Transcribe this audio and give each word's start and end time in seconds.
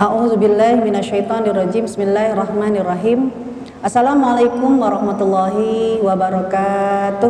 A'udzu 0.00 0.40
billahi 0.40 0.80
minasyaitonir 0.80 1.52
rajim. 1.52 1.84
Bismillahirrahmanirrahim. 1.84 3.28
Assalamualaikum 3.84 4.80
warahmatullahi 4.80 6.00
wabarakatuh. 6.00 7.28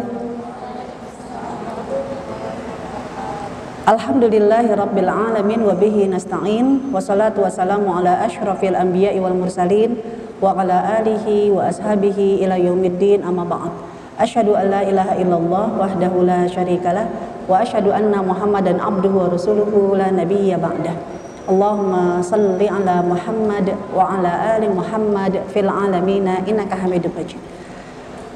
Alhamdulillahi 3.90 4.70
rabbil 4.70 5.10
alamin 5.10 5.66
wa 5.66 5.74
bihi 5.74 6.06
nasta'in 6.14 6.94
wassalatu 6.94 7.42
wassalamu 7.42 7.90
ala 7.90 8.22
asyrafil 8.22 8.78
anbiya'i 8.78 9.18
wal 9.18 9.34
mursalin 9.34 9.98
wa 10.38 10.54
ala 10.54 11.02
alihi 11.02 11.50
wa 11.50 11.66
ashabihi 11.74 12.46
ila 12.46 12.54
yaumiddin 12.54 13.26
amma 13.26 13.42
ba'd. 13.50 13.74
Asyhadu 14.14 14.54
an 14.54 14.70
la 14.70 14.86
ilaha 14.86 15.18
illallah 15.18 15.74
wahdahu 15.74 16.22
la 16.22 16.46
syarikalah 16.46 17.10
wa 17.50 17.66
asyhadu 17.66 17.90
anna 17.90 18.22
Muhammadan 18.22 18.78
abduhu 18.78 19.26
wa 19.26 19.34
rasuluhu 19.34 19.98
la 19.98 20.14
nabiyya 20.14 20.54
ba'dah. 20.54 21.18
Allahumma 21.50 22.22
salli 22.22 22.70
ala 22.70 23.02
Muhammad 23.02 23.74
wa 23.90 24.06
ala 24.06 24.54
ali 24.54 24.70
Muhammad 24.70 25.34
fil 25.50 25.66
alamin 25.66 26.30
innaka 26.46 26.78
Hamidum 26.78 27.10
Majid. 27.10 27.42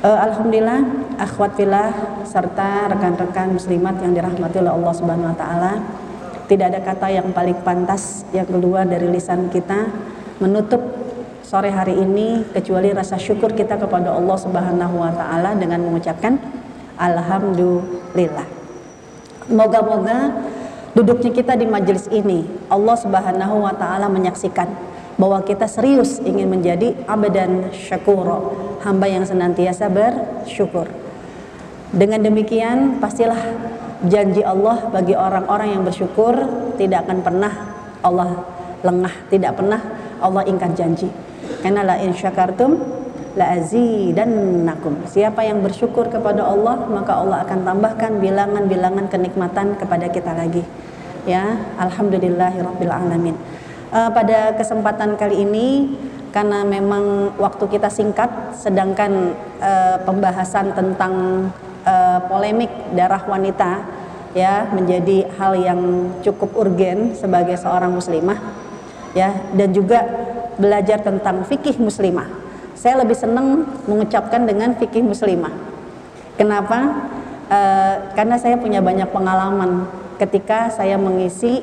Uh, 0.02 0.18
Alhamdulillah 0.18 0.82
akhwat 1.22 1.54
filah 1.54 1.94
serta 2.26 2.90
rekan-rekan 2.90 3.54
muslimat 3.54 4.02
yang 4.02 4.18
dirahmati 4.18 4.58
oleh 4.58 4.74
Allah 4.74 4.92
Subhanahu 4.98 5.30
wa 5.30 5.38
taala. 5.38 5.72
Tidak 6.50 6.66
ada 6.74 6.82
kata 6.82 7.06
yang 7.08 7.30
paling 7.30 7.56
pantas 7.62 8.26
yang 8.34 8.50
keluar 8.50 8.82
dari 8.82 9.06
lisan 9.06 9.46
kita 9.46 9.88
menutup 10.42 10.82
sore 11.46 11.70
hari 11.70 11.94
ini 11.94 12.42
kecuali 12.50 12.90
rasa 12.90 13.14
syukur 13.14 13.54
kita 13.54 13.78
kepada 13.78 14.10
Allah 14.10 14.36
Subhanahu 14.36 14.98
wa 14.98 15.14
taala 15.14 15.54
dengan 15.54 15.86
mengucapkan 15.86 16.34
alhamdulillah. 16.98 18.48
Moga-moga 19.54 20.34
duduknya 20.94 21.34
kita 21.34 21.58
di 21.58 21.66
majelis 21.66 22.06
ini 22.08 22.46
Allah 22.70 22.96
Subhanahu 22.96 23.66
wa 23.66 23.74
taala 23.74 24.06
menyaksikan 24.06 24.70
bahwa 25.14 25.42
kita 25.46 25.66
serius 25.70 26.18
ingin 26.22 26.50
menjadi 26.50 26.94
abadan 27.06 27.70
syakuro 27.74 28.54
hamba 28.82 29.06
yang 29.06 29.22
senantiasa 29.22 29.86
bersyukur. 29.90 30.90
Dengan 31.94 32.26
demikian 32.26 32.98
pastilah 32.98 33.38
janji 34.10 34.42
Allah 34.42 34.90
bagi 34.90 35.14
orang-orang 35.14 35.78
yang 35.78 35.82
bersyukur 35.86 36.34
tidak 36.74 37.06
akan 37.06 37.22
pernah 37.22 37.52
Allah 38.02 38.42
lengah 38.82 39.14
tidak 39.30 39.54
pernah 39.54 39.80
Allah 40.18 40.42
ingkar 40.46 40.74
janji. 40.74 41.06
Karena 41.62 41.86
la 41.86 41.96
in 42.02 42.12
syakartum 42.12 42.76
la 43.34 43.58
azidannakum 43.58 45.10
siapa 45.10 45.42
yang 45.42 45.58
bersyukur 45.58 46.06
kepada 46.06 46.46
Allah 46.46 46.86
maka 46.86 47.18
Allah 47.18 47.42
akan 47.42 47.66
tambahkan 47.66 48.22
bilangan-bilangan 48.22 49.10
kenikmatan 49.10 49.74
kepada 49.74 50.06
kita 50.06 50.30
lagi. 50.30 50.62
Ya 51.26 51.58
alhamdulillahirabbil 51.82 52.94
alamin. 52.94 53.34
Uh, 53.90 54.10
pada 54.14 54.54
kesempatan 54.54 55.18
kali 55.18 55.42
ini 55.42 55.98
karena 56.30 56.66
memang 56.66 57.34
waktu 57.38 57.78
kita 57.78 57.90
singkat 57.90 58.30
sedangkan 58.54 59.34
uh, 59.62 59.96
pembahasan 60.02 60.74
tentang 60.74 61.46
uh, 61.86 62.18
polemik 62.26 62.70
darah 62.94 63.22
wanita 63.22 63.82
ya 64.34 64.66
menjadi 64.74 65.30
hal 65.38 65.54
yang 65.54 65.80
cukup 66.26 66.54
urgen 66.58 67.14
sebagai 67.14 67.54
seorang 67.54 67.94
muslimah 67.94 68.38
ya 69.14 69.30
dan 69.54 69.70
juga 69.70 70.02
belajar 70.58 71.02
tentang 71.02 71.46
fikih 71.46 71.78
muslimah. 71.78 72.43
Saya 72.74 73.00
lebih 73.00 73.14
senang 73.14 73.64
mengucapkan 73.86 74.44
dengan 74.44 74.74
fikih 74.74 75.02
muslimah. 75.06 75.54
Kenapa? 76.34 77.06
Uh, 77.44 77.94
karena 78.18 78.36
saya 78.40 78.58
punya 78.58 78.82
banyak 78.82 79.06
pengalaman 79.14 79.86
ketika 80.18 80.72
saya 80.72 80.98
mengisi 80.98 81.62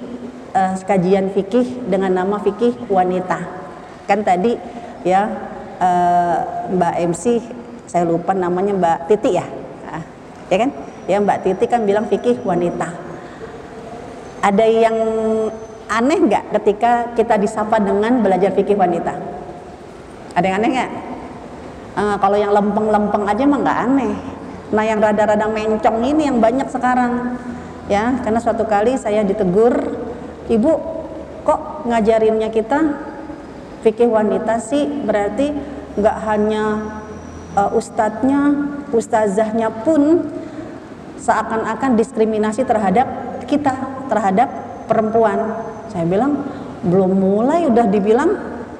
uh, 0.55 0.75
kajian 0.87 1.31
fikih 1.35 1.87
dengan 1.87 2.15
nama 2.15 2.39
fikih 2.39 2.87
wanita. 2.87 3.39
Kan 4.07 4.23
tadi 4.23 4.55
ya 5.03 5.27
uh, 5.81 6.37
Mbak 6.71 6.95
MC 7.11 7.23
saya 7.89 8.07
lupa 8.07 8.31
namanya 8.31 8.71
Mbak 8.77 8.97
Titi 9.11 9.35
ya. 9.35 9.45
Uh, 9.89 10.03
ya 10.47 10.57
kan? 10.63 10.69
Ya 11.09 11.17
Mbak 11.19 11.39
Titi 11.43 11.65
kan 11.67 11.83
bilang 11.83 12.07
fikih 12.07 12.39
wanita. 12.45 12.87
Ada 14.41 14.65
yang 14.65 14.97
aneh 15.91 16.19
nggak 16.23 16.55
ketika 16.55 17.11
kita 17.19 17.35
disapa 17.35 17.77
dengan 17.83 18.23
belajar 18.23 18.55
fikih 18.55 18.79
wanita? 18.79 19.40
Ada 20.37 20.45
yang 20.47 20.57
aneh 20.63 20.69
nggak? 20.75 20.91
Uh, 21.91 22.15
kalau 22.23 22.37
yang 22.39 22.51
lempeng-lempeng 22.55 23.23
aja 23.27 23.43
mah 23.43 23.59
nggak 23.59 23.79
aneh. 23.89 24.13
Nah 24.71 24.83
yang 24.87 25.03
rada-rada 25.03 25.51
mencong 25.51 25.99
ini 26.07 26.31
yang 26.31 26.39
banyak 26.39 26.71
sekarang 26.71 27.35
ya 27.91 28.23
karena 28.23 28.39
suatu 28.39 28.63
kali 28.63 28.95
saya 28.95 29.19
ditegur 29.27 29.99
ibu 30.47 30.71
kok 31.43 31.83
ngajarinnya 31.83 32.47
kita 32.47 32.79
fikih 33.83 34.07
wanita 34.07 34.63
sih 34.63 34.87
berarti 35.03 35.51
nggak 35.99 36.17
hanya 36.23 36.63
uh, 37.59 37.75
ustadznya 37.75 38.71
ustazahnya 38.95 39.83
pun 39.83 40.23
seakan-akan 41.19 41.99
diskriminasi 41.99 42.63
terhadap 42.63 43.07
kita 43.49 43.75
terhadap 44.07 44.47
perempuan 44.87 45.59
saya 45.91 46.07
bilang 46.07 46.47
belum 46.87 47.11
mulai 47.11 47.67
udah 47.67 47.85
dibilang 47.91 48.31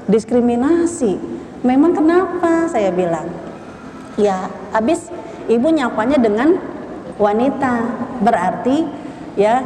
diskriminasi 0.08 1.20
memang 1.62 1.94
kenapa 1.94 2.70
saya 2.70 2.90
bilang 2.90 3.30
ya 4.18 4.50
habis 4.74 5.10
ibu 5.46 5.70
nyapanya 5.70 6.18
dengan 6.18 6.58
wanita 7.22 7.86
berarti 8.22 8.86
ya 9.38 9.62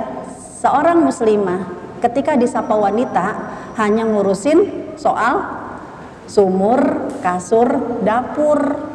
seorang 0.60 1.04
muslimah 1.04 1.72
ketika 2.04 2.36
disapa 2.36 2.76
wanita 2.76 3.56
hanya 3.80 4.06
ngurusin 4.06 4.92
soal 5.00 5.66
sumur, 6.26 7.10
kasur, 7.22 8.02
dapur, 8.02 8.90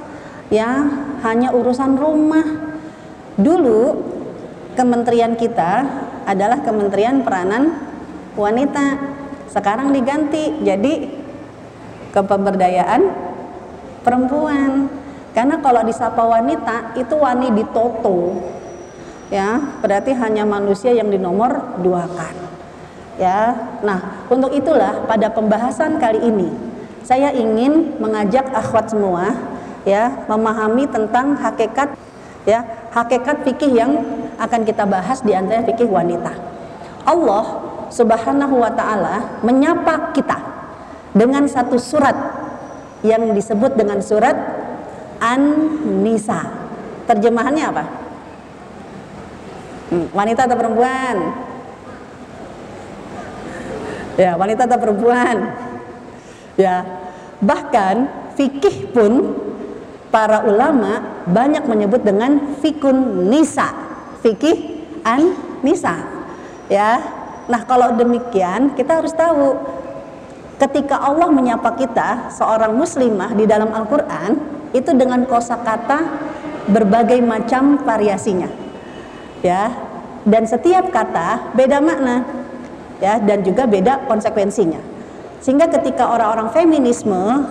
ya 0.50 0.86
hanya 1.22 1.54
urusan 1.54 1.94
rumah. 1.94 2.46
Dulu 3.40 3.96
kementerian 4.76 5.38
kita 5.38 5.86
adalah 6.28 6.60
Kementerian 6.60 7.24
Peranan 7.24 7.72
Wanita. 8.36 8.98
Sekarang 9.50 9.90
diganti 9.90 10.60
jadi 10.62 11.19
kepemberdayaan 12.12 13.02
perempuan. 14.06 14.90
Karena 15.30 15.62
kalau 15.62 15.86
disapa 15.86 16.22
wanita 16.26 16.98
itu 16.98 17.14
wani 17.14 17.54
ditoto. 17.54 18.42
Ya, 19.30 19.62
berarti 19.78 20.10
hanya 20.10 20.42
manusia 20.42 20.90
yang 20.90 21.06
dinomor 21.06 21.78
duakan 21.78 22.50
ya. 23.20 23.52
Nah, 23.84 24.26
untuk 24.32 24.50
itulah 24.56 25.04
pada 25.04 25.28
pembahasan 25.28 26.00
kali 26.00 26.24
ini 26.24 26.48
saya 27.04 27.30
ingin 27.36 28.00
mengajak 28.00 28.48
akhwat 28.56 28.92
semua 28.92 29.36
ya 29.84 30.24
memahami 30.28 30.88
tentang 30.88 31.36
hakikat 31.36 31.92
ya, 32.48 32.64
hakikat 32.96 33.44
fikih 33.44 33.72
yang 33.76 33.92
akan 34.40 34.64
kita 34.64 34.88
bahas 34.88 35.20
di 35.20 35.36
antara 35.36 35.60
fikih 35.68 35.86
wanita. 35.86 36.32
Allah 37.04 37.44
Subhanahu 37.92 38.56
wa 38.56 38.72
taala 38.72 39.40
menyapa 39.44 40.16
kita 40.16 40.49
dengan 41.16 41.44
satu 41.50 41.76
surat 41.76 42.14
yang 43.02 43.32
disebut 43.32 43.74
dengan 43.74 43.98
surat 44.04 44.36
An-Nisa. 45.20 46.48
Terjemahannya 47.08 47.64
apa? 47.66 47.84
Hmm, 49.90 50.06
wanita 50.14 50.46
atau 50.46 50.56
perempuan? 50.56 51.16
ya 54.20 54.36
wanita 54.36 54.68
atau 54.68 54.76
perempuan 54.76 55.36
ya 56.60 56.84
bahkan 57.40 58.04
fikih 58.36 58.92
pun 58.92 59.32
para 60.12 60.44
ulama 60.44 61.24
banyak 61.24 61.64
menyebut 61.64 62.04
dengan 62.04 62.60
fikun 62.60 63.30
nisa 63.32 63.72
fikih 64.20 64.84
an 65.08 65.32
nisa 65.64 65.96
ya 66.68 67.00
nah 67.48 67.64
kalau 67.64 67.96
demikian 67.96 68.76
kita 68.76 69.00
harus 69.00 69.16
tahu 69.16 69.56
ketika 70.60 71.00
Allah 71.00 71.32
menyapa 71.32 71.72
kita 71.74 72.30
seorang 72.36 72.76
muslimah 72.76 73.32
di 73.32 73.48
dalam 73.48 73.72
Al-Qur'an 73.72 74.36
itu 74.76 74.92
dengan 74.92 75.24
kosakata 75.24 76.04
berbagai 76.68 77.18
macam 77.24 77.80
variasinya 77.82 78.46
ya 79.40 79.72
dan 80.28 80.44
setiap 80.44 80.92
kata 80.92 81.56
beda 81.56 81.80
makna 81.80 82.28
ya 83.00 83.16
dan 83.18 83.40
juga 83.40 83.64
beda 83.64 84.04
konsekuensinya. 84.04 84.78
Sehingga 85.40 85.72
ketika 85.72 86.12
orang-orang 86.12 86.52
feminisme 86.52 87.48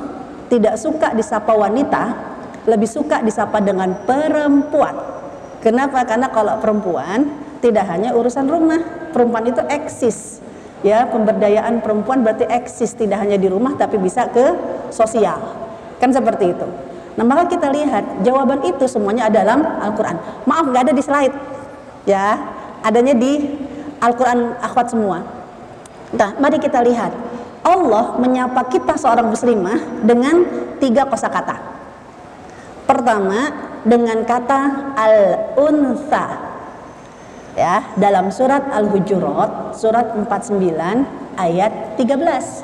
tidak 0.47 0.77
suka 0.77 1.09
disapa 1.17 1.49
wanita, 1.57 2.13
lebih 2.69 2.85
suka 2.85 3.25
disapa 3.25 3.57
dengan 3.57 3.97
perempuan. 4.05 4.93
Kenapa? 5.59 6.05
Karena 6.05 6.29
kalau 6.29 6.61
perempuan 6.61 7.25
tidak 7.59 7.89
hanya 7.89 8.13
urusan 8.13 8.45
rumah, 8.45 8.79
perempuan 9.09 9.49
itu 9.49 9.59
eksis. 9.65 10.39
Ya, 10.79 11.03
pemberdayaan 11.11 11.83
perempuan 11.83 12.23
berarti 12.23 12.47
eksis 12.47 12.95
tidak 12.95 13.19
hanya 13.19 13.35
di 13.35 13.51
rumah 13.51 13.75
tapi 13.75 13.99
bisa 13.99 14.31
ke 14.31 14.55
sosial. 14.95 15.39
Kan 15.99 16.15
seperti 16.15 16.55
itu. 16.55 16.67
Nah, 17.19 17.27
maka 17.27 17.51
kita 17.51 17.67
lihat 17.67 18.23
jawaban 18.23 18.63
itu 18.63 18.87
semuanya 18.87 19.27
ada 19.27 19.43
dalam 19.43 19.59
Al-Qur'an. 19.59 20.15
Maaf 20.47 20.71
nggak 20.71 20.83
ada 20.87 20.93
di 20.95 21.03
slide. 21.03 21.35
Ya, 22.07 22.39
adanya 22.79 23.11
di 23.11 23.59
Al-Qur'an 23.99 24.55
akhwat 24.63 24.95
semua. 24.95 25.19
Nah, 26.15 26.31
mari 26.39 26.63
kita 26.63 26.79
lihat 26.79 27.11
Allah 27.59 28.15
menyapa 28.15 28.71
kita 28.71 28.95
seorang 28.95 29.27
muslimah 29.27 30.07
dengan 30.07 30.47
tiga 30.79 31.03
kosakata. 31.05 31.59
Pertama, 32.87 33.51
dengan 33.83 34.23
kata 34.25 34.95
al-unsa. 34.95 36.48
Ya, 37.59 37.83
dalam 37.99 38.31
surat 38.31 38.71
Al-Hujurat, 38.71 39.75
surat 39.75 40.15
49 40.15 41.03
ayat 41.35 41.99
13. 41.99 42.63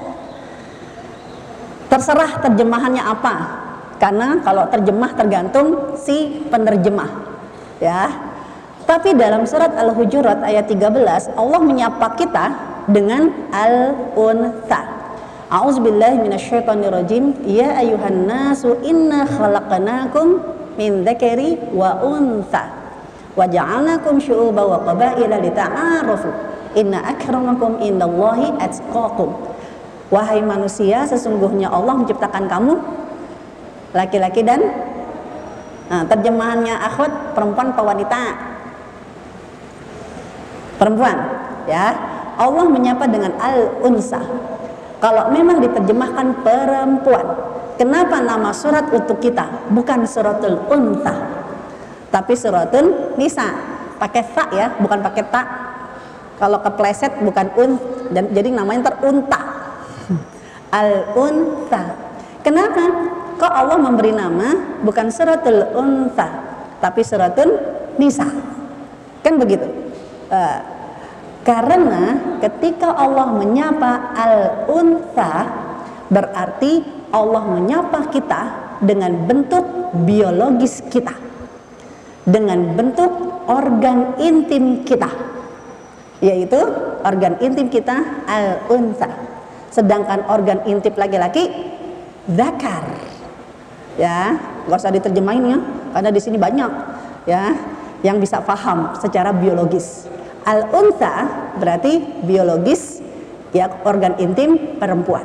Terserah 1.92 2.39
terjemahannya 2.39 3.03
apa. 3.03 3.36
Karena 4.00 4.39
kalau 4.39 4.63
terjemah 4.71 5.12
tergantung 5.19 6.00
si 6.00 6.47
penerjemah. 6.47 7.12
Ya. 7.83 8.07
Tapi 8.88 9.19
dalam 9.19 9.44
surat 9.44 9.75
Al-Hujurat 9.75 10.39
ayat 10.39 10.71
13 10.71 11.36
Allah 11.36 11.59
menyapa 11.59 12.15
kita 12.15 12.56
dengan 12.88 13.51
al-untha. 13.51 14.80
A'udzubillahi 15.51 16.24
minasyaitonirrajim. 16.24 17.44
Ya 17.44 17.83
ayuhan 17.83 18.31
nasu 18.31 18.80
inna 18.80 19.27
khalaqnakum 19.27 20.39
min 20.80 21.03
dzakari 21.03 21.59
wa 21.75 22.00
untha 22.00 22.85
wa 23.36 23.46
ja'alnakum 23.46 24.18
syu'uban 24.18 24.66
wa 24.66 24.80
qabaila 24.82 25.38
lita'arafu. 25.40 26.30
Inna 26.76 27.04
akramakum 27.04 27.80
indallahi 27.80 28.56
atqakum. 28.60 29.32
Wahai 30.12 30.44
manusia, 30.44 31.08
sesungguhnya 31.08 31.72
Allah 31.72 31.96
menciptakan 31.96 32.48
kamu 32.48 32.74
laki-laki 33.96 34.44
dan 34.44 34.60
nah, 35.88 36.04
terjemahannya 36.04 36.76
akhwat 36.76 37.32
perempuan 37.32 37.72
atau 37.72 37.88
wanita 37.88 38.22
perempuan 40.76 41.18
ya 41.72 41.96
Allah 42.36 42.68
menyapa 42.68 43.08
dengan 43.08 43.31
al-unsa 43.40 44.20
kalau 45.00 45.31
memang 45.31 45.64
diterjemahkan 45.64 46.44
perempuan 46.44 47.26
kenapa 47.80 48.20
nama 48.20 48.52
surat 48.52 48.92
untuk 48.92 49.24
kita 49.24 49.48
bukan 49.72 50.04
suratul 50.04 50.60
unta 50.68 51.44
tapi 52.10 52.34
suratul 52.38 53.16
nisa. 53.16 53.54
Pakai 53.96 54.24
ta 54.36 54.52
ya 54.52 54.75
bukan 54.78 55.00
pakai 55.00 55.24
ta. 55.31 55.42
Kalau 56.36 56.60
kepleset 56.60 57.24
bukan 57.24 57.48
un 57.56 57.72
dan 58.12 58.28
jadi 58.36 58.52
namanya 58.52 58.92
terunta 58.92 59.40
al-unta 60.80 61.96
kenapa? 62.44 62.84
Kok 63.36 63.52
Allah 63.52 63.78
memberi 63.80 64.16
nama 64.16 64.80
bukan 64.84 65.12
suratul 65.12 65.75
unta 65.75 66.28
tapi 66.80 67.04
suratul 67.04 67.56
nisa? 68.00 68.28
Kan 69.24 69.40
begitu? 69.40 69.68
Uh, 70.28 70.60
karena 71.46 72.18
ketika 72.42 72.96
Allah 72.96 73.30
menyapa 73.30 74.18
al-unta 74.18 75.46
berarti 76.10 76.81
Allah 77.13 77.44
menyapa 77.46 78.10
kita 78.10 78.42
dengan 78.81 79.13
bentuk 79.30 79.63
biologis 80.04 80.81
kita. 80.90 81.13
Dengan 82.25 82.74
bentuk 82.74 83.12
organ 83.45 84.18
intim 84.18 84.81
kita. 84.81 85.10
Yaitu 86.25 86.57
organ 87.06 87.38
intim 87.38 87.69
kita 87.69 88.25
al-unta. 88.25 89.10
Sedangkan 89.69 90.25
organ 90.25 90.66
intim 90.66 90.98
laki-laki 90.98 91.54
zakar. 92.33 92.81
Ya, 93.95 94.36
nggak 94.68 94.80
usah 94.81 94.92
diterjemahin 94.92 95.56
ya, 95.56 95.60
karena 95.95 96.10
di 96.12 96.19
sini 96.19 96.36
banyak 96.36 96.72
ya 97.24 97.56
yang 98.04 98.19
bisa 98.19 98.44
paham 98.44 98.92
secara 99.00 99.31
biologis. 99.31 100.10
Al-unta 100.44 101.25
berarti 101.57 102.04
biologis 102.28 103.00
ya 103.56 103.71
organ 103.88 104.19
intim 104.19 104.78
perempuan. 104.78 105.24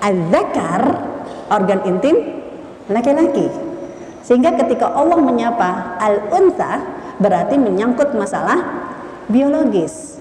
Al-zakar 0.00 0.82
organ 1.52 1.80
intim 1.84 2.42
laki-laki. 2.88 3.46
Sehingga 4.22 4.54
ketika 4.54 4.86
Allah 4.94 5.18
menyapa 5.18 5.98
al-unta 5.98 6.82
berarti 7.18 7.58
menyangkut 7.58 8.14
masalah 8.14 8.58
biologis. 9.26 10.18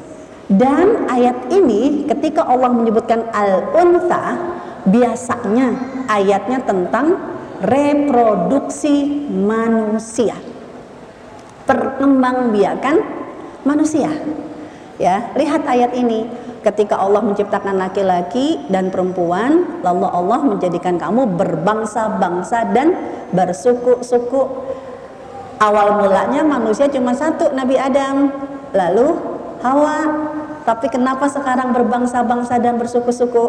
Dan 0.51 1.07
ayat 1.07 1.47
ini 1.53 2.03
ketika 2.09 2.43
Allah 2.43 2.73
menyebutkan 2.73 3.29
al-unta 3.31 4.35
biasanya 4.83 5.77
ayatnya 6.11 6.59
tentang 6.65 7.15
reproduksi 7.61 9.29
manusia. 9.29 10.35
Perkembangbiakan 11.69 12.95
manusia. 13.63 14.09
Ya, 14.97 15.33
lihat 15.37 15.65
ayat 15.65 15.93
ini. 15.97 16.29
Ketika 16.61 17.01
Allah 17.01 17.25
menciptakan 17.25 17.73
laki-laki 17.81 18.61
dan 18.69 18.93
perempuan, 18.93 19.81
lalu 19.81 20.05
Allah 20.05 20.45
menjadikan 20.45 21.01
kamu 21.01 21.33
berbangsa-bangsa 21.33 22.69
dan 22.69 22.93
bersuku-suku. 23.33 24.41
Awal 25.57 25.97
mulanya 26.05 26.45
manusia 26.45 26.85
cuma 26.93 27.17
satu, 27.17 27.49
Nabi 27.57 27.81
Adam, 27.81 28.29
lalu 28.77 29.17
Hawa. 29.65 30.29
Tapi 30.61 30.93
kenapa 30.93 31.25
sekarang 31.33 31.73
berbangsa-bangsa 31.73 32.61
dan 32.61 32.77
bersuku-suku? 32.77 33.45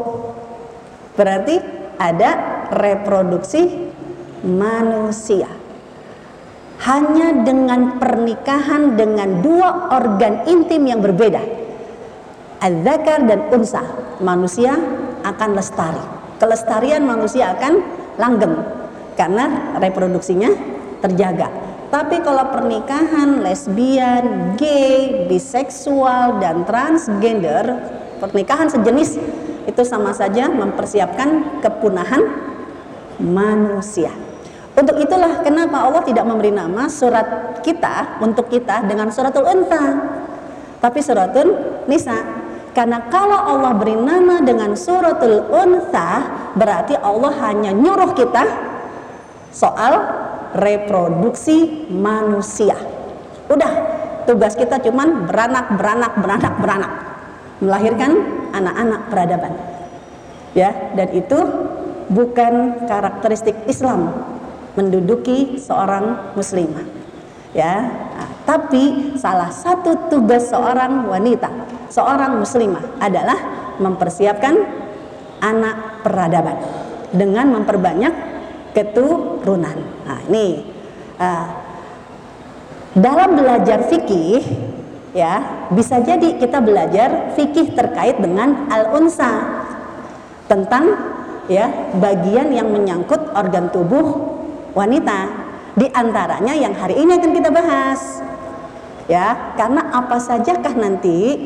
Berarti 1.12 1.60
ada 2.00 2.64
reproduksi 2.72 3.92
manusia 4.40 5.52
hanya 6.82 7.44
dengan 7.44 8.00
pernikahan 8.00 8.96
dengan 8.96 9.44
dua 9.44 9.92
organ 9.92 10.48
intim 10.48 10.88
yang 10.88 10.98
berbeda 10.98 11.61
al-zakar 12.62 13.26
dan 13.26 13.50
unsa 13.50 13.82
manusia 14.22 14.78
akan 15.26 15.58
lestari 15.58 16.02
kelestarian 16.38 17.02
manusia 17.02 17.52
akan 17.58 17.82
langgeng 18.16 18.54
karena 19.18 19.76
reproduksinya 19.82 20.50
terjaga 21.02 21.50
tapi 21.92 22.24
kalau 22.24 22.48
pernikahan 22.48 23.44
lesbian, 23.44 24.56
gay, 24.56 25.28
biseksual 25.28 26.40
dan 26.40 26.64
transgender 26.64 27.68
pernikahan 28.16 28.70
sejenis 28.72 29.20
itu 29.68 29.82
sama 29.84 30.16
saja 30.16 30.48
mempersiapkan 30.48 31.60
kepunahan 31.60 32.22
manusia 33.20 34.10
untuk 34.72 34.96
itulah 35.04 35.44
kenapa 35.44 35.84
Allah 35.84 36.00
tidak 36.00 36.24
memberi 36.24 36.48
nama 36.48 36.88
surat 36.88 37.60
kita 37.60 38.16
untuk 38.24 38.48
kita 38.48 38.88
dengan 38.88 39.12
suratul 39.12 39.44
unta. 39.44 40.00
Tapi 40.80 40.98
suratul 41.04 41.48
nisa. 41.84 42.41
Karena 42.72 43.04
kalau 43.12 43.36
Allah 43.36 43.76
beri 43.76 43.92
nama 43.92 44.40
dengan 44.40 44.72
suratul 44.72 45.44
unta, 45.52 46.24
berarti 46.56 46.96
Allah 46.96 47.32
hanya 47.44 47.70
nyuruh 47.76 48.16
kita 48.16 48.48
soal 49.52 50.00
reproduksi 50.56 51.88
manusia. 51.92 52.76
Udah, 53.52 53.72
tugas 54.24 54.56
kita 54.56 54.80
cuman 54.80 55.28
beranak, 55.28 55.76
beranak, 55.76 56.12
beranak, 56.16 56.54
beranak. 56.60 56.92
Melahirkan 57.60 58.12
anak-anak 58.56 59.00
peradaban. 59.12 59.52
Ya, 60.56 60.72
dan 60.96 61.08
itu 61.12 61.38
bukan 62.08 62.84
karakteristik 62.88 63.56
Islam 63.68 64.12
menduduki 64.76 65.60
seorang 65.60 66.32
muslimah. 66.36 66.84
Ya, 67.52 67.84
nah, 68.16 68.28
tapi 68.48 69.12
salah 69.20 69.52
satu 69.52 70.08
tugas 70.08 70.48
seorang 70.48 71.04
wanita, 71.04 71.52
seorang 71.92 72.40
muslimah 72.40 72.96
adalah 72.96 73.36
mempersiapkan 73.76 74.56
anak 75.44 76.00
peradaban 76.00 76.56
dengan 77.12 77.52
memperbanyak 77.60 78.14
keturunan. 78.72 79.76
Nah, 80.08 80.20
ini 80.32 80.64
uh, 81.20 81.46
dalam 82.96 83.36
belajar 83.36 83.84
fikih 83.92 84.40
ya 85.12 85.68
bisa 85.68 86.00
jadi 86.00 86.40
kita 86.40 86.64
belajar 86.64 87.36
fikih 87.36 87.76
terkait 87.76 88.16
dengan 88.16 88.64
al-unsa 88.72 89.60
tentang 90.48 90.96
ya 91.52 91.68
bagian 92.00 92.48
yang 92.48 92.72
menyangkut 92.72 93.36
organ 93.36 93.68
tubuh 93.68 94.40
wanita. 94.72 95.44
Di 95.72 95.88
antaranya 95.88 96.52
yang 96.52 96.76
hari 96.76 97.00
ini 97.00 97.16
akan 97.16 97.32
kita 97.32 97.48
bahas. 97.48 98.20
Ya, 99.10 99.56
karena 99.58 99.88
apa 99.92 100.20
sajakah 100.20 100.78
nanti 100.78 101.40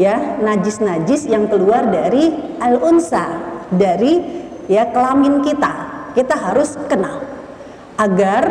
ya 0.00 0.40
najis-najis 0.40 1.28
yang 1.28 1.48
keluar 1.48 1.88
dari 1.88 2.32
al-unsa, 2.60 3.40
dari 3.72 4.20
ya 4.68 4.88
kelamin 4.92 5.44
kita. 5.44 5.90
Kita 6.12 6.36
harus 6.36 6.76
kenal 6.92 7.24
agar 7.96 8.42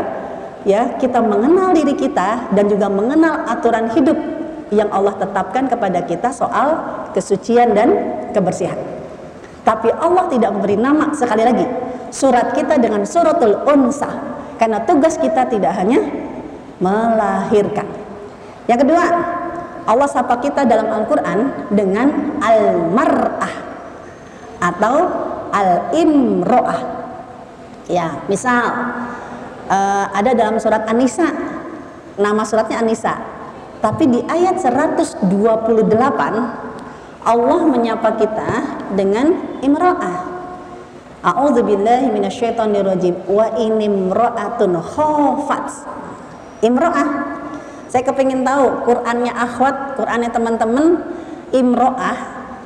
ya 0.65 0.97
kita 0.97 1.21
mengenal 1.21 1.77
diri 1.77 1.93
kita 1.93 2.49
dan 2.53 2.65
juga 2.65 2.89
mengenal 2.89 3.45
aturan 3.45 3.93
hidup 3.93 4.17
yang 4.73 4.89
Allah 4.89 5.13
tetapkan 5.19 5.69
kepada 5.69 6.01
kita 6.07 6.33
soal 6.33 6.79
kesucian 7.13 7.77
dan 7.77 7.89
kebersihan. 8.33 8.77
Tapi 9.61 9.93
Allah 9.93 10.25
tidak 10.31 10.57
memberi 10.57 10.73
nama 10.73 11.13
sekali 11.13 11.43
lagi 11.45 11.65
surat 12.09 12.57
kita 12.57 12.81
dengan 12.81 13.05
suratul 13.05 13.61
unsa 13.69 14.09
karena 14.57 14.81
tugas 14.83 15.21
kita 15.21 15.45
tidak 15.47 15.73
hanya 15.77 16.01
melahirkan. 16.81 17.85
Yang 18.65 18.79
kedua, 18.85 19.05
Allah 19.91 20.07
sapa 20.07 20.39
kita 20.39 20.63
dalam 20.63 20.87
Al-Quran 20.87 21.67
dengan 21.67 22.39
al-mar'ah. 22.39 23.67
atau 24.61 24.95
al-imro'ah. 25.49 26.81
Ya, 27.89 28.21
misal 28.29 28.61
uh, 29.65 30.05
ada 30.13 30.37
dalam 30.37 30.61
surat 30.61 30.85
An-Nisa, 30.85 31.27
nama 32.21 32.45
suratnya 32.45 32.77
An-Nisa. 32.77 33.17
Tapi 33.81 34.05
di 34.05 34.21
ayat 34.21 34.61
128 34.61 35.25
Allah 37.25 37.61
menyapa 37.65 38.21
kita 38.21 38.49
dengan 38.93 39.33
imro'ah. 39.65 40.29
A'udzu 41.21 41.65
billahi 41.65 42.09
minasyaitonir 42.13 42.85
rajim 42.85 43.17
wa 43.25 43.49
inimra'atun 43.57 44.73
khafat. 44.77 45.65
Imro'ah. 46.61 47.40
Saya 47.91 48.07
kepingin 48.07 48.47
tahu 48.47 48.87
Qur'annya 48.87 49.35
akhwat, 49.35 49.99
Qur'annya 49.99 50.31
teman-teman, 50.31 51.03
imro'ah 51.51 52.17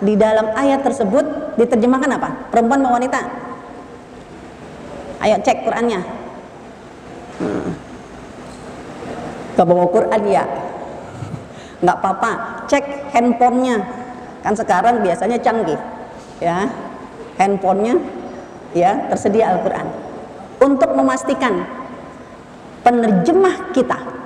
di 0.05 0.13
dalam 0.13 0.53
ayat 0.53 0.86
tersebut 0.86 1.58
diterjemahkan 1.58 2.13
apa? 2.13 2.29
Perempuan 2.53 2.86
atau 2.86 2.94
wanita? 2.94 3.22
Ayo 5.25 5.41
cek 5.41 5.65
Qur'annya. 5.65 6.00
Hmm. 7.41 7.74
Gak 9.58 9.65
bawa 9.65 9.89
Quran 9.89 10.22
ya? 10.29 10.46
Nggak 11.82 11.98
apa-apa, 12.05 12.32
cek 12.70 13.10
handphonenya. 13.10 13.82
Kan 14.46 14.53
sekarang 14.53 15.01
biasanya 15.01 15.41
canggih, 15.41 15.79
ya. 16.38 16.70
Handphonenya, 17.41 17.98
ya 18.77 19.10
tersedia 19.10 19.58
Al-Quran. 19.58 19.89
Untuk 20.62 20.94
memastikan 20.94 21.65
penerjemah 22.86 23.74
kita 23.74 24.25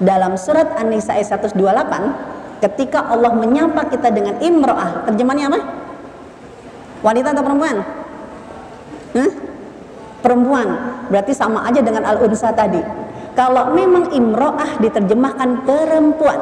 dalam 0.00 0.38
surat 0.38 0.78
An-Nisa 0.78 1.18
ayat 1.18 1.42
128 1.42 2.62
ketika 2.62 3.10
Allah 3.10 3.34
menyapa 3.34 3.90
kita 3.90 4.08
dengan 4.14 4.38
imro'ah 4.38 5.04
terjemahannya 5.10 5.46
apa? 5.52 5.60
wanita 7.02 7.34
atau 7.34 7.44
perempuan? 7.44 7.76
Perempuan. 10.22 10.68
Berarti 11.10 11.34
sama 11.34 11.66
aja 11.66 11.82
dengan 11.82 12.06
al-unsa 12.06 12.54
tadi. 12.54 12.78
Kalau 13.34 13.74
memang 13.74 14.14
imro'ah 14.14 14.78
diterjemahkan 14.78 15.66
perempuan. 15.66 16.38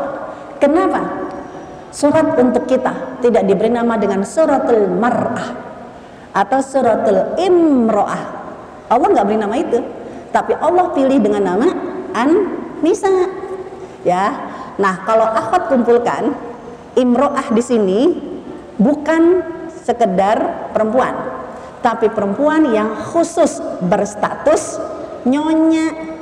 Kenapa? 0.61 1.31
surat 1.91 2.39
untuk 2.39 2.71
kita 2.71 3.19
tidak 3.19 3.43
diberi 3.47 3.71
nama 3.71 3.99
dengan 3.99 4.23
suratul 4.23 4.87
mar'ah 4.95 5.51
atau 6.31 6.59
suratul 6.63 7.35
imro'ah. 7.35 8.23
Allah 8.91 9.09
nggak 9.11 9.27
beri 9.27 9.39
nama 9.39 9.55
itu. 9.59 9.79
Tapi 10.31 10.55
Allah 10.63 10.95
pilih 10.95 11.19
dengan 11.19 11.43
nama 11.43 11.67
an-nisa 12.15 13.11
ya. 14.07 14.53
Nah 14.81 15.05
kalau 15.05 15.29
akhwat 15.29 15.69
kumpulkan 15.69 16.33
imro'ah 16.97 17.53
di 17.53 17.63
sini 17.63 18.01
bukan 18.81 19.45
sekedar 19.71 20.71
perempuan 20.73 21.41
tapi 21.81 22.13
perempuan 22.13 22.69
yang 22.71 22.93
khusus 22.97 23.61
berstatus 23.85 24.77
nyonya. 25.25 26.13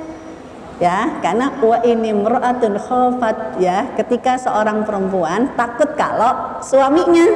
Ya 0.79 1.19
karena 1.19 1.59
wa 1.59 1.83
ini 1.83 2.15
imra'atun 2.15 2.79
khafat 2.79 3.59
ya. 3.59 3.91
Ketika 3.99 4.39
seorang 4.39 4.87
perempuan 4.87 5.51
takut 5.59 5.99
kalau 5.99 6.63
suaminya 6.63 7.27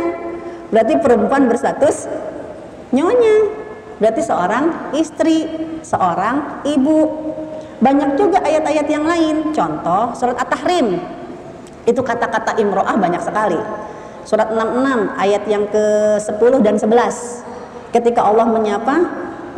berarti 0.71 0.95
perempuan 1.03 1.51
berstatus 1.51 2.07
nyonya. 2.95 3.59
Berarti 3.99 4.23
seorang 4.23 4.95
istri 4.95 5.47
seorang 5.83 6.63
ibu 6.67 6.99
banyak 7.83 8.15
juga 8.15 8.39
ayat-ayat 8.47 8.87
yang 8.87 9.05
lain. 9.05 9.51
Contoh 9.51 10.15
surat 10.15 10.39
at-tahrim. 10.39 11.03
Itu 11.83 12.07
kata-kata 12.07 12.55
imro'ah 12.63 12.95
banyak 12.95 13.19
sekali. 13.19 13.59
Surat 14.23 14.55
66 14.55 15.19
ayat 15.19 15.43
yang 15.51 15.67
ke-10 15.67 16.53
dan 16.63 16.79
11 16.79 17.43
ketika 17.91 18.23
Allah 18.23 18.47
menyapa 18.47 19.03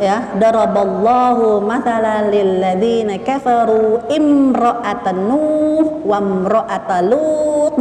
ya 0.01 0.33
daraballahu 0.41 1.61
mathalan 1.61 2.33
lil 2.33 2.59
ladzina 2.59 3.21
kafaru 3.21 4.09
imra'atan 4.09 5.21
nuh 5.21 6.01
wa 6.01 6.17
imra'atan 6.17 7.01
lut. 7.13 7.77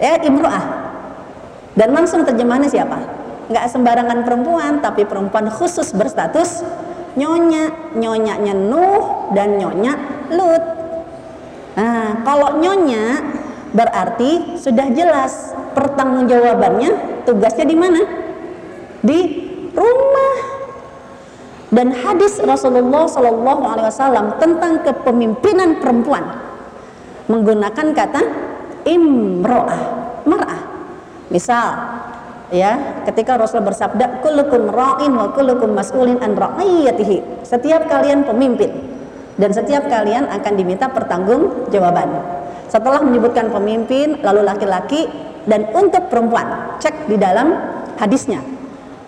Ya 0.00 0.16
imra'ah 0.24 0.64
dan 1.76 1.92
langsung 1.92 2.24
terjemahannya 2.24 2.72
siapa? 2.72 2.98
Nggak 3.52 3.64
sembarangan 3.76 4.18
perempuan 4.24 4.80
tapi 4.80 5.04
perempuan 5.04 5.52
khusus 5.52 5.92
berstatus 5.92 6.64
nyonya 7.14 7.94
nyonyanya 7.94 8.54
Nuh 8.54 9.32
dan 9.34 9.58
nyonya 9.58 9.92
Lut. 10.34 10.64
Nah 11.74 12.22
kalau 12.22 12.58
nyonya 12.58 13.22
berarti 13.74 14.58
sudah 14.58 14.86
jelas 14.94 15.54
pertanggungjawabannya 15.74 17.22
tugasnya 17.26 17.66
di 17.66 17.76
mana? 17.76 18.00
Di 19.02 19.20
rumah. 19.74 20.36
Dan 21.74 21.90
hadis 21.90 22.38
Rasulullah 22.38 23.10
Shallallahu 23.10 23.62
Alaihi 23.66 23.86
Wasallam 23.90 24.38
tentang 24.38 24.78
kepemimpinan 24.86 25.82
perempuan 25.82 26.22
menggunakan 27.26 27.86
kata 27.90 28.22
imro'ah 28.86 29.82
mar'ah. 30.22 30.62
Misal 31.34 31.66
ya 32.54 33.02
ketika 33.10 33.34
Rasul 33.34 33.66
bersabda 33.66 34.22
kullukum 34.22 34.70
ra'in 34.70 35.10
wa 35.10 35.34
kullukum 35.34 35.74
mas'ulin 35.74 36.22
an 36.22 36.38
ra'iyatihi. 36.38 37.42
Setiap 37.42 37.90
kalian 37.90 38.22
pemimpin 38.22 38.70
dan 39.34 39.50
setiap 39.50 39.90
kalian 39.90 40.30
akan 40.30 40.52
diminta 40.54 40.86
pertanggungjawaban. 40.86 42.14
Setelah 42.70 43.02
menyebutkan 43.02 43.50
pemimpin 43.50 44.22
lalu 44.22 44.46
laki-laki 44.46 45.10
dan 45.50 45.66
untuk 45.74 46.06
perempuan 46.08 46.78
cek 46.78 47.10
di 47.10 47.18
dalam 47.18 47.52
hadisnya. 47.98 48.40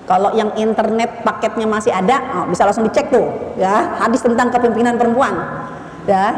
Kalau 0.07 0.31
yang 0.39 0.55
internet 0.55 1.27
paketnya 1.27 1.67
masih 1.67 1.91
ada, 1.91 2.23
oh, 2.39 2.45
bisa 2.47 2.63
langsung 2.63 2.87
dicek 2.87 3.11
tuh, 3.11 3.27
ya. 3.59 3.99
Hadis 3.99 4.23
tentang 4.23 4.55
kepemimpinan 4.55 4.95
perempuan, 4.95 5.35
ya. 6.07 6.31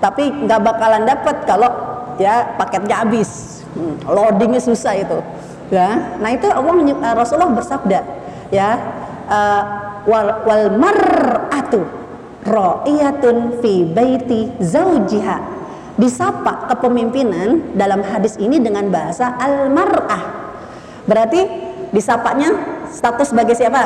Tapi 0.00 0.48
nggak 0.48 0.60
bakalan 0.64 1.04
dapat 1.04 1.36
kalau 1.44 1.68
ya 2.16 2.56
paketnya 2.56 3.04
habis, 3.04 3.60
hmm, 3.76 4.08
loadingnya 4.08 4.56
susah 4.56 4.96
itu, 4.96 5.20
ya. 5.72 6.18
Nah 6.20 6.30
itu 6.32 6.48
Allah 6.50 6.74
uh, 6.74 7.14
Rasulullah 7.16 7.52
bersabda, 7.54 8.00
ya 8.50 8.70
uh, 9.28 9.62
wal, 10.04 10.44
wal 10.44 10.66
mar'atu 10.76 11.84
ra'iyatun 12.44 13.60
fi 13.64 13.88
baiti 13.88 14.52
zaujiha 14.60 15.54
disapa 15.94 16.66
kepemimpinan 16.68 17.72
dalam 17.78 18.02
hadis 18.02 18.34
ini 18.36 18.58
dengan 18.58 18.90
bahasa 18.90 19.32
al-mar'ah. 19.38 20.22
Berarti 21.06 21.40
disapanya 21.94 22.50
status 22.90 23.30
sebagai 23.30 23.54
siapa? 23.54 23.82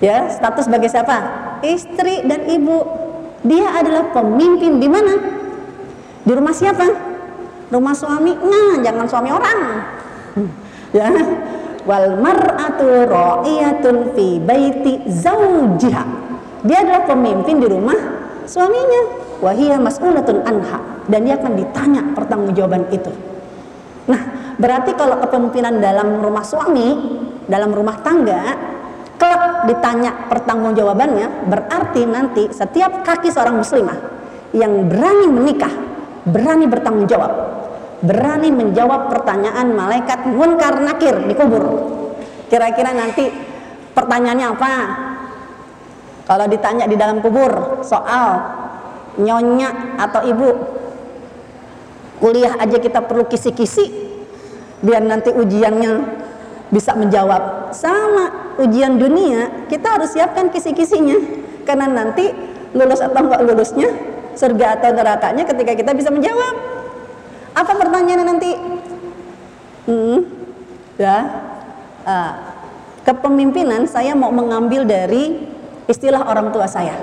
Ya, 0.00 0.32
status 0.32 0.64
sebagai 0.64 0.88
siapa? 0.88 1.16
Istri 1.60 2.24
dan 2.24 2.48
ibu. 2.48 2.80
Dia 3.44 3.76
adalah 3.76 4.08
pemimpin 4.12 4.80
di 4.80 4.88
mana? 4.88 5.12
Di 6.24 6.32
rumah 6.32 6.56
siapa? 6.56 6.88
Rumah 7.68 7.94
suami. 7.96 8.32
Nah, 8.32 8.80
jangan 8.80 9.04
suami 9.04 9.28
orang. 9.28 9.60
Ya. 10.90 11.06
Wal 11.86 12.18
mar'atu 12.18 13.06
ra'iyatun 13.06 14.10
fi 14.18 14.42
baiti 14.42 15.06
zaujiha. 15.06 16.04
Dia 16.66 16.82
adalah 16.82 17.06
pemimpin 17.06 17.62
di 17.62 17.70
rumah 17.70 17.94
suaminya. 18.42 19.22
Wahia 19.38 19.78
mas'ulatun 19.78 20.42
anha 20.42 20.82
dan 21.06 21.24
dia 21.24 21.38
akan 21.38 21.54
ditanya 21.56 22.02
pertanggungjawaban 22.12 22.90
itu. 22.90 23.08
Nah, 24.10 24.20
berarti 24.58 24.92
kalau 24.98 25.22
kepemimpinan 25.24 25.80
dalam 25.80 26.20
rumah 26.20 26.44
suami 26.44 26.88
dalam 27.48 27.74
rumah 27.74 27.98
tangga 28.04 28.54
kelak 29.16 29.68
ditanya 29.68 30.30
pertanggungjawabannya 30.30 31.50
berarti 31.50 32.02
nanti 32.04 32.42
setiap 32.52 33.04
kaki 33.04 33.28
seorang 33.28 33.58
muslimah 33.58 33.98
yang 34.54 34.86
berani 34.86 35.26
menikah 35.28 35.72
berani 36.24 36.68
bertanggung 36.70 37.08
jawab 37.10 37.49
berani 38.00 38.48
menjawab 38.48 39.12
pertanyaan 39.12 39.76
malaikat 39.76 40.24
munkar 40.28 40.80
nakir 40.80 41.20
di 41.28 41.34
kubur. 41.36 41.64
Kira-kira 42.48 42.96
nanti 42.96 43.28
pertanyaannya 43.92 44.46
apa? 44.56 44.72
Kalau 46.24 46.46
ditanya 46.48 46.88
di 46.88 46.96
dalam 46.96 47.20
kubur 47.20 47.84
soal 47.84 48.40
nyonya 49.20 50.00
atau 50.00 50.24
ibu? 50.24 50.50
Kuliah 52.20 52.56
aja 52.60 52.76
kita 52.76 53.00
perlu 53.04 53.24
kisi-kisi 53.24 54.12
biar 54.84 55.00
nanti 55.04 55.32
ujiannya 55.32 55.92
bisa 56.72 56.96
menjawab. 56.96 57.72
Sama 57.72 58.56
ujian 58.60 58.96
dunia 58.96 59.68
kita 59.68 60.00
harus 60.00 60.12
siapkan 60.16 60.48
kisi-kisinya. 60.48 61.16
Karena 61.64 61.86
nanti 61.86 62.28
lulus 62.72 63.02
atau 63.04 63.20
enggak 63.28 63.40
lulusnya 63.44 63.88
surga 64.34 64.78
atau 64.78 64.90
nerakanya 64.94 65.44
ketika 65.44 65.72
kita 65.74 65.90
bisa 65.92 66.08
menjawab 66.08 66.79
apa 67.54 67.72
pertanyaannya 67.74 68.26
nanti? 68.26 68.50
Hmm, 69.90 70.18
ya 71.00 71.16
uh, 72.06 72.32
kepemimpinan 73.02 73.88
saya 73.88 74.14
mau 74.14 74.30
mengambil 74.30 74.86
dari 74.86 75.50
istilah 75.90 76.26
orang 76.28 76.54
tua 76.54 76.70
saya. 76.70 76.94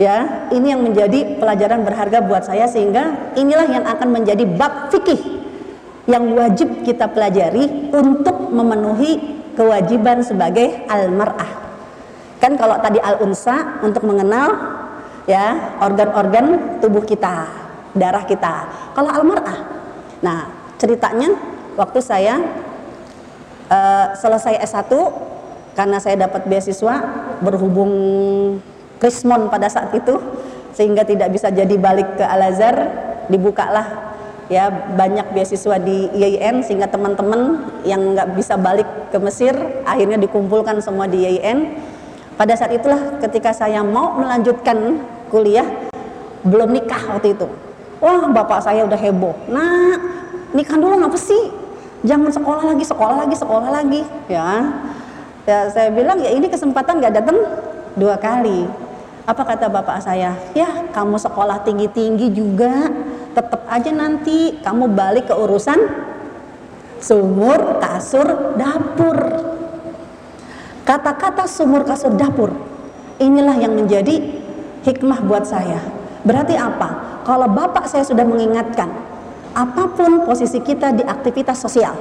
Ya 0.00 0.48
ini 0.50 0.72
yang 0.72 0.82
menjadi 0.82 1.38
pelajaran 1.38 1.84
berharga 1.86 2.24
buat 2.24 2.48
saya 2.48 2.66
sehingga 2.66 3.36
inilah 3.38 3.68
yang 3.70 3.84
akan 3.86 4.08
menjadi 4.08 4.44
bab 4.44 4.90
fikih 4.90 5.20
yang 6.10 6.34
wajib 6.34 6.82
kita 6.82 7.06
pelajari 7.06 7.92
untuk 7.94 8.50
memenuhi 8.50 9.20
kewajiban 9.54 10.24
sebagai 10.26 10.82
al-mar'ah. 10.90 11.62
Kan 12.42 12.58
kalau 12.58 12.74
tadi 12.82 12.98
al-unsa 12.98 13.78
untuk 13.86 14.02
mengenal 14.02 14.50
ya 15.30 15.78
organ-organ 15.78 16.78
tubuh 16.82 17.06
kita, 17.06 17.46
darah 17.92 18.24
kita. 18.24 18.68
Kalau 18.96 19.10
al-mar'ah. 19.12 19.58
Nah, 20.24 20.38
ceritanya 20.80 21.32
waktu 21.76 21.98
saya 22.00 22.40
uh, 23.68 24.06
selesai 24.16 24.60
S1 24.64 24.92
karena 25.72 25.98
saya 25.98 26.28
dapat 26.28 26.44
beasiswa 26.44 26.94
berhubung 27.40 27.92
Krismon 29.00 29.48
pada 29.48 29.66
saat 29.72 29.90
itu 29.96 30.14
sehingga 30.72 31.04
tidak 31.04 31.32
bisa 31.32 31.48
jadi 31.52 31.74
balik 31.76 32.20
ke 32.20 32.24
Al-Azhar 32.24 32.76
dibukalah 33.28 34.14
ya 34.52 34.68
banyak 34.70 35.32
beasiswa 35.32 35.80
di 35.80 36.12
IAIN 36.12 36.60
sehingga 36.60 36.88
teman-teman 36.90 37.72
yang 37.88 38.12
nggak 38.12 38.36
bisa 38.36 38.60
balik 38.60 38.88
ke 39.08 39.18
Mesir 39.20 39.56
akhirnya 39.88 40.20
dikumpulkan 40.20 40.80
semua 40.84 41.08
di 41.08 41.24
IAIN 41.24 41.80
pada 42.36 42.52
saat 42.56 42.72
itulah 42.76 43.20
ketika 43.24 43.56
saya 43.56 43.80
mau 43.80 44.16
melanjutkan 44.20 45.00
kuliah 45.32 45.64
belum 46.44 46.74
nikah 46.74 47.16
waktu 47.16 47.32
itu 47.38 47.48
wah 48.02 48.26
bapak 48.26 48.58
saya 48.58 48.82
udah 48.82 48.98
heboh. 48.98 49.32
Nah 49.46 49.96
nikah 50.50 50.76
dulu 50.76 50.98
ngapa 50.98 51.14
sih 51.14 51.54
jangan 52.02 52.34
sekolah 52.34 52.74
lagi 52.74 52.84
sekolah 52.84 53.16
lagi 53.22 53.36
sekolah 53.38 53.68
lagi. 53.70 54.02
Ya. 54.26 54.50
Ya 55.46 55.70
saya 55.70 55.94
bilang 55.94 56.18
ya 56.18 56.34
ini 56.34 56.50
kesempatan 56.50 56.98
nggak 56.98 57.14
datang. 57.22 57.38
Dua 57.94 58.18
kali. 58.18 58.66
Apa 59.22 59.46
kata 59.46 59.70
bapak 59.70 60.02
saya? 60.02 60.34
Ya 60.52 60.90
kamu 60.90 61.14
sekolah 61.22 61.62
tinggi 61.62 61.86
tinggi 61.86 62.34
juga. 62.34 62.90
Tetap 63.32 63.64
aja 63.70 63.88
nanti 63.94 64.60
kamu 64.60 64.92
balik 64.92 65.30
ke 65.30 65.34
urusan 65.38 65.78
sumur, 66.98 67.78
kasur, 67.80 68.58
dapur. 68.58 69.18
Kata-kata 70.82 71.46
sumur, 71.46 71.86
kasur, 71.86 72.12
dapur 72.18 72.50
inilah 73.22 73.54
yang 73.54 73.78
menjadi 73.78 74.18
hikmah 74.82 75.22
buat 75.22 75.46
saya. 75.46 75.78
Berarti 76.26 76.58
apa? 76.58 77.11
Kalau 77.22 77.46
bapak 77.50 77.86
saya 77.86 78.02
sudah 78.02 78.26
mengingatkan, 78.26 78.90
apa 79.52 79.84
pun 79.94 80.26
posisi 80.26 80.58
kita 80.58 80.90
di 80.96 81.04
aktivitas 81.06 81.60
sosial, 81.60 81.94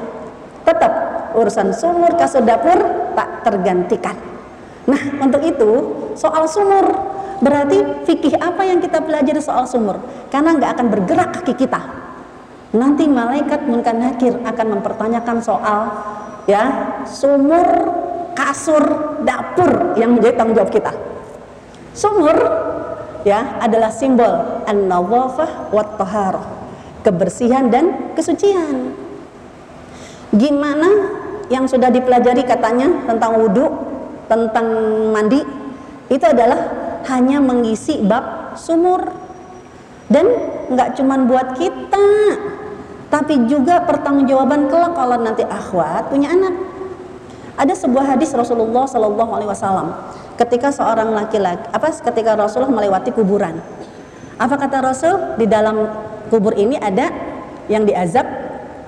tetap 0.65 0.91
urusan 1.37 1.73
sumur, 1.73 2.17
kasur, 2.17 2.41
dapur 2.41 2.79
tak 3.13 3.45
tergantikan. 3.45 4.17
Nah, 4.89 5.01
untuk 5.21 5.45
itu 5.45 5.71
soal 6.17 6.49
sumur 6.49 7.11
Berarti 7.41 8.05
fikih 8.05 8.37
apa 8.37 8.61
yang 8.69 8.77
kita 8.77 9.01
pelajari 9.01 9.41
soal 9.41 9.65
sumur? 9.65 9.97
Karena 10.29 10.53
nggak 10.53 10.77
akan 10.77 10.87
bergerak 10.93 11.29
kaki 11.41 11.65
kita. 11.65 11.81
Nanti 12.77 13.09
malaikat 13.09 13.65
munkar 13.65 13.97
nakir 13.97 14.37
akan 14.45 14.77
mempertanyakan 14.77 15.41
soal 15.41 15.89
ya 16.45 16.63
sumur, 17.09 17.65
kasur, 18.37 19.17
dapur 19.25 19.97
yang 19.97 20.13
menjadi 20.13 20.37
tanggung 20.37 20.55
jawab 20.61 20.69
kita. 20.69 20.93
Sumur 21.97 22.37
ya 23.27 23.61
adalah 23.61 23.93
simbol 23.93 24.63
an-nawafah 24.65 25.73
wa 25.73 25.83
taharah, 25.97 26.47
kebersihan 27.05 27.69
dan 27.69 28.13
kesucian. 28.17 28.95
Gimana 30.31 30.89
yang 31.51 31.67
sudah 31.67 31.91
dipelajari 31.91 32.47
katanya 32.47 32.87
tentang 33.05 33.35
wudhu, 33.35 33.67
tentang 34.31 34.67
mandi, 35.11 35.43
itu 36.07 36.25
adalah 36.25 36.71
hanya 37.11 37.43
mengisi 37.43 37.99
bab 37.99 38.55
sumur. 38.55 39.11
Dan 40.11 40.27
nggak 40.71 40.99
cuma 40.99 41.15
buat 41.23 41.55
kita 41.55 42.07
tapi 43.11 43.43
juga 43.51 43.83
pertanggungjawaban 43.83 44.71
kelak 44.71 44.95
kalau 44.95 45.19
nanti 45.19 45.43
akhwat 45.43 46.07
punya 46.07 46.31
anak. 46.31 46.55
Ada 47.59 47.75
sebuah 47.75 48.15
hadis 48.15 48.31
Rasulullah 48.31 48.87
Shallallahu 48.87 49.31
Alaihi 49.35 49.51
Wasallam 49.51 49.91
ketika 50.39 50.71
seorang 50.71 51.11
laki-laki 51.11 51.65
apa 51.71 51.87
ketika 51.91 52.37
Rasulullah 52.37 52.71
melewati 52.71 53.11
kuburan 53.11 53.59
apa 54.39 54.55
kata 54.57 54.77
Rasul 54.81 55.15
di 55.37 55.45
dalam 55.45 55.87
kubur 56.31 56.55
ini 56.55 56.79
ada 56.79 57.11
yang 57.69 57.85
diazab 57.85 58.25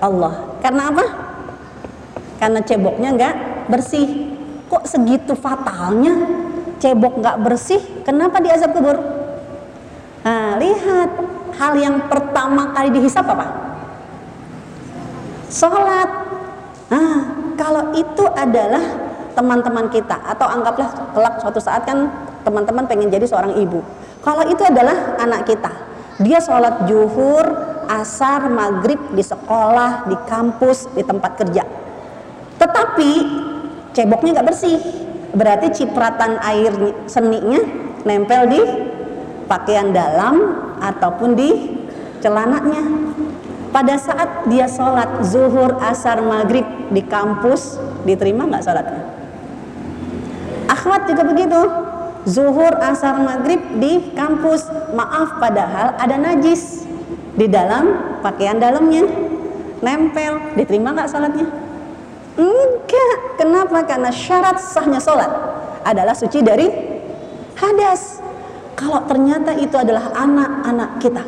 Allah 0.00 0.58
karena 0.60 0.90
apa 0.90 1.04
karena 2.40 2.60
ceboknya 2.64 3.08
nggak 3.14 3.34
bersih 3.70 4.34
kok 4.68 4.84
segitu 4.88 5.32
fatalnya 5.38 6.44
cebok 6.84 7.16
nggak 7.16 7.40
bersih, 7.40 7.80
kenapa 8.04 8.44
diazab 8.44 8.76
kubur? 8.76 9.00
Nah, 10.20 10.60
lihat 10.60 11.10
hal 11.56 11.72
yang 11.80 11.96
pertama 12.12 12.76
kali 12.76 12.92
dihisap 12.92 13.24
apa? 13.24 13.46
Sholat. 15.48 16.10
Nah, 16.92 17.16
kalau 17.56 17.96
itu 17.96 18.24
adalah 18.36 18.84
teman-teman 19.34 19.90
kita. 19.90 20.16
Atau 20.24 20.46
anggaplah 20.46 21.12
kelak 21.12 21.42
suatu 21.42 21.58
saat 21.60 21.84
kan 21.84 22.08
teman-teman 22.46 22.86
pengen 22.86 23.10
jadi 23.10 23.26
seorang 23.26 23.58
ibu. 23.58 23.82
Kalau 24.24 24.46
itu 24.48 24.62
adalah 24.64 25.20
anak 25.20 25.44
kita, 25.44 25.72
dia 26.22 26.40
sholat 26.40 26.88
juhur, 26.88 27.44
asar, 27.90 28.48
maghrib 28.48 28.96
di 29.12 29.20
sekolah, 29.20 30.08
di 30.08 30.16
kampus, 30.24 30.88
di 30.96 31.02
tempat 31.04 31.36
kerja. 31.36 31.64
Tetapi 32.56 33.10
ceboknya 33.92 34.40
nggak 34.40 34.48
bersih, 34.48 34.78
berarti 35.36 35.82
cipratan 35.82 36.40
air 36.40 36.72
seninya 37.04 37.60
nempel 38.08 38.48
di 38.48 38.60
pakaian 39.44 39.92
dalam 39.92 40.40
ataupun 40.80 41.36
di 41.36 41.50
celananya. 42.24 43.12
Pada 43.74 43.98
saat 43.98 44.46
dia 44.46 44.70
sholat 44.70 45.26
zuhur 45.26 45.82
asar 45.82 46.22
maghrib 46.22 46.62
di 46.94 47.02
kampus 47.02 47.74
diterima 48.06 48.46
nggak 48.46 48.62
sholatnya 48.62 49.13
akhwat 50.84 51.08
juga 51.08 51.24
begitu 51.24 51.60
zuhur 52.28 52.76
asar 52.84 53.16
maghrib 53.24 53.80
di 53.80 54.12
kampus 54.12 54.68
maaf 54.92 55.40
padahal 55.40 55.96
ada 55.96 56.20
najis 56.20 56.84
di 57.32 57.48
dalam 57.48 58.20
pakaian 58.20 58.60
dalamnya 58.60 59.08
nempel 59.80 60.52
diterima 60.52 60.92
nggak 60.92 61.08
sholatnya 61.08 61.48
Enggak. 62.34 63.38
Kenapa? 63.38 63.86
Karena 63.86 64.10
syarat 64.10 64.58
sahnya 64.58 64.98
sholat 64.98 65.30
adalah 65.86 66.18
suci 66.18 66.42
dari 66.42 66.66
hadas. 67.54 68.18
Kalau 68.74 69.06
ternyata 69.06 69.54
itu 69.54 69.78
adalah 69.78 70.10
anak-anak 70.18 70.98
kita, 70.98 71.22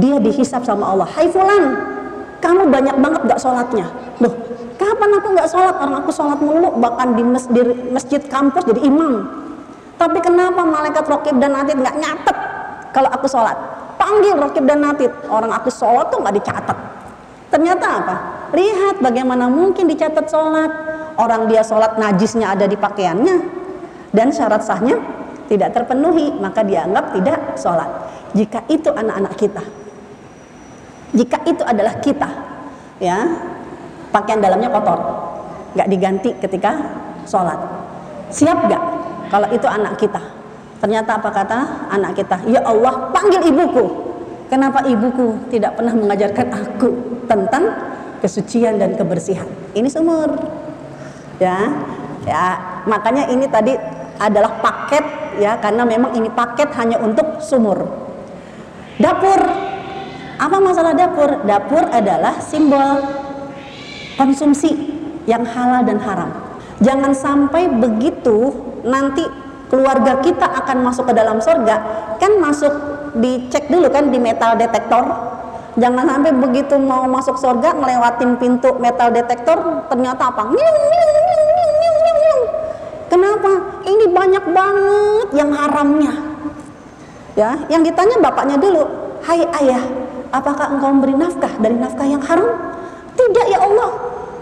dia 0.00 0.16
dihisap 0.16 0.64
sama 0.64 0.96
Allah. 0.96 1.04
Hai 1.12 1.28
fulan, 1.28 1.76
kamu 2.40 2.72
banyak 2.72 2.96
banget 2.96 3.20
gak 3.28 3.40
sholatnya. 3.44 3.86
Loh, 4.16 4.32
kapan 4.86 5.10
aku 5.18 5.28
gak 5.34 5.50
sholat? 5.50 5.74
Orang 5.82 5.96
aku 5.98 6.10
sholat 6.14 6.38
mulu, 6.38 6.70
bahkan 6.78 7.18
di 7.18 7.26
masjid, 7.26 7.66
masjid 7.90 8.22
kampus 8.22 8.62
jadi 8.70 8.86
imam. 8.86 9.26
Tapi 9.98 10.18
kenapa 10.22 10.62
malaikat 10.62 11.04
rokib 11.10 11.42
dan 11.42 11.58
natid 11.58 11.82
gak 11.82 11.96
nyatet 11.98 12.36
kalau 12.94 13.10
aku 13.10 13.26
sholat? 13.26 13.58
Panggil 13.98 14.38
rokib 14.38 14.62
dan 14.62 14.84
natid, 14.86 15.10
orang 15.26 15.50
aku 15.50 15.72
sholat 15.72 16.06
tuh 16.14 16.22
gak 16.22 16.34
dicatat. 16.38 16.78
Ternyata 17.50 17.86
apa? 17.86 18.16
Lihat 18.54 19.02
bagaimana 19.02 19.50
mungkin 19.50 19.90
dicatat 19.90 20.26
sholat. 20.30 20.70
Orang 21.16 21.48
dia 21.48 21.64
sholat 21.64 21.96
najisnya 21.96 22.52
ada 22.52 22.68
di 22.68 22.76
pakaiannya. 22.76 23.36
Dan 24.12 24.28
syarat 24.34 24.60
sahnya 24.66 24.98
tidak 25.48 25.72
terpenuhi. 25.72 26.34
Maka 26.36 26.60
dianggap 26.66 27.16
tidak 27.16 27.38
sholat. 27.56 27.88
Jika 28.36 28.66
itu 28.68 28.92
anak-anak 28.92 29.34
kita. 29.38 29.64
Jika 31.16 31.38
itu 31.48 31.62
adalah 31.64 31.94
kita. 32.02 32.28
ya 32.96 33.24
Pakaian 34.14 34.40
dalamnya 34.40 34.70
kotor. 34.70 34.98
Gak 35.76 35.88
diganti 35.92 36.32
ketika 36.40 36.72
sholat. 37.28 37.58
Siap 38.32 38.70
gak? 38.70 38.82
Kalau 39.28 39.48
itu 39.50 39.66
anak 39.66 39.98
kita. 39.98 40.22
Ternyata 40.80 41.18
apa 41.18 41.30
kata 41.32 41.58
anak 41.90 42.14
kita? 42.16 42.36
Ya 42.46 42.62
Allah 42.62 43.10
panggil 43.10 43.42
ibuku. 43.48 44.06
Kenapa 44.46 44.86
ibuku 44.86 45.50
tidak 45.50 45.74
pernah 45.74 45.90
mengajarkan 45.96 46.46
aku 46.54 46.88
tentang 47.26 47.74
kesucian 48.22 48.78
dan 48.78 48.94
kebersihan. 48.94 49.48
Ini 49.74 49.88
sumur. 49.90 50.30
Ya. 51.42 51.74
Ya, 52.26 52.58
makanya 52.90 53.30
ini 53.30 53.46
tadi 53.46 53.70
adalah 54.18 54.58
paket 54.58 55.04
ya 55.38 55.54
karena 55.62 55.86
memang 55.86 56.10
ini 56.18 56.26
paket 56.26 56.74
hanya 56.74 56.98
untuk 56.98 57.38
sumur. 57.38 57.86
Dapur. 58.98 59.40
Apa 60.36 60.56
masalah 60.58 60.92
dapur? 60.92 61.46
Dapur 61.46 61.86
adalah 61.88 62.42
simbol 62.42 63.25
konsumsi 64.16 64.72
yang 65.28 65.44
halal 65.44 65.84
dan 65.84 66.00
haram. 66.00 66.30
Jangan 66.80 67.12
sampai 67.16 67.68
begitu 67.72 68.52
nanti 68.84 69.24
keluarga 69.72 70.20
kita 70.20 70.44
akan 70.64 70.84
masuk 70.84 71.08
ke 71.08 71.14
dalam 71.16 71.40
surga, 71.40 71.76
kan 72.20 72.32
masuk 72.40 72.72
dicek 73.16 73.72
dulu 73.72 73.88
kan 73.88 74.12
di 74.12 74.18
metal 74.20 74.56
detektor 74.60 75.04
Jangan 75.76 76.08
sampai 76.08 76.32
begitu 76.32 76.80
mau 76.80 77.04
masuk 77.04 77.36
surga 77.36 77.76
melewatin 77.76 78.40
pintu 78.40 78.80
metal 78.80 79.12
detektor 79.12 79.84
ternyata 79.92 80.32
apa? 80.32 80.48
Kenapa? 83.12 83.52
Ini 83.84 84.04
banyak 84.08 84.44
banget 84.56 85.28
yang 85.36 85.52
haramnya. 85.52 86.12
Ya, 87.36 87.60
yang 87.68 87.84
ditanya 87.84 88.16
bapaknya 88.24 88.56
dulu, 88.56 88.88
"Hai 89.20 89.44
ayah, 89.60 89.84
apakah 90.32 90.72
engkau 90.72 90.88
memberi 90.96 91.12
nafkah 91.12 91.52
dari 91.60 91.76
nafkah 91.76 92.08
yang 92.08 92.24
haram?" 92.24 92.75
"Tidak 93.16 93.46
ya 93.48 93.58
Allah. 93.64 93.90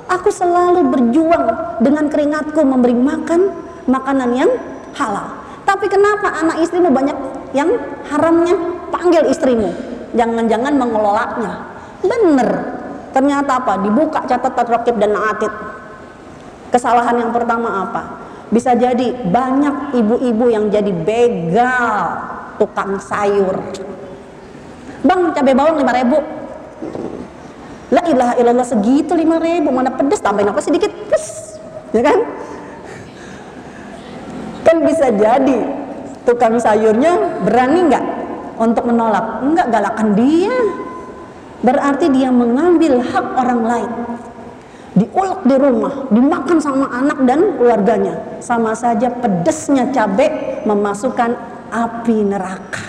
Aku 0.05 0.29
selalu 0.29 0.93
berjuang 0.93 1.45
dengan 1.81 2.13
keringatku 2.13 2.61
memberi 2.61 2.93
makan 2.93 3.51
makanan 3.89 4.31
yang 4.37 4.51
halal. 4.93 5.41
Tapi 5.65 5.89
kenapa 5.89 6.29
anak 6.45 6.61
istrimu 6.61 6.93
banyak 6.93 7.17
yang 7.57 7.73
haramnya? 8.13 8.53
Panggil 8.93 9.33
istrimu. 9.33 9.73
Jangan-jangan 10.13 10.77
mengelolanya. 10.77 11.53
Bener. 12.05 12.49
Ternyata 13.17 13.65
apa? 13.65 13.81
Dibuka 13.81 14.23
catatan 14.29 14.67
rokib 14.69 15.01
dan 15.01 15.17
atid. 15.17 15.51
Kesalahan 16.69 17.17
yang 17.17 17.33
pertama 17.33 17.89
apa? 17.89 18.03
Bisa 18.53 18.77
jadi 18.77 19.25
banyak 19.25 19.97
ibu-ibu 19.99 20.47
yang 20.53 20.69
jadi 20.69 20.93
begal 20.93 21.99
tukang 22.61 23.01
sayur. 23.01 23.57
Bang, 25.05 25.33
cabai 25.33 25.55
bawang 25.57 25.81
5 25.81 25.99
ribu. 26.01 26.19
La 27.95 28.03
ilaha 28.11 28.35
illallah 28.43 28.67
segitu 28.67 29.15
5 29.15 29.39
ribu. 29.39 29.71
Mana 29.71 29.95
pedes, 29.95 30.19
tambahin 30.19 30.51
apa 30.51 30.59
sedikit. 30.59 30.91
Pes. 31.07 31.55
Ya 31.95 32.03
kan? 32.03 32.19
Kan 34.67 34.77
bisa 34.83 35.15
jadi 35.15 35.59
tukang 36.27 36.59
sayurnya 36.59 37.39
berani 37.47 37.87
nggak 37.87 38.05
untuk 38.59 38.91
menolak? 38.91 39.47
Enggak, 39.47 39.71
galakan 39.71 40.19
dia. 40.19 40.57
Berarti 41.63 42.11
dia 42.11 42.35
mengambil 42.35 42.99
hak 43.01 43.27
orang 43.39 43.63
lain 43.63 43.91
diulek 44.95 45.43
di 45.43 45.57
rumah, 45.59 46.07
dimakan 46.09 46.59
sama 46.63 46.87
anak 46.95 47.19
dan 47.27 47.59
keluarganya. 47.59 48.15
Sama 48.39 48.79
saja 48.79 49.11
pedesnya 49.11 49.91
cabai 49.91 50.63
memasukkan 50.63 51.35
api 51.75 52.17
neraka. 52.23 52.85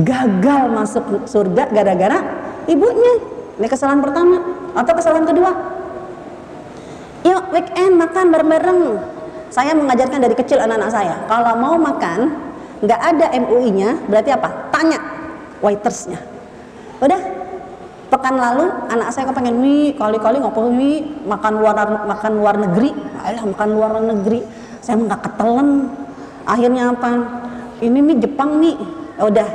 Gagal 0.00 0.62
masuk 0.72 1.04
surga 1.28 1.68
gara-gara 1.68 2.18
ibunya. 2.64 3.37
Ini 3.58 3.66
kesalahan 3.66 3.98
pertama 3.98 4.38
atau 4.78 4.92
kesalahan 4.94 5.26
kedua. 5.26 5.50
Yuk 7.26 7.42
weekend 7.50 7.98
makan 7.98 8.30
bareng-bareng. 8.30 8.80
Saya 9.50 9.74
mengajarkan 9.74 10.22
dari 10.22 10.36
kecil 10.36 10.60
anak-anak 10.60 10.92
saya, 10.92 11.14
kalau 11.24 11.56
mau 11.56 11.74
makan 11.80 12.36
nggak 12.84 13.00
ada 13.00 13.26
MUI-nya, 13.42 13.96
berarti 14.06 14.30
apa? 14.30 14.70
Tanya 14.70 15.00
waitersnya. 15.64 16.20
Udah, 17.00 17.16
pekan 18.08 18.36
lalu 18.40 18.68
anak 18.88 19.08
saya 19.12 19.28
kepengen 19.28 19.60
mie 19.60 19.92
kali-kali 19.96 20.40
nggak 20.40 20.56
mie 20.72 21.04
makan 21.28 21.52
luar 21.60 21.76
makan 22.08 22.32
luar 22.40 22.56
negeri 22.56 22.90
ayolah 23.20 23.44
makan 23.52 23.68
luar 23.76 23.90
negeri 24.00 24.40
saya 24.80 24.96
nggak 24.96 25.20
ketelen 25.28 25.92
akhirnya 26.48 26.96
apa 26.96 27.10
ini 27.84 28.00
mie 28.00 28.16
Jepang 28.16 28.64
nih 28.64 28.76
ya 29.20 29.22
udah 29.28 29.48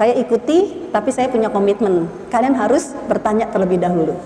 saya 0.00 0.16
ikuti 0.16 0.88
tapi 0.88 1.12
saya 1.12 1.28
punya 1.28 1.52
komitmen 1.52 2.08
kalian 2.32 2.56
harus 2.56 2.96
bertanya 3.04 3.52
terlebih 3.52 3.76
dahulu 3.76 4.16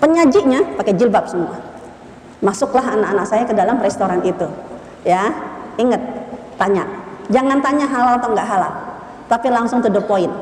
penyajinya 0.00 0.80
pakai 0.80 0.96
jilbab 0.96 1.28
semua 1.28 1.60
masuklah 2.40 2.96
anak-anak 2.96 3.26
saya 3.28 3.44
ke 3.44 3.52
dalam 3.52 3.76
restoran 3.84 4.24
itu 4.24 4.48
ya 5.04 5.28
ingat 5.76 6.00
tanya 6.56 6.88
jangan 7.28 7.60
tanya 7.60 7.84
halal 7.84 8.16
atau 8.16 8.32
nggak 8.32 8.48
halal 8.48 8.72
tapi 9.28 9.52
langsung 9.52 9.84
to 9.84 9.92
the 9.92 10.00
point 10.00 10.32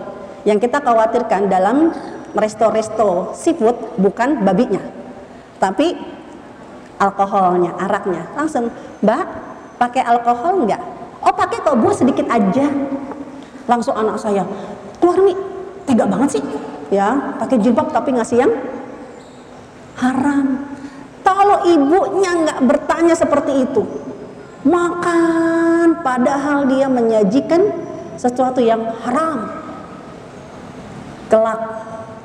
yang 0.46 0.56
kita 0.56 0.80
khawatirkan 0.80 1.52
dalam 1.52 1.92
resto-resto 2.32 3.34
seafood 3.34 3.76
bukan 3.98 4.40
babinya, 4.46 4.80
tapi 5.58 5.96
alkoholnya, 7.00 7.74
araknya. 7.80 8.28
Langsung, 8.36 8.70
Mbak, 9.02 9.24
pakai 9.80 10.02
alkohol 10.04 10.64
enggak? 10.64 10.82
Oh, 11.20 11.34
pakai 11.34 11.60
kok 11.60 11.76
Bu, 11.76 11.92
sedikit 11.92 12.28
aja. 12.32 12.66
Langsung 13.70 13.94
anak 13.94 14.18
saya, 14.18 14.42
keluar 14.98 15.22
nih, 15.22 15.38
tega 15.87 16.11
banget 16.11 16.42
sih. 16.42 16.44
Ya, 16.90 17.38
pakai 17.38 17.62
jilbab 17.62 17.94
tapi 17.94 18.18
ngasih 18.18 18.42
yang 18.42 18.52
haram. 20.02 20.66
Kalau 21.22 21.62
ibunya 21.62 22.35
nggak 22.35 22.61
bertanya 22.66 23.14
seperti 23.14 23.62
itu, 23.62 23.87
makan 24.66 26.02
padahal 26.02 26.66
dia 26.66 26.90
menyajikan 26.90 27.70
sesuatu 28.20 28.61
yang 28.61 28.85
haram 29.00 29.48
kelak 31.33 31.61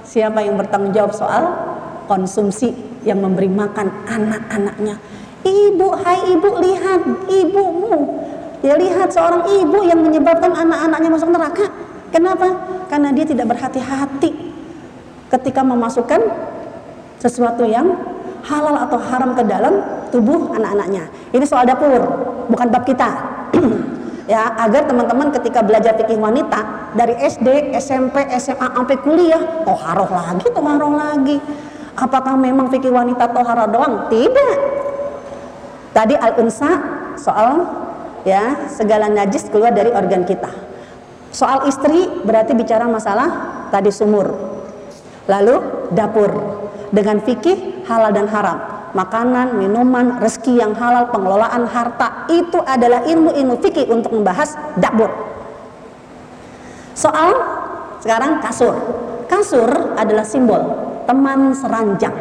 siapa 0.04 0.44
yang 0.44 0.60
bertanggung 0.60 0.92
jawab 0.92 1.16
soal 1.16 1.44
konsumsi 2.12 2.76
yang 3.08 3.24
memberi 3.24 3.48
makan 3.48 3.88
anak-anaknya 4.04 5.00
ibu 5.48 5.88
hai 6.04 6.36
ibu 6.36 6.50
lihat 6.60 7.02
ibumu 7.32 8.20
ya 8.66 8.74
lihat 8.74 9.14
seorang 9.14 9.46
ibu 9.62 9.86
yang 9.86 10.02
menyebabkan 10.02 10.50
anak-anaknya 10.50 11.10
masuk 11.14 11.30
neraka 11.30 11.70
kenapa 12.10 12.50
karena 12.90 13.14
dia 13.14 13.26
tidak 13.30 13.54
berhati-hati 13.54 14.34
ketika 15.30 15.62
memasukkan 15.62 16.22
sesuatu 17.22 17.62
yang 17.62 17.94
halal 18.42 18.74
atau 18.90 18.98
haram 18.98 19.38
ke 19.38 19.46
dalam 19.46 19.86
tubuh 20.10 20.50
anak-anaknya 20.58 21.06
ini 21.30 21.46
soal 21.46 21.70
dapur 21.70 22.02
bukan 22.50 22.68
bab 22.74 22.90
kita 22.90 23.10
ya 24.34 24.58
agar 24.58 24.90
teman-teman 24.90 25.30
ketika 25.38 25.62
belajar 25.62 25.94
fikih 26.02 26.18
wanita 26.18 26.90
dari 26.98 27.14
SD, 27.22 27.78
SMP, 27.78 28.26
SMA 28.42 28.68
sampai 28.74 28.98
kuliah 29.04 29.62
toharoh 29.68 30.10
lagi, 30.10 30.48
toharoh 30.50 30.94
lagi. 30.96 31.38
Apakah 31.96 32.36
memang 32.36 32.68
fikih 32.72 32.92
wanita 32.92 33.32
toharoh 33.32 33.70
doang? 33.70 34.10
Tidak. 34.12 34.56
Tadi 35.96 36.16
al-unsa 36.18 36.72
soal 37.16 37.85
ya 38.28 38.68
segala 38.74 39.08
najis 39.08 39.48
keluar 39.48 39.72
dari 39.72 39.94
organ 39.94 40.26
kita. 40.26 40.50
Soal 41.32 41.70
istri 41.70 42.10
berarti 42.26 42.58
bicara 42.58 42.90
masalah 42.90 43.30
tadi 43.72 43.94
sumur. 43.94 44.34
Lalu 45.30 45.88
dapur 45.94 46.32
dengan 46.90 47.22
fikih 47.22 47.86
halal 47.86 48.14
dan 48.14 48.30
haram 48.30 48.76
makanan, 48.96 49.60
minuman, 49.60 50.24
rezeki 50.24 50.64
yang 50.64 50.72
halal, 50.74 51.12
pengelolaan 51.12 51.68
harta 51.68 52.26
itu 52.32 52.58
adalah 52.64 53.04
ilmu-ilmu 53.04 53.60
fikih 53.60 53.92
untuk 53.92 54.16
membahas 54.16 54.56
dapur. 54.80 55.12
Soal 56.96 57.36
sekarang 58.00 58.40
kasur. 58.40 58.74
Kasur 59.28 60.00
adalah 60.00 60.24
simbol 60.24 60.64
teman 61.04 61.52
seranjang. 61.52 62.16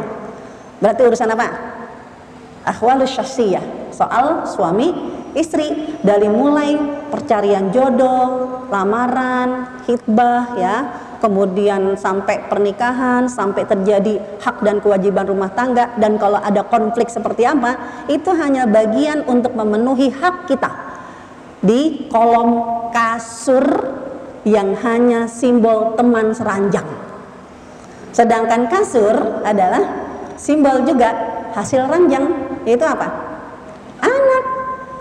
Berarti 0.83 1.01
urusan 1.07 1.31
apa? 1.31 1.47
Ahwalus 2.67 3.15
syaksiyah. 3.15 3.95
Soal 3.95 4.43
suami 4.51 4.91
istri 5.35 5.99
dari 6.01 6.31
mulai 6.31 6.79
percarian 7.11 7.71
jodoh, 7.71 8.67
lamaran, 8.71 9.83
hitbah 9.87 10.59
ya, 10.59 10.77
kemudian 11.23 11.97
sampai 11.97 12.51
pernikahan, 12.51 13.31
sampai 13.31 13.65
terjadi 13.65 14.21
hak 14.43 14.61
dan 14.61 14.83
kewajiban 14.83 15.25
rumah 15.25 15.49
tangga 15.53 15.95
dan 15.97 16.21
kalau 16.21 16.37
ada 16.37 16.67
konflik 16.67 17.09
seperti 17.09 17.49
apa, 17.49 18.05
itu 18.13 18.29
hanya 18.35 18.67
bagian 18.67 19.23
untuk 19.25 19.57
memenuhi 19.57 20.13
hak 20.13 20.51
kita 20.51 20.71
di 21.65 22.13
kolom 22.13 22.61
kasur 22.93 23.65
yang 24.45 24.77
hanya 24.85 25.25
simbol 25.25 25.97
teman 25.97 26.37
seranjang. 26.37 26.85
Sedangkan 28.13 28.69
kasur 28.69 29.43
adalah 29.43 29.81
simbol 30.37 30.85
juga 30.85 31.11
hasil 31.57 31.89
ranjang, 31.89 32.29
yaitu 32.69 32.85
apa? 32.85 33.24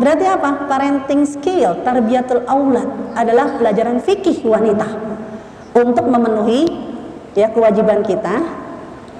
Berarti 0.02 0.26
apa? 0.26 0.66
Parenting 0.66 1.24
skill, 1.24 1.86
tarbiyatul 1.86 2.44
aulad 2.50 2.88
adalah 3.14 3.62
pelajaran 3.62 4.02
fikih 4.02 4.42
wanita 4.42 4.90
untuk 5.78 6.06
memenuhi 6.10 6.66
ya 7.34 7.50
kewajiban 7.50 8.06
kita 8.06 8.42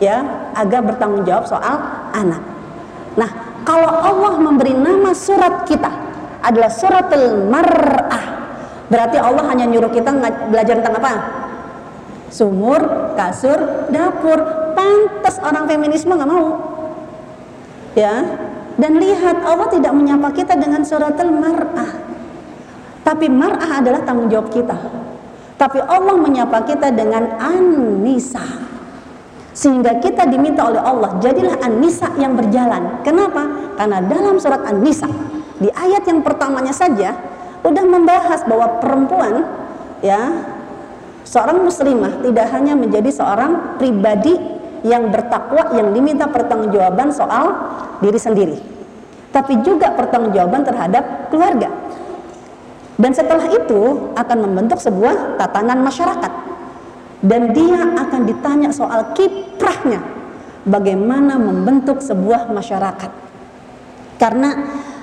ya 0.02 0.22
agar 0.58 0.82
bertanggung 0.86 1.26
jawab 1.26 1.46
soal 1.46 1.78
anak. 2.14 2.42
Nah, 3.14 3.30
kalau 3.64 3.90
Allah 3.90 4.34
memberi 4.42 4.74
nama 4.74 5.14
surat 5.14 5.64
kita 5.70 5.90
adalah 6.44 6.70
suratul 6.74 7.48
mar'ah. 7.48 8.26
Berarti 8.92 9.18
Allah 9.18 9.46
hanya 9.50 9.66
nyuruh 9.70 9.90
kita 9.90 10.12
belajar 10.52 10.82
tentang 10.82 11.00
apa? 11.00 11.12
Sumur, 12.34 13.14
kasur, 13.16 13.88
dapur. 13.94 14.42
Pantas 14.74 15.38
orang 15.40 15.70
feminisme 15.70 16.12
nggak 16.18 16.30
mau. 16.30 16.46
Ya. 17.94 18.26
Dan 18.74 18.98
lihat 18.98 19.46
Allah 19.46 19.70
tidak 19.70 19.94
menyapa 19.94 20.34
kita 20.34 20.58
dengan 20.58 20.82
suratul 20.82 21.30
mar'ah. 21.30 21.92
Tapi 23.04 23.30
mar'ah 23.30 23.84
adalah 23.84 24.02
tanggung 24.02 24.32
jawab 24.32 24.50
kita. 24.50 24.78
Tapi 25.60 25.80
Allah 25.86 26.16
menyapa 26.18 26.66
kita 26.66 26.90
dengan 26.90 27.38
An-Nisa. 27.38 28.42
Sehingga 29.54 30.02
kita 30.02 30.26
diminta 30.26 30.66
oleh 30.66 30.82
Allah, 30.82 31.22
jadilah 31.22 31.62
An-Nisa 31.62 32.10
yang 32.18 32.34
berjalan. 32.34 33.06
Kenapa? 33.06 33.46
Karena 33.78 34.02
dalam 34.02 34.42
surat 34.42 34.66
An-Nisa, 34.66 35.06
di 35.62 35.70
ayat 35.70 36.10
yang 36.10 36.26
pertamanya 36.26 36.74
saja, 36.74 37.14
udah 37.62 37.86
membahas 37.86 38.42
bahwa 38.50 38.82
perempuan, 38.82 39.46
ya, 40.02 40.42
seorang 41.22 41.62
muslimah 41.62 42.26
tidak 42.26 42.50
hanya 42.50 42.74
menjadi 42.74 43.14
seorang 43.14 43.78
pribadi 43.78 44.34
yang 44.84 45.10
bertakwa 45.10 45.72
yang 45.74 45.96
diminta 45.96 46.28
pertanggungjawaban 46.28 47.10
soal 47.16 47.56
diri 48.04 48.20
sendiri, 48.20 48.58
tapi 49.32 49.64
juga 49.64 49.96
pertanggungjawaban 49.96 50.62
terhadap 50.68 51.32
keluarga. 51.32 51.72
Dan 52.94 53.12
setelah 53.16 53.50
itu 53.50 54.14
akan 54.14 54.38
membentuk 54.46 54.78
sebuah 54.78 55.40
tatanan 55.42 55.82
masyarakat. 55.82 56.32
Dan 57.24 57.56
dia 57.56 57.80
akan 57.80 58.22
ditanya 58.28 58.70
soal 58.76 59.16
kiprahnya 59.16 60.04
bagaimana 60.68 61.40
membentuk 61.40 62.04
sebuah 62.04 62.52
masyarakat. 62.52 63.12
Karena 64.20 64.50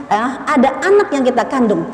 eh, 0.07 0.33
ada 0.45 0.71
anak 0.85 1.09
yang 1.11 1.25
kita 1.25 1.45
kandung, 1.49 1.89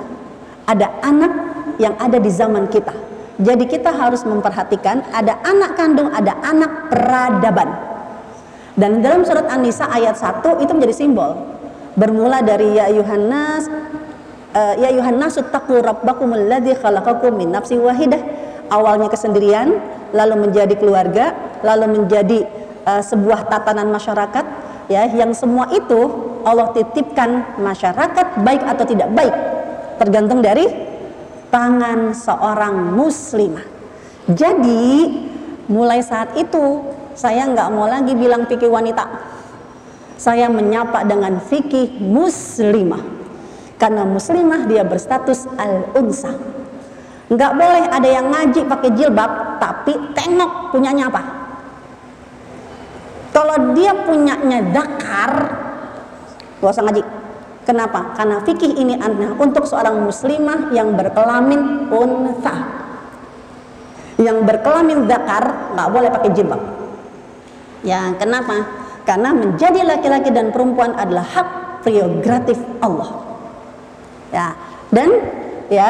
ada 0.66 0.90
anak 1.01 1.33
yang 1.79 1.94
ada 1.96 2.18
di 2.18 2.29
zaman 2.29 2.66
kita. 2.68 2.92
Jadi 3.37 3.68
kita 3.68 3.92
harus 3.92 4.25
memperhatikan 4.25 5.05
ada 5.12 5.37
anak 5.44 5.77
kandung, 5.77 6.09
ada 6.09 6.33
anak 6.40 6.88
peradaban. 6.88 7.68
Dan 8.77 9.05
dalam 9.05 9.25
surat 9.29 9.49
An-Nisa 9.49 9.88
ayat 9.88 10.16
1 10.16 10.64
itu 10.64 10.72
menjadi 10.72 10.94
simbol. 10.96 11.37
Bermula 11.96 12.40
dari 12.44 12.77
ya 12.77 12.92
Yohanes 12.92 13.68
uh, 14.53 14.75
ya 14.81 14.92
Yohanes 14.92 15.37
taqu 15.53 15.81
rabbakumul 15.81 16.49
ladzi 16.49 16.77
khalaqakum 16.77 17.37
min 17.37 17.53
nafsin 17.53 17.81
wahidah. 17.81 18.20
Awalnya 18.66 19.12
kesendirian, 19.12 19.79
lalu 20.11 20.49
menjadi 20.49 20.75
keluarga, 20.75 21.37
lalu 21.61 22.01
menjadi 22.01 22.44
uh, 22.88 23.03
sebuah 23.05 23.53
tatanan 23.53 23.92
masyarakat 23.92 24.44
ya 24.87 25.07
yang 25.11 25.35
semua 25.35 25.70
itu 25.75 25.99
Allah 26.46 26.70
titipkan 26.70 27.59
masyarakat 27.59 28.42
baik 28.46 28.62
atau 28.62 28.85
tidak 28.87 29.11
baik 29.11 29.35
tergantung 29.99 30.40
dari 30.42 30.86
tangan 31.57 32.12
seorang 32.12 32.92
muslimah. 32.92 33.64
Jadi 34.29 35.09
mulai 35.73 36.05
saat 36.05 36.37
itu 36.37 36.85
saya 37.16 37.49
nggak 37.49 37.73
mau 37.73 37.88
lagi 37.88 38.12
bilang 38.12 38.45
fikih 38.45 38.69
wanita. 38.69 39.09
Saya 40.21 40.53
menyapa 40.53 41.09
dengan 41.09 41.40
fikih 41.40 41.97
muslimah. 41.97 43.01
Karena 43.81 44.05
muslimah 44.05 44.69
dia 44.69 44.85
berstatus 44.85 45.49
al-unsa. 45.57 46.37
Nggak 47.33 47.53
boleh 47.57 47.85
ada 47.88 48.09
yang 48.09 48.29
ngaji 48.29 48.61
pakai 48.69 48.90
jilbab 48.92 49.57
tapi 49.57 49.97
tengok 50.12 50.77
punyanya 50.77 51.09
apa. 51.09 51.23
Kalau 53.33 53.73
dia 53.73 53.92
punyanya 53.92 54.61
dakar, 54.73 55.33
gak 56.61 56.73
usah 56.73 56.85
ngaji. 56.85 57.15
Kenapa? 57.66 58.14
Karena 58.14 58.38
fikih 58.46 58.79
ini 58.79 58.94
aneh 58.94 59.35
untuk 59.42 59.66
seorang 59.66 59.98
muslimah 60.07 60.70
yang 60.70 60.94
berkelamin 60.94 61.90
unta. 61.90 62.55
Yang 64.22 64.38
berkelamin 64.46 65.11
dakar 65.11 65.74
nggak 65.74 65.88
boleh 65.90 66.09
pakai 66.14 66.31
jilbab. 66.31 66.62
Ya, 67.83 68.14
kenapa? 68.22 68.87
Karena 69.02 69.35
menjadi 69.35 69.83
laki-laki 69.83 70.31
dan 70.31 70.55
perempuan 70.55 70.94
adalah 70.94 71.26
hak 71.26 71.48
prerogatif 71.83 72.59
Allah. 72.79 73.11
Ya, 74.31 74.55
dan 74.94 75.11
ya, 75.66 75.88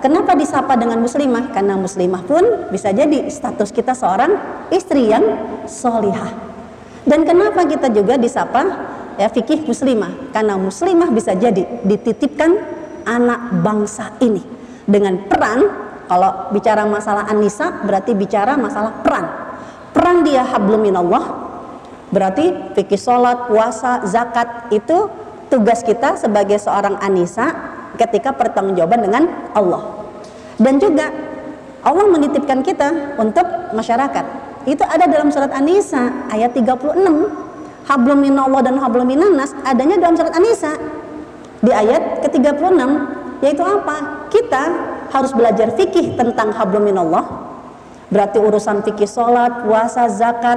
kenapa 0.00 0.32
disapa 0.32 0.80
dengan 0.80 1.04
muslimah? 1.04 1.52
Karena 1.52 1.76
muslimah 1.76 2.24
pun 2.24 2.72
bisa 2.72 2.88
jadi 2.88 3.28
status 3.28 3.68
kita 3.68 3.92
seorang 3.92 4.32
istri 4.72 5.12
yang 5.12 5.24
solihah. 5.68 6.32
Dan 7.08 7.24
kenapa 7.24 7.64
kita 7.64 7.88
juga 7.92 8.20
disapa 8.20 8.96
ya 9.18 9.28
fikih 9.28 9.66
muslimah? 9.66 10.32
Karena 10.32 10.54
muslimah 10.54 11.10
bisa 11.10 11.34
jadi 11.34 11.82
dititipkan 11.82 12.54
anak 13.04 13.60
bangsa 13.60 14.14
ini. 14.22 14.40
Dengan 14.88 15.28
peran 15.28 15.68
kalau 16.08 16.48
bicara 16.54 16.88
masalah 16.88 17.28
anisa 17.28 17.84
berarti 17.84 18.16
bicara 18.16 18.56
masalah 18.56 19.04
peran. 19.04 19.26
Peran 19.92 20.24
dia 20.24 20.46
hablum 20.46 20.80
minallah 20.80 21.50
berarti 22.08 22.72
fikih 22.72 22.96
sholat, 22.96 23.52
puasa, 23.52 24.06
zakat 24.08 24.72
itu 24.72 25.12
tugas 25.52 25.84
kita 25.84 26.16
sebagai 26.16 26.56
seorang 26.56 26.96
anisa 27.04 27.52
ketika 28.00 28.32
pertanggungjawaban 28.32 29.04
dengan 29.04 29.22
Allah. 29.52 29.82
Dan 30.56 30.80
juga 30.80 31.12
Allah 31.84 32.06
menitipkan 32.08 32.64
kita 32.64 33.18
untuk 33.20 33.44
masyarakat. 33.72 34.24
Itu 34.68 34.84
ada 34.84 35.08
dalam 35.08 35.32
surat 35.32 35.54
An-Nisa 35.54 36.28
ayat 36.28 36.52
36 36.52 37.47
hablum 37.88 38.20
minallah 38.20 38.60
dan 38.60 38.76
hablum 38.76 39.08
minanas 39.08 39.56
adanya 39.64 39.96
dalam 39.96 40.14
surat 40.14 40.36
An-Nisa 40.36 40.76
di 41.64 41.72
ayat 41.72 42.22
ke-36 42.22 42.78
yaitu 43.42 43.62
apa? 43.64 44.28
kita 44.28 44.64
harus 45.08 45.32
belajar 45.32 45.72
fikih 45.72 46.14
tentang 46.14 46.52
hablum 46.52 46.84
minallah 46.84 47.48
Berarti 48.08 48.40
urusan 48.40 48.80
fikih 48.84 49.08
sholat, 49.08 49.68
puasa, 49.68 50.08
zakat, 50.08 50.56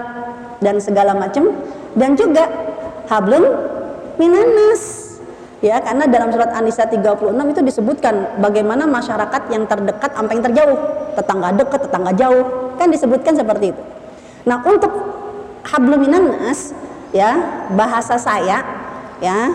dan 0.64 0.80
segala 0.80 1.12
macam. 1.12 1.52
Dan 1.92 2.16
juga 2.16 2.48
hablum 3.12 3.44
minanas. 4.16 5.12
Ya, 5.62 5.78
karena 5.78 6.10
dalam 6.10 6.34
surat 6.34 6.58
An-Nisa 6.58 6.90
36 6.90 7.22
itu 7.54 7.62
disebutkan 7.62 8.42
bagaimana 8.42 8.90
masyarakat 8.90 9.42
yang 9.54 9.70
terdekat 9.70 10.10
sampai 10.10 10.34
yang 10.34 10.46
terjauh, 10.50 10.78
tetangga 11.14 11.54
dekat, 11.54 11.80
tetangga 11.86 12.12
jauh, 12.18 12.44
kan 12.82 12.90
disebutkan 12.90 13.38
seperti 13.38 13.70
itu. 13.70 13.84
Nah, 14.50 14.58
untuk 14.66 14.90
hablum 15.70 16.02
minanas 16.02 16.74
ya, 17.12 17.38
bahasa 17.72 18.16
saya 18.20 18.64
ya, 19.24 19.54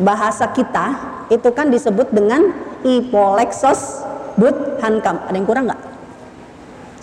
bahasa 0.00 0.48
kita 0.52 0.96
itu 1.28 1.48
kan 1.52 1.68
disebut 1.68 2.12
dengan 2.12 2.52
ipolexos 2.84 4.04
but 4.40 4.80
hankam. 4.80 5.20
Ada 5.28 5.36
yang 5.36 5.48
kurang 5.48 5.64
nggak? 5.68 5.80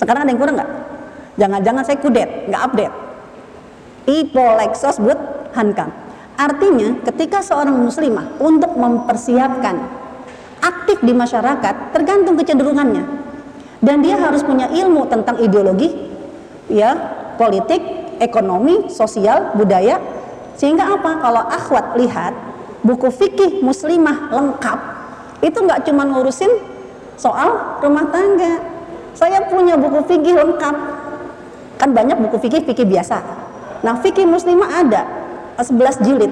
Sekarang 0.02 0.22
ada 0.26 0.32
yang 0.34 0.42
kurang 0.42 0.56
nggak? 0.60 0.72
Jangan-jangan 1.36 1.84
saya 1.84 1.98
kudet, 2.00 2.30
nggak 2.50 2.62
update. 2.62 2.96
Ipolexos 4.06 4.98
but 5.02 5.20
hankam. 5.54 5.90
Artinya 6.36 7.00
ketika 7.08 7.40
seorang 7.40 7.80
muslimah 7.80 8.44
untuk 8.44 8.76
mempersiapkan 8.76 9.80
aktif 10.60 10.98
di 11.06 11.14
masyarakat 11.14 11.94
tergantung 11.94 12.36
kecenderungannya. 12.36 13.24
Dan 13.86 14.02
dia 14.02 14.18
harus 14.18 14.42
punya 14.42 14.66
ilmu 14.72 15.06
tentang 15.06 15.38
ideologi, 15.38 15.94
ya, 16.72 16.96
politik, 17.38 18.05
ekonomi, 18.20 18.92
sosial, 18.92 19.56
budaya. 19.58 20.00
Sehingga 20.56 20.88
apa? 20.88 21.20
Kalau 21.20 21.44
akhwat 21.44 21.86
lihat 22.00 22.34
buku 22.86 23.12
fikih 23.12 23.60
muslimah 23.60 24.32
lengkap, 24.32 24.80
itu 25.44 25.58
nggak 25.60 25.84
cuma 25.84 26.08
ngurusin 26.08 26.52
soal 27.20 27.80
rumah 27.84 28.08
tangga, 28.12 28.60
saya 29.16 29.48
punya 29.48 29.76
buku 29.80 30.00
fikih 30.08 30.36
lengkap. 30.36 30.76
Kan 31.76 31.92
banyak 31.92 32.16
buku 32.24 32.40
fikih 32.40 32.64
fikih 32.64 32.88
biasa. 32.88 33.20
Nah, 33.84 34.00
fikih 34.00 34.24
muslimah 34.24 34.70
ada 34.84 35.02
11 35.60 36.04
jilid. 36.04 36.32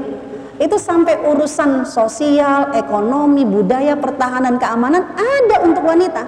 Itu 0.61 0.79
sampai 0.79 1.19
urusan 1.27 1.83
sosial, 1.83 2.71
ekonomi, 2.77 3.43
budaya, 3.43 3.99
pertahanan, 3.99 4.55
keamanan 4.55 5.03
ada 5.17 5.55
untuk 5.65 5.83
wanita. 5.83 6.23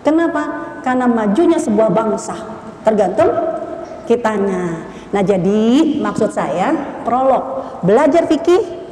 Kenapa? 0.00 0.42
Karena 0.80 1.04
majunya 1.04 1.60
sebuah 1.60 1.92
bangsa 1.92 2.34
tergantung 2.80 3.28
kitanya. 4.10 4.82
Nah, 5.14 5.22
jadi 5.22 5.62
maksud 6.02 6.34
saya 6.34 6.74
prolog 7.06 7.78
belajar 7.86 8.26
fikih 8.26 8.82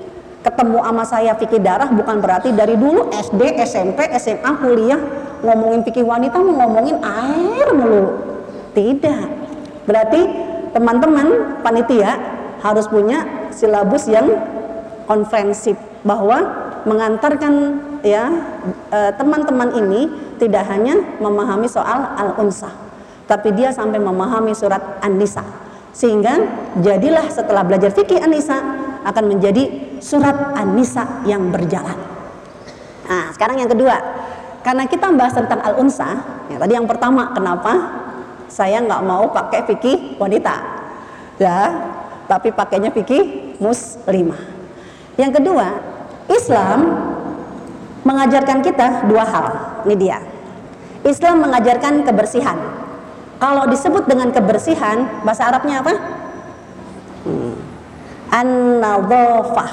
ketemu 0.47 0.79
sama 0.79 1.05
saya 1.05 1.35
fikih 1.35 1.59
darah 1.59 1.91
bukan 1.91 2.23
berarti 2.23 2.55
dari 2.55 2.79
dulu 2.79 3.11
SD, 3.11 3.59
SMP, 3.67 4.07
SMA, 4.23 4.51
kuliah 4.63 5.03
ngomongin 5.43 5.83
fikih 5.83 6.07
wanita 6.07 6.39
mau 6.39 6.55
ngomongin 6.67 7.03
air 7.03 7.67
melulu. 7.75 8.11
Tidak. 8.79 9.23
Berarti 9.91 10.21
teman-teman 10.71 11.59
panitia 11.67 12.15
harus 12.63 12.87
punya 12.87 13.51
silabus 13.51 14.07
yang 14.07 14.39
konfrensif 15.11 15.75
bahwa 16.07 16.71
mengantarkan 16.87 17.83
ya 18.07 18.31
eh, 18.95 19.11
teman-teman 19.19 19.75
ini 19.75 20.07
tidak 20.39 20.63
hanya 20.71 20.95
memahami 21.19 21.67
soal 21.67 22.15
al-unsa 22.15 22.88
tapi 23.29 23.53
dia 23.53 23.69
sampai 23.71 24.01
memahami 24.01 24.57
surat 24.57 24.99
An-Nisa 25.05 25.45
sehingga 25.93 26.41
jadilah 26.81 27.29
setelah 27.29 27.63
belajar 27.63 27.93
fikih 27.93 28.25
An-Nisa 28.25 28.57
akan 29.05 29.25
menjadi 29.29 29.99
surat 30.01 30.57
An-Nisa 30.57 31.27
yang 31.27 31.53
berjalan. 31.53 31.97
Nah, 33.09 33.33
sekarang 33.33 33.59
yang 33.59 33.71
kedua, 33.71 33.97
karena 34.61 34.85
kita 34.85 35.09
membahas 35.09 35.35
tentang 35.35 35.59
al-unsa, 35.65 36.23
ya 36.53 36.57
tadi 36.61 36.77
yang 36.77 36.85
pertama 36.85 37.33
kenapa 37.33 37.73
saya 38.53 38.85
nggak 38.85 39.03
mau 39.05 39.33
pakai 39.33 39.65
fikih 39.65 40.21
wanita, 40.21 40.55
ya, 41.41 41.61
tapi 42.29 42.53
pakainya 42.53 42.93
fikih 42.93 43.57
muslimah. 43.59 44.39
Yang 45.17 45.43
kedua, 45.43 45.67
Islam 46.31 46.79
mengajarkan 48.05 48.63
kita 48.63 49.09
dua 49.09 49.25
hal. 49.25 49.47
Ini 49.89 49.95
dia. 49.97 50.19
Islam 51.03 51.43
mengajarkan 51.43 52.05
kebersihan. 52.05 52.59
Kalau 53.39 53.65
disebut 53.71 54.11
dengan 54.11 54.35
kebersihan, 54.35 55.23
bahasa 55.23 55.47
Arabnya 55.47 55.79
apa? 55.83 55.95
Hmm. 57.23 57.55
An-nadhafah. 58.35 59.71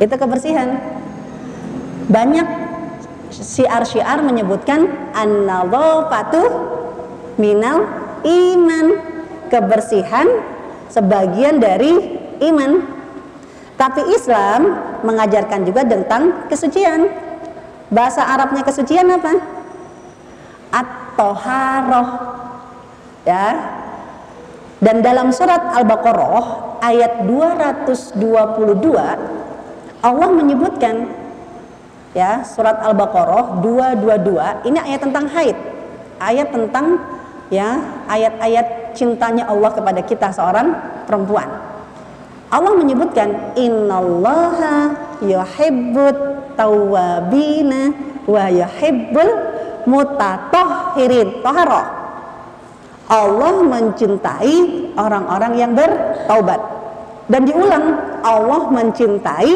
Itu 0.00 0.14
kebersihan. 0.16 0.80
Banyak 2.08 2.48
syiar-syiar 3.30 4.24
menyebutkan 4.24 4.88
an-nadhafatu 5.14 6.42
minal 7.38 7.86
iman 8.26 8.86
kebersihan 9.48 10.26
sebagian 10.90 11.62
dari 11.62 12.18
iman 12.50 12.82
tapi 13.78 14.04
Islam 14.12 14.76
mengajarkan 15.06 15.64
juga 15.64 15.86
tentang 15.86 16.44
kesucian 16.52 17.08
bahasa 17.88 18.26
Arabnya 18.26 18.60
kesucian 18.60 19.08
apa 19.08 19.40
at-toharoh 20.70 22.29
ya 23.24 23.46
Dan 24.80 25.04
dalam 25.04 25.28
surat 25.28 25.76
Al-Baqarah 25.76 26.80
ayat 26.80 27.28
222 27.28 28.16
Allah 30.00 30.28
menyebutkan 30.32 31.04
ya 32.16 32.40
surat 32.48 32.80
Al-Baqarah 32.80 33.60
222 33.60 34.72
ini 34.72 34.78
ayat 34.80 35.00
tentang 35.04 35.28
haid. 35.28 35.56
Ayat 36.16 36.48
tentang 36.48 36.96
ya 37.52 37.76
ayat-ayat 38.08 38.96
cintanya 38.96 39.44
Allah 39.52 39.68
kepada 39.68 40.00
kita 40.00 40.32
seorang 40.32 40.72
perempuan. 41.04 41.48
Allah 42.48 42.72
menyebutkan 42.72 43.52
innallaha 43.54 44.96
yuhibbut 45.20 46.56
tawwabina 46.56 47.92
wa 48.24 48.48
yuhibbul 48.48 49.32
mutatahhirin. 49.84 51.44
Taharah 51.44 51.99
Allah 53.10 53.66
mencintai 53.66 54.54
orang-orang 54.94 55.52
yang 55.58 55.74
bertaubat. 55.74 56.62
Dan 57.26 57.42
diulang, 57.42 57.98
Allah 58.22 58.62
mencintai 58.70 59.52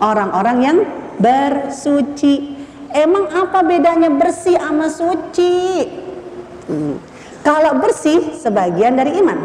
orang-orang 0.00 0.56
yang 0.64 0.78
bersuci. 1.20 2.56
Emang 2.88 3.28
apa 3.28 3.60
bedanya 3.60 4.08
bersih 4.08 4.56
sama 4.56 4.88
suci? 4.88 5.84
Hmm. 6.64 6.96
Kalau 7.44 7.76
bersih 7.76 8.32
sebagian 8.32 8.96
dari 8.96 9.20
iman. 9.20 9.36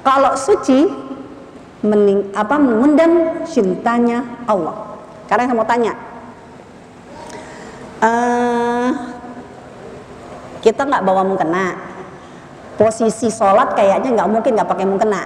Kalau 0.00 0.32
suci 0.36 0.88
mening, 1.84 2.32
apa 2.32 2.56
mengundang 2.56 3.44
cintanya 3.44 4.24
Allah. 4.48 4.96
Karena 5.28 5.48
saya 5.48 5.56
mau 5.56 5.68
tanya, 5.68 5.92
uh, 8.04 8.88
kita 10.60 10.84
nggak 10.84 11.04
bawa 11.04 11.24
mukena, 11.24 11.93
posisi 12.74 13.30
sholat 13.30 13.74
kayaknya 13.78 14.14
nggak 14.14 14.28
mungkin 14.30 14.50
nggak 14.58 14.70
pakai 14.70 14.86
mukena. 14.86 15.22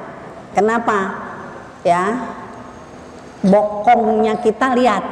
Kenapa? 0.53 0.99
Ya, 1.87 2.19
bokongnya 3.45 4.41
kita 4.43 4.75
lihat. 4.77 5.05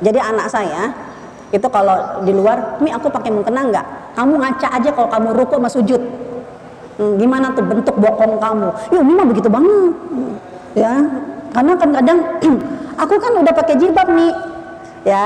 Jadi 0.00 0.16
anak 0.16 0.48
saya 0.48 0.90
itu 1.52 1.66
kalau 1.68 2.24
di 2.24 2.32
luar, 2.32 2.80
mi 2.80 2.88
aku 2.88 3.12
pakai 3.12 3.30
mukena 3.30 3.66
nggak? 3.68 3.86
Kamu 4.16 4.34
ngaca 4.40 4.68
aja 4.80 4.90
kalau 4.94 5.08
kamu 5.10 5.28
ruku 5.36 5.54
sama 5.60 5.70
sujud. 5.70 6.02
Hmm, 7.00 7.16
gimana 7.16 7.52
tuh 7.52 7.64
bentuk 7.64 7.96
bokong 7.96 8.40
kamu? 8.40 8.68
Ya, 8.92 9.00
mah 9.00 9.26
begitu 9.28 9.48
banget. 9.48 9.92
Ya, 10.76 10.92
karena 11.52 11.72
kan 11.76 11.90
kadang 11.90 12.18
aku 13.02 13.14
kan 13.18 13.32
udah 13.36 13.52
pakai 13.54 13.74
jilbab 13.78 14.08
nih. 14.10 14.32
Ya, 15.04 15.24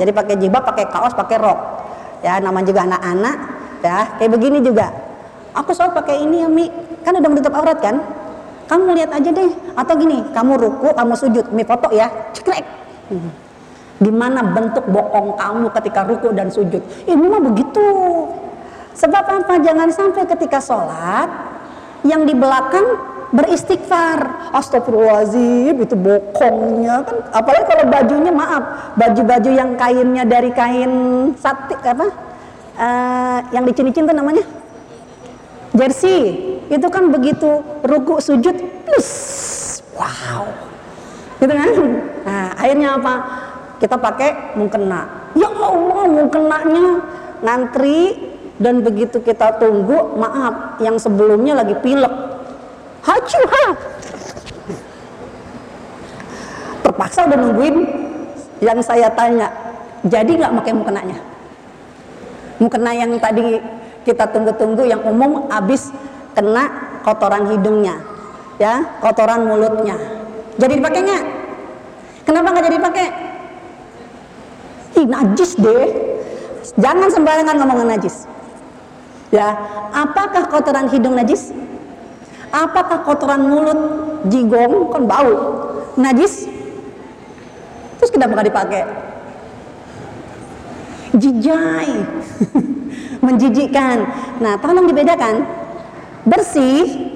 jadi 0.00 0.10
pakai 0.12 0.34
jilbab, 0.40 0.64
pakai 0.64 0.88
kaos, 0.88 1.12
pakai 1.16 1.36
rok. 1.40 1.58
Ya, 2.20 2.36
namanya 2.40 2.68
juga 2.68 2.84
anak-anak. 2.84 3.36
Ya, 3.80 3.98
kayak 4.20 4.36
begini 4.36 4.60
juga 4.60 5.09
aku 5.54 5.70
selalu 5.74 5.92
pakai 6.00 6.16
ini 6.22 6.44
ya 6.44 6.48
Mi. 6.48 6.66
Kan 7.02 7.16
udah 7.16 7.30
menutup 7.30 7.52
aurat 7.54 7.78
kan? 7.80 8.02
Kamu 8.70 8.94
lihat 8.94 9.10
aja 9.10 9.30
deh. 9.30 9.50
Atau 9.74 9.94
gini 9.98 10.22
kamu 10.30 10.52
ruku 10.58 10.88
kamu 10.94 11.14
sujud. 11.18 11.50
Mi 11.50 11.62
foto 11.66 11.90
ya. 11.90 12.10
Cekrek 12.34 12.80
gimana 14.00 14.40
bentuk 14.40 14.88
bokong 14.88 15.36
kamu 15.36 15.66
ketika 15.76 16.00
ruku 16.08 16.32
dan 16.32 16.48
sujud? 16.48 16.80
Ini 17.04 17.20
mah 17.20 17.42
begitu. 17.44 17.84
Sebab 18.96 19.24
apa? 19.44 19.54
Jangan 19.60 19.88
sampai 19.92 20.24
ketika 20.24 20.58
sholat 20.58 21.28
yang 22.02 22.24
di 22.24 22.32
belakang 22.32 22.96
beristighfar. 23.30 24.50
Astagfirullahaladzim 24.56 25.78
itu 25.78 25.94
bokongnya 25.94 27.06
kan 27.06 27.16
apalagi 27.30 27.64
kalau 27.70 27.84
bajunya 27.86 28.32
maaf 28.34 28.64
baju-baju 28.98 29.50
yang 29.54 29.70
kainnya 29.78 30.24
dari 30.26 30.50
kain 30.50 30.92
satik 31.38 31.78
apa? 31.84 32.08
Uh, 32.80 33.38
yang 33.52 33.68
dicin-cin 33.68 34.08
namanya 34.08 34.40
jersey. 35.74 36.22
Itu 36.70 36.86
kan 36.86 37.10
begitu 37.10 37.62
ruku 37.82 38.22
sujud 38.22 38.56
plus. 38.86 39.10
Wow. 39.94 40.46
Gitu 41.42 41.52
kan? 41.52 41.70
Nah 42.26 42.46
akhirnya 42.54 42.88
apa? 43.00 43.14
Kita 43.80 43.96
pakai 43.96 44.54
mukena 44.60 45.32
ya 45.32 45.48
Allah 45.48 46.04
mukenanya 46.04 46.86
ngantri 47.40 48.28
dan 48.60 48.84
begitu 48.84 49.24
kita 49.24 49.56
tunggu 49.56 50.20
maaf 50.20 50.76
yang 50.84 51.00
sebelumnya 51.00 51.56
lagi 51.56 51.72
pilek. 51.80 52.12
Hacu 53.00 53.40
ha. 53.40 53.66
Terpaksa 56.84 57.24
udah 57.24 57.38
nungguin 57.40 57.76
yang 58.60 58.78
saya 58.84 59.08
tanya. 59.16 59.48
Jadi 60.04 60.36
nggak 60.36 60.52
pakai 60.60 60.72
mukenanya 60.76 61.30
mukena 62.60 62.92
yang 62.92 63.16
tadi 63.16 63.56
kita 64.10 64.26
tunggu-tunggu 64.34 64.82
yang 64.82 65.06
umum 65.06 65.46
habis 65.46 65.94
kena 66.34 66.66
kotoran 67.06 67.46
hidungnya 67.54 68.10
ya 68.60 68.84
kotoran 69.00 69.48
mulutnya. 69.48 69.96
Jadi 70.60 70.76
dipakai 70.76 71.00
nggak? 71.00 71.24
Kenapa 72.28 72.46
nggak 72.52 72.64
jadi 72.68 72.76
dipakai? 72.76 73.06
Ih, 75.00 75.06
najis 75.08 75.56
deh. 75.56 75.88
Jangan 76.76 77.08
sembarangan 77.08 77.56
ngomongin 77.56 77.88
najis. 77.96 78.28
Ya 79.32 79.56
apakah 79.96 80.52
kotoran 80.52 80.92
hidung 80.92 81.16
najis? 81.16 81.56
Apakah 82.52 83.06
kotoran 83.06 83.46
mulut 83.46 83.80
jigong 84.28 84.92
kan 84.92 85.08
bau 85.08 85.34
najis? 85.96 86.50
Terus 87.96 88.10
kenapa 88.12 88.36
nggak 88.36 88.48
dipakai? 88.52 88.82
Jijai 91.10 91.94
menjijikkan. 93.20 93.96
Nah, 94.40 94.56
tolong 94.60 94.88
dibedakan. 94.88 95.44
Bersih 96.24 97.08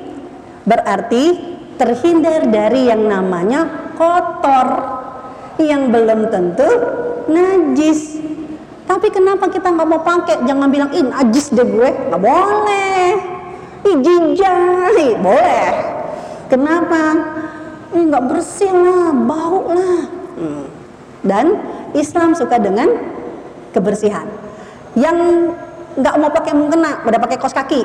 berarti 0.64 1.36
terhindar 1.76 2.48
dari 2.48 2.88
yang 2.88 3.04
namanya 3.04 3.92
kotor 3.98 4.68
yang 5.60 5.92
belum 5.92 6.32
tentu 6.32 6.68
najis. 7.28 8.20
Tapi 8.84 9.08
kenapa 9.08 9.48
kita 9.48 9.72
nggak 9.72 9.88
mau 9.88 10.00
pakai? 10.04 10.44
Jangan 10.44 10.68
bilang 10.68 10.92
in 10.92 11.08
najis 11.08 11.52
deh 11.52 11.64
gue, 11.64 11.90
nggak 12.12 12.20
boleh. 12.20 13.08
Ijijai 13.84 15.08
boleh. 15.20 15.68
Kenapa? 16.52 17.02
Ini 17.92 18.02
nggak 18.10 18.24
bersih 18.28 18.72
lah, 18.72 19.12
bau 19.12 19.72
lah. 19.72 20.00
Hmm. 20.36 20.66
Dan 21.24 21.46
Islam 21.96 22.36
suka 22.36 22.60
dengan 22.60 22.90
kebersihan. 23.72 24.28
Yang 24.92 25.18
nggak 25.94 26.14
mau 26.18 26.30
pakai 26.30 26.52
mukena, 26.54 27.02
udah 27.06 27.20
pakai 27.22 27.38
kos 27.38 27.54
kaki. 27.54 27.82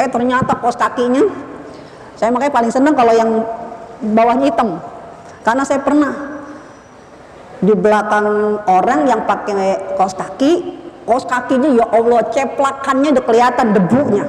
Eh 0.00 0.08
ternyata 0.08 0.56
kos 0.60 0.76
kakinya, 0.76 1.24
saya 2.16 2.32
makanya 2.32 2.52
paling 2.52 2.72
seneng 2.72 2.94
kalau 2.96 3.12
yang 3.12 3.44
bawahnya 4.02 4.52
hitam, 4.52 4.80
karena 5.44 5.62
saya 5.64 5.80
pernah 5.84 6.12
di 7.62 7.74
belakang 7.76 8.58
orang 8.66 9.06
yang 9.06 9.22
pakai 9.28 9.94
kos 9.94 10.16
kaki, 10.16 10.80
kos 11.04 11.28
kakinya 11.28 11.70
ya 11.70 11.86
Allah 11.92 12.24
ceplakannya 12.32 13.14
udah 13.14 13.24
kelihatan 13.24 13.66
debunya, 13.76 14.24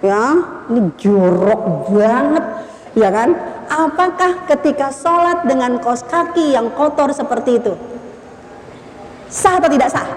ya 0.00 0.22
ini 0.72 0.90
jorok 0.98 1.92
banget, 1.92 2.44
ya 2.96 3.08
kan? 3.12 3.30
Apakah 3.70 4.50
ketika 4.50 4.90
sholat 4.90 5.46
dengan 5.46 5.78
kos 5.78 6.02
kaki 6.02 6.58
yang 6.58 6.74
kotor 6.74 7.14
seperti 7.14 7.62
itu 7.62 7.78
sah 9.30 9.62
atau 9.62 9.70
tidak 9.70 9.94
sah? 9.94 10.08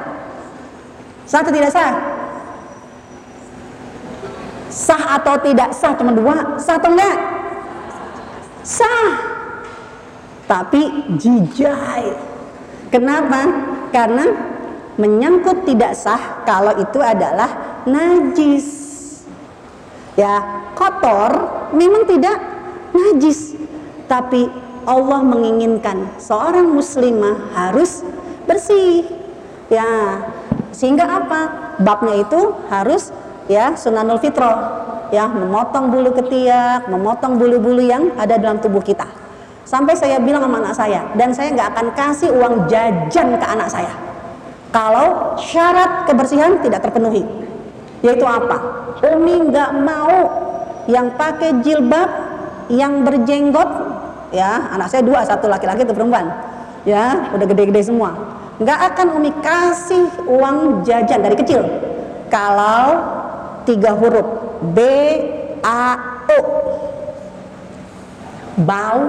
Sah 1.23 1.39
atau 1.41 1.51
tidak 1.55 1.71
sah? 1.71 1.93
Sah 4.73 5.03
atau 5.21 5.35
tidak 5.39 5.69
sah 5.71 5.93
cuma 5.93 6.11
dua, 6.11 6.57
sah 6.57 6.81
atau 6.81 6.89
enggak? 6.91 7.17
Sah. 8.65 9.09
Tapi 10.49 11.13
jijai. 11.15 12.13
Kenapa? 12.89 13.41
Karena 13.93 14.25
menyangkut 14.97 15.65
tidak 15.65 15.97
sah 15.97 16.43
kalau 16.45 16.75
itu 16.77 16.99
adalah 17.01 17.81
najis. 17.85 18.83
Ya, 20.13 20.41
kotor 20.77 21.31
memang 21.73 22.05
tidak 22.05 22.37
najis, 22.93 23.57
tapi 24.05 24.45
Allah 24.85 25.25
menginginkan 25.25 26.05
seorang 26.21 26.69
muslimah 26.69 27.49
harus 27.57 28.05
bersih. 28.45 29.09
Ya, 29.73 30.21
sehingga 30.73 31.05
apa? 31.05 31.41
Babnya 31.79 32.25
itu 32.25 32.57
harus 32.67 33.13
ya 33.45 33.77
sunanul 33.77 34.19
fitrah 34.19 34.83
ya 35.13 35.29
memotong 35.29 35.93
bulu 35.93 36.09
ketiak, 36.17 36.89
memotong 36.89 37.37
bulu-bulu 37.37 37.85
yang 37.85 38.11
ada 38.17 38.41
dalam 38.41 38.57
tubuh 38.57 38.81
kita. 38.81 39.05
Sampai 39.63 39.95
saya 39.95 40.19
bilang 40.19 40.43
sama 40.43 40.59
anak 40.59 40.75
saya 40.75 41.01
dan 41.15 41.31
saya 41.31 41.55
nggak 41.55 41.69
akan 41.77 41.87
kasih 41.95 42.29
uang 42.35 42.67
jajan 42.67 43.39
ke 43.39 43.45
anak 43.47 43.71
saya 43.71 43.93
kalau 44.73 45.37
syarat 45.39 46.09
kebersihan 46.09 46.59
tidak 46.59 46.83
terpenuhi. 46.83 47.23
Yaitu 48.03 48.27
apa? 48.27 48.59
Umi 49.15 49.47
nggak 49.47 49.71
mau 49.79 50.43
yang 50.91 51.15
pakai 51.15 51.63
jilbab 51.63 52.09
yang 52.67 53.07
berjenggot 53.07 53.69
ya 54.33 54.73
anak 54.73 54.89
saya 54.89 55.05
dua 55.05 55.23
satu 55.23 55.47
laki-laki 55.47 55.85
satu 55.85 55.95
perempuan 55.95 56.27
ya 56.83 57.31
udah 57.31 57.45
gede-gede 57.47 57.87
semua 57.87 58.11
nggak 58.61 58.79
akan 58.93 59.07
Umi 59.17 59.31
kasih 59.41 60.29
uang 60.29 60.85
jajan 60.85 61.25
dari 61.25 61.33
kecil 61.39 61.61
kalau 62.29 63.01
tiga 63.65 63.95
huruf 63.97 64.27
B 64.73 64.79
A 65.63 66.13
empuk, 66.23 66.45
bau, 68.63 69.03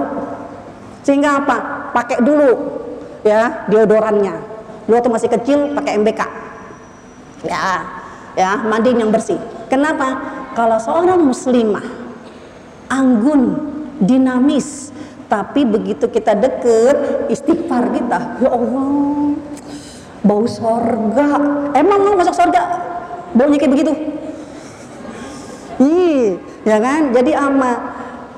sehingga 1.03 1.43
apa? 1.43 1.57
Pakai 1.95 2.19
dulu 2.19 2.51
ya 3.23 3.65
deodorannya. 3.71 4.35
Dulu 4.85 4.95
waktu 4.99 5.11
masih 5.11 5.29
kecil 5.31 5.59
pakai 5.73 5.97
MBK. 5.97 6.21
Ya, 7.45 7.85
ya 8.37 8.51
mandi 8.65 8.93
yang 8.93 9.09
bersih. 9.09 9.37
Kenapa? 9.71 10.19
Kalau 10.53 10.77
seorang 10.79 11.19
muslimah 11.25 11.83
anggun, 12.87 13.59
dinamis, 13.99 14.93
tapi 15.25 15.65
begitu 15.65 16.05
kita 16.05 16.37
deket 16.37 17.27
istighfar 17.33 17.89
kita, 17.89 18.37
ya 18.45 18.49
Allah, 18.53 19.33
bau 20.21 20.45
sorga. 20.45 21.29
Emang 21.73 21.99
mau 22.05 22.13
masuk 22.13 22.37
sorga? 22.37 22.61
Baunya 23.33 23.57
kayak 23.57 23.73
begitu? 23.73 23.93
Ih, 25.81 26.37
ya 26.63 26.77
kan? 26.77 27.09
Jadi 27.11 27.31
ama 27.33 27.73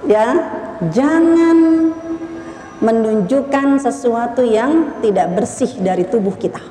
ya, 0.07 0.27
jangan 0.89 1.91
menunjukkan 2.79 3.83
sesuatu 3.83 4.45
yang 4.45 5.01
tidak 5.03 5.33
bersih 5.35 5.69
dari 5.83 6.07
tubuh 6.07 6.33
kita. 6.39 6.61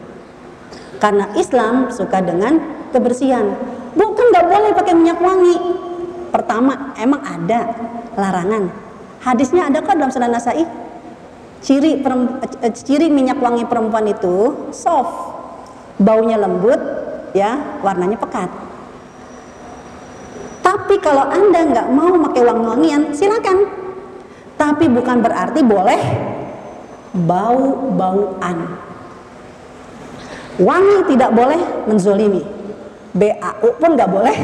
Karena 0.96 1.28
Islam 1.36 1.92
suka 1.92 2.24
dengan 2.24 2.56
kebersihan. 2.88 3.52
Bukan 3.92 4.26
nggak 4.32 4.46
boleh 4.48 4.70
pakai 4.72 4.94
minyak 4.96 5.20
wangi. 5.20 5.56
Pertama, 6.32 6.96
emang 6.96 7.20
ada 7.20 7.60
larangan. 8.16 8.85
Hadisnya 9.26 9.66
ada 9.66 9.82
kok 9.82 9.98
dalam 9.98 10.14
Sunan 10.14 10.30
Nasai. 10.30 10.62
Ciri 11.58 11.98
eh, 11.98 12.72
ciri 12.72 13.10
minyak 13.10 13.42
wangi 13.42 13.66
perempuan 13.66 14.06
itu 14.06 14.70
soft, 14.70 15.34
baunya 15.98 16.38
lembut, 16.38 16.78
ya, 17.34 17.82
warnanya 17.82 18.14
pekat. 18.22 18.46
Tapi 20.62 20.94
kalau 21.02 21.26
anda 21.26 21.66
nggak 21.66 21.88
mau 21.90 22.14
pakai 22.30 22.42
wangi-wangian, 22.46 23.10
silakan 23.10 23.66
tapi 24.56 24.88
bukan 24.88 25.20
berarti 25.20 25.60
boleh 25.60 26.00
bau-bauan. 27.12 28.56
Wangi 30.56 30.98
tidak 31.12 31.30
boleh 31.36 31.60
menzolimi. 31.84 32.40
BAU 33.12 33.68
pun 33.76 33.90
nggak 33.92 34.08
boleh 34.08 34.36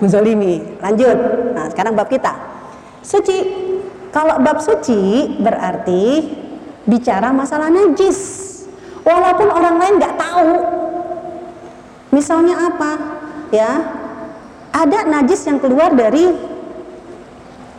menzolimi. 0.00 0.80
Lanjut. 0.80 1.16
Nah, 1.52 1.68
sekarang 1.68 1.92
bab 1.92 2.08
kita. 2.08 2.32
Suci. 3.04 3.38
Kalau 4.12 4.36
bab 4.44 4.60
suci 4.60 5.32
berarti 5.40 6.28
bicara 6.84 7.32
masalah 7.32 7.72
najis. 7.72 8.20
Walaupun 9.02 9.48
orang 9.48 9.80
lain 9.80 9.94
nggak 9.98 10.14
tahu. 10.20 10.52
Misalnya 12.12 12.68
apa? 12.68 12.92
Ya, 13.48 13.72
ada 14.72 15.08
najis 15.08 15.48
yang 15.48 15.56
keluar 15.58 15.96
dari 15.96 16.28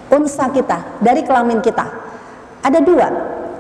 unsa 0.10 0.50
kita, 0.50 1.02
dari 1.02 1.22
kelamin 1.22 1.62
kita. 1.62 1.86
Ada 2.66 2.82
dua, 2.82 3.08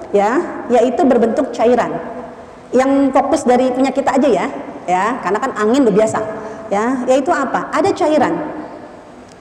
ya, 0.09 0.41
yaitu 0.73 1.05
berbentuk 1.05 1.53
cairan. 1.53 1.93
Yang 2.73 3.13
fokus 3.13 3.41
dari 3.45 3.69
punya 3.69 3.93
kita 3.93 4.17
aja 4.17 4.29
ya, 4.29 4.45
ya, 4.89 5.05
karena 5.21 5.37
kan 5.37 5.51
angin 5.61 5.85
udah 5.85 5.93
biasa, 5.93 6.19
ya, 6.73 7.05
yaitu 7.05 7.29
apa? 7.29 7.69
Ada 7.69 7.93
cairan, 7.93 8.33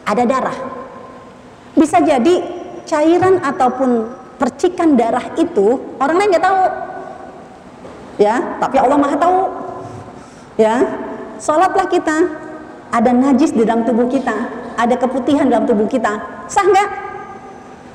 ada 0.04 0.22
darah. 0.28 0.58
Bisa 1.72 2.00
jadi 2.04 2.61
cairan 2.88 3.40
ataupun 3.42 4.10
percikan 4.36 4.98
darah 4.98 5.32
itu 5.38 5.78
orang 6.02 6.16
lain 6.18 6.30
nggak 6.34 6.44
tahu, 6.44 6.62
ya, 8.18 8.36
tapi 8.58 8.76
Allah 8.78 8.98
maha 8.98 9.16
tahu, 9.16 9.38
ya. 10.58 10.76
Sholatlah 11.42 11.90
kita, 11.90 12.16
ada 12.94 13.10
najis 13.10 13.50
di 13.50 13.66
dalam 13.66 13.82
tubuh 13.82 14.06
kita, 14.06 14.34
ada 14.78 14.94
keputihan 14.94 15.50
dalam 15.50 15.66
tubuh 15.66 15.90
kita, 15.90 16.46
sah 16.46 16.62
nggak? 16.62 16.90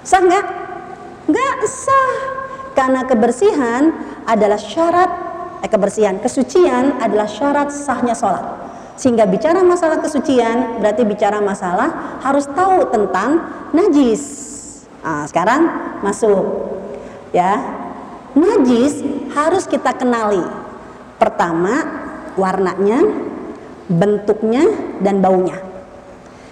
Sah 0.04 0.20
nggak? 0.20 0.46
Nggak 1.32 1.56
sah. 1.68 2.16
Karena 2.76 3.08
kebersihan 3.08 3.90
adalah 4.28 4.60
syarat 4.60 5.12
eh, 5.64 5.70
kebersihan, 5.72 6.20
kesucian 6.20 7.00
adalah 7.00 7.26
syarat 7.26 7.72
sahnya 7.72 8.14
sholat. 8.14 8.44
Sehingga 8.98 9.30
bicara 9.30 9.62
masalah 9.62 10.02
kesucian 10.02 10.82
berarti 10.82 11.06
bicara 11.06 11.38
masalah 11.38 12.20
harus 12.26 12.50
tahu 12.50 12.90
tentang 12.90 13.46
najis. 13.74 14.48
Nah, 15.08 15.24
sekarang 15.24 15.62
masuk 16.04 16.44
ya. 17.32 17.56
Najis 18.36 19.00
harus 19.32 19.64
kita 19.64 19.96
kenali. 19.96 20.44
Pertama, 21.16 21.80
warnanya, 22.36 23.02
bentuknya 23.88 24.68
dan 25.00 25.24
baunya. 25.24 25.64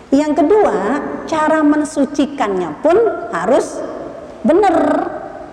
Yang 0.09 0.39
kedua, 0.39 1.03
cara 1.27 1.59
mensucikannya 1.67 2.79
pun 2.79 2.95
harus 3.35 3.83
benar, 4.47 5.03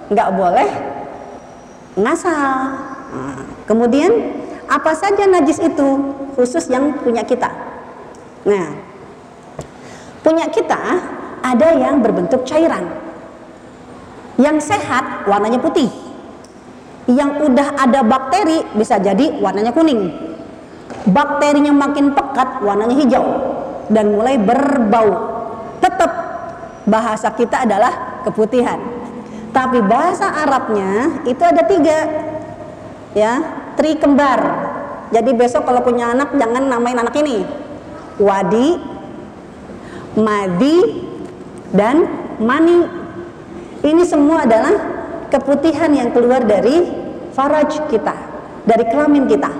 nggak 0.08 0.30
boleh 0.38 0.70
ngasal. 1.98 2.54
Nah, 3.12 3.42
kemudian 3.66 4.38
apa 4.70 4.94
saja 4.94 5.26
najis 5.26 5.58
itu 5.58 5.88
khusus 6.38 6.70
yang 6.70 6.96
punya 7.02 7.26
kita. 7.26 7.50
Nah, 8.46 8.72
punya 10.24 10.46
kita 10.48 10.80
ada 11.42 11.74
yang 11.74 12.00
berbentuk 12.00 12.46
cairan. 12.46 12.88
Yang 14.40 14.72
sehat 14.72 15.28
warnanya 15.28 15.60
putih. 15.60 15.90
Yang 17.10 17.50
udah 17.50 17.68
ada 17.76 18.00
bakteri 18.06 18.62
bisa 18.78 18.96
jadi 18.96 19.36
warnanya 19.42 19.74
kuning. 19.74 20.08
Bakterinya 21.02 21.74
makin 21.74 22.14
pekat 22.14 22.62
warnanya 22.62 22.94
hijau 22.94 23.26
dan 23.90 24.14
mulai 24.14 24.38
berbau. 24.38 25.10
Tetap 25.82 26.10
bahasa 26.86 27.34
kita 27.34 27.66
adalah 27.66 28.22
keputihan. 28.22 28.78
Tapi 29.52 29.84
bahasa 29.84 30.32
Arabnya 30.32 31.20
itu 31.28 31.42
ada 31.44 31.66
tiga, 31.68 31.98
ya, 33.12 33.42
tri 33.76 33.98
kembar. 34.00 34.40
Jadi 35.12 35.36
besok 35.36 35.68
kalau 35.68 35.84
punya 35.84 36.16
anak 36.16 36.32
jangan 36.40 36.72
namain 36.72 36.96
anak 36.96 37.12
ini 37.20 37.44
Wadi, 38.16 38.80
Madi, 40.16 40.78
dan 41.72 42.08
Mani. 42.38 43.02
Ini 43.82 44.06
semua 44.06 44.46
adalah 44.46 44.78
keputihan 45.26 45.90
yang 45.90 46.14
keluar 46.14 46.46
dari 46.46 46.86
faraj 47.34 47.90
kita, 47.90 48.14
dari 48.62 48.86
kelamin 48.86 49.26
kita. 49.26 49.50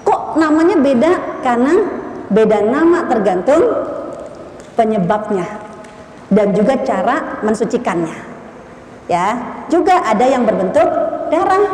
Kok 0.00 0.40
namanya 0.40 0.80
beda? 0.80 1.12
Karena 1.44 1.74
beda 2.32 2.58
nama 2.64 3.04
tergantung 3.04 3.62
penyebabnya 4.72 5.44
dan 6.32 6.56
juga 6.56 6.80
cara 6.80 7.44
mensucikannya 7.44 8.16
ya 9.10 9.36
juga 9.68 10.00
ada 10.00 10.24
yang 10.24 10.48
berbentuk 10.48 10.88
darah 11.28 11.64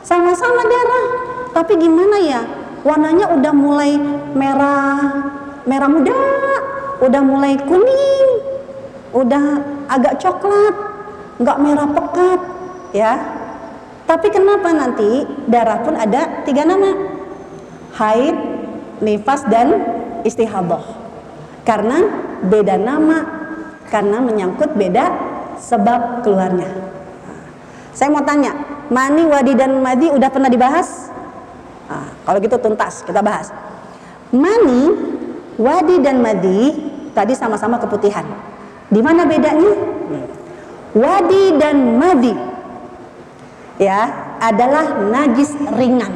sama-sama 0.00 0.64
darah 0.64 1.06
tapi 1.52 1.76
gimana 1.76 2.16
ya 2.24 2.40
warnanya 2.80 3.36
udah 3.36 3.52
mulai 3.52 4.00
merah 4.32 4.96
merah 5.68 5.90
muda 5.92 6.16
udah 7.04 7.20
mulai 7.20 7.60
kuning 7.60 8.28
udah 9.10 9.44
agak 9.90 10.22
coklat 10.22 10.74
nggak 11.40 11.58
merah 11.58 11.88
pekat 11.88 12.40
ya. 12.92 13.12
Tapi 14.04 14.26
kenapa 14.34 14.74
nanti 14.74 15.22
darah 15.46 15.86
pun 15.86 15.94
ada 15.94 16.42
tiga 16.42 16.66
nama? 16.66 16.90
Haid 17.94 18.36
nifas 18.98 19.46
dan 19.46 19.70
istihadah. 20.26 20.82
Karena 21.62 22.02
beda 22.42 22.74
nama 22.74 23.22
karena 23.86 24.18
menyangkut 24.18 24.74
beda 24.74 25.14
sebab 25.62 26.26
keluarnya. 26.26 26.66
Saya 27.94 28.10
mau 28.10 28.22
tanya 28.26 28.54
mani 28.90 29.26
wadi 29.30 29.54
dan 29.54 29.78
madi 29.78 30.10
udah 30.10 30.30
pernah 30.30 30.50
dibahas? 30.50 31.10
Nah, 31.86 32.10
kalau 32.26 32.38
gitu 32.42 32.58
tuntas 32.58 33.06
kita 33.06 33.22
bahas. 33.22 33.54
Mani 34.34 34.90
wadi 35.54 36.02
dan 36.02 36.18
madi 36.18 36.74
tadi 37.14 37.34
sama-sama 37.34 37.78
keputihan 37.78 38.49
di 38.90 39.00
mana 39.00 39.24
bedanya 39.24 39.72
wadi 40.92 41.44
dan 41.56 41.76
madi 41.96 42.34
ya 43.78 44.10
adalah 44.42 44.98
najis 45.08 45.54
ringan 45.78 46.12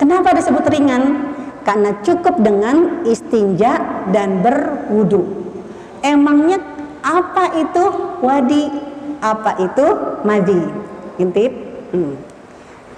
kenapa 0.00 0.34
disebut 0.34 0.64
ringan 0.72 1.32
karena 1.62 1.94
cukup 2.02 2.42
dengan 2.42 3.06
istinja 3.06 4.04
dan 4.10 4.42
berwudu. 4.42 5.22
Emangnya 6.02 6.58
apa 7.02 7.54
itu 7.58 7.84
wadi? 8.22 8.66
Apa 9.22 9.62
itu 9.62 9.86
madi? 10.26 10.60
Intip. 11.22 11.52
Hmm. 11.94 12.18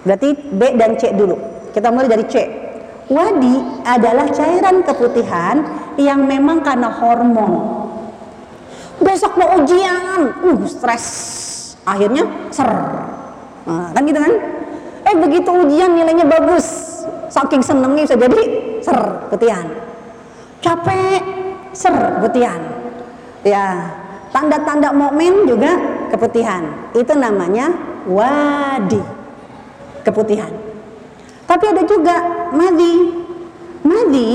Berarti 0.04 0.28
B 0.56 0.60
dan 0.80 0.96
C 0.96 1.12
dulu. 1.12 1.36
Kita 1.72 1.92
mulai 1.92 2.08
dari 2.08 2.24
C. 2.28 2.34
Wadi 3.04 3.84
adalah 3.84 4.32
cairan 4.32 4.80
keputihan 4.80 5.60
yang 6.00 6.24
memang 6.24 6.64
karena 6.64 6.88
hormon. 6.88 7.83
Besok 9.04 9.36
mau 9.36 9.60
ujian, 9.60 10.32
uh 10.32 10.60
stres. 10.64 11.04
Akhirnya 11.84 12.24
ser. 12.48 12.68
Nah, 13.68 13.92
kan 13.92 14.02
gitu 14.08 14.16
kan? 14.16 14.32
Eh 15.04 15.14
begitu 15.20 15.50
ujian 15.52 15.92
nilainya 15.92 16.24
bagus, 16.24 16.64
saking 17.28 17.60
senengnya 17.60 18.08
bisa 18.08 18.16
jadi 18.16 18.40
ser 18.80 18.96
putihan 19.28 19.68
capek 20.64 21.20
ser 21.76 21.92
putihan 22.24 22.60
Ya, 23.44 23.92
tanda-tanda 24.32 24.88
mukmin 24.88 25.44
juga 25.44 25.76
keputihan. 26.08 26.64
Itu 26.96 27.12
namanya 27.12 27.68
wadi. 28.08 29.04
Keputihan. 30.00 30.48
Tapi 31.44 31.64
ada 31.68 31.84
juga 31.84 32.48
madi. 32.56 33.20
Madi 33.84 34.32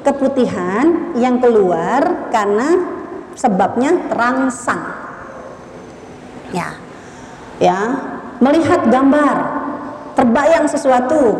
keputihan 0.00 1.12
yang 1.20 1.36
keluar 1.36 2.32
karena 2.32 2.80
sebabnya 3.34 3.94
terangsang. 4.10 4.82
Ya. 6.50 6.74
Ya, 7.60 7.76
melihat 8.40 8.88
gambar, 8.88 9.36
terbayang 10.16 10.64
sesuatu. 10.64 11.36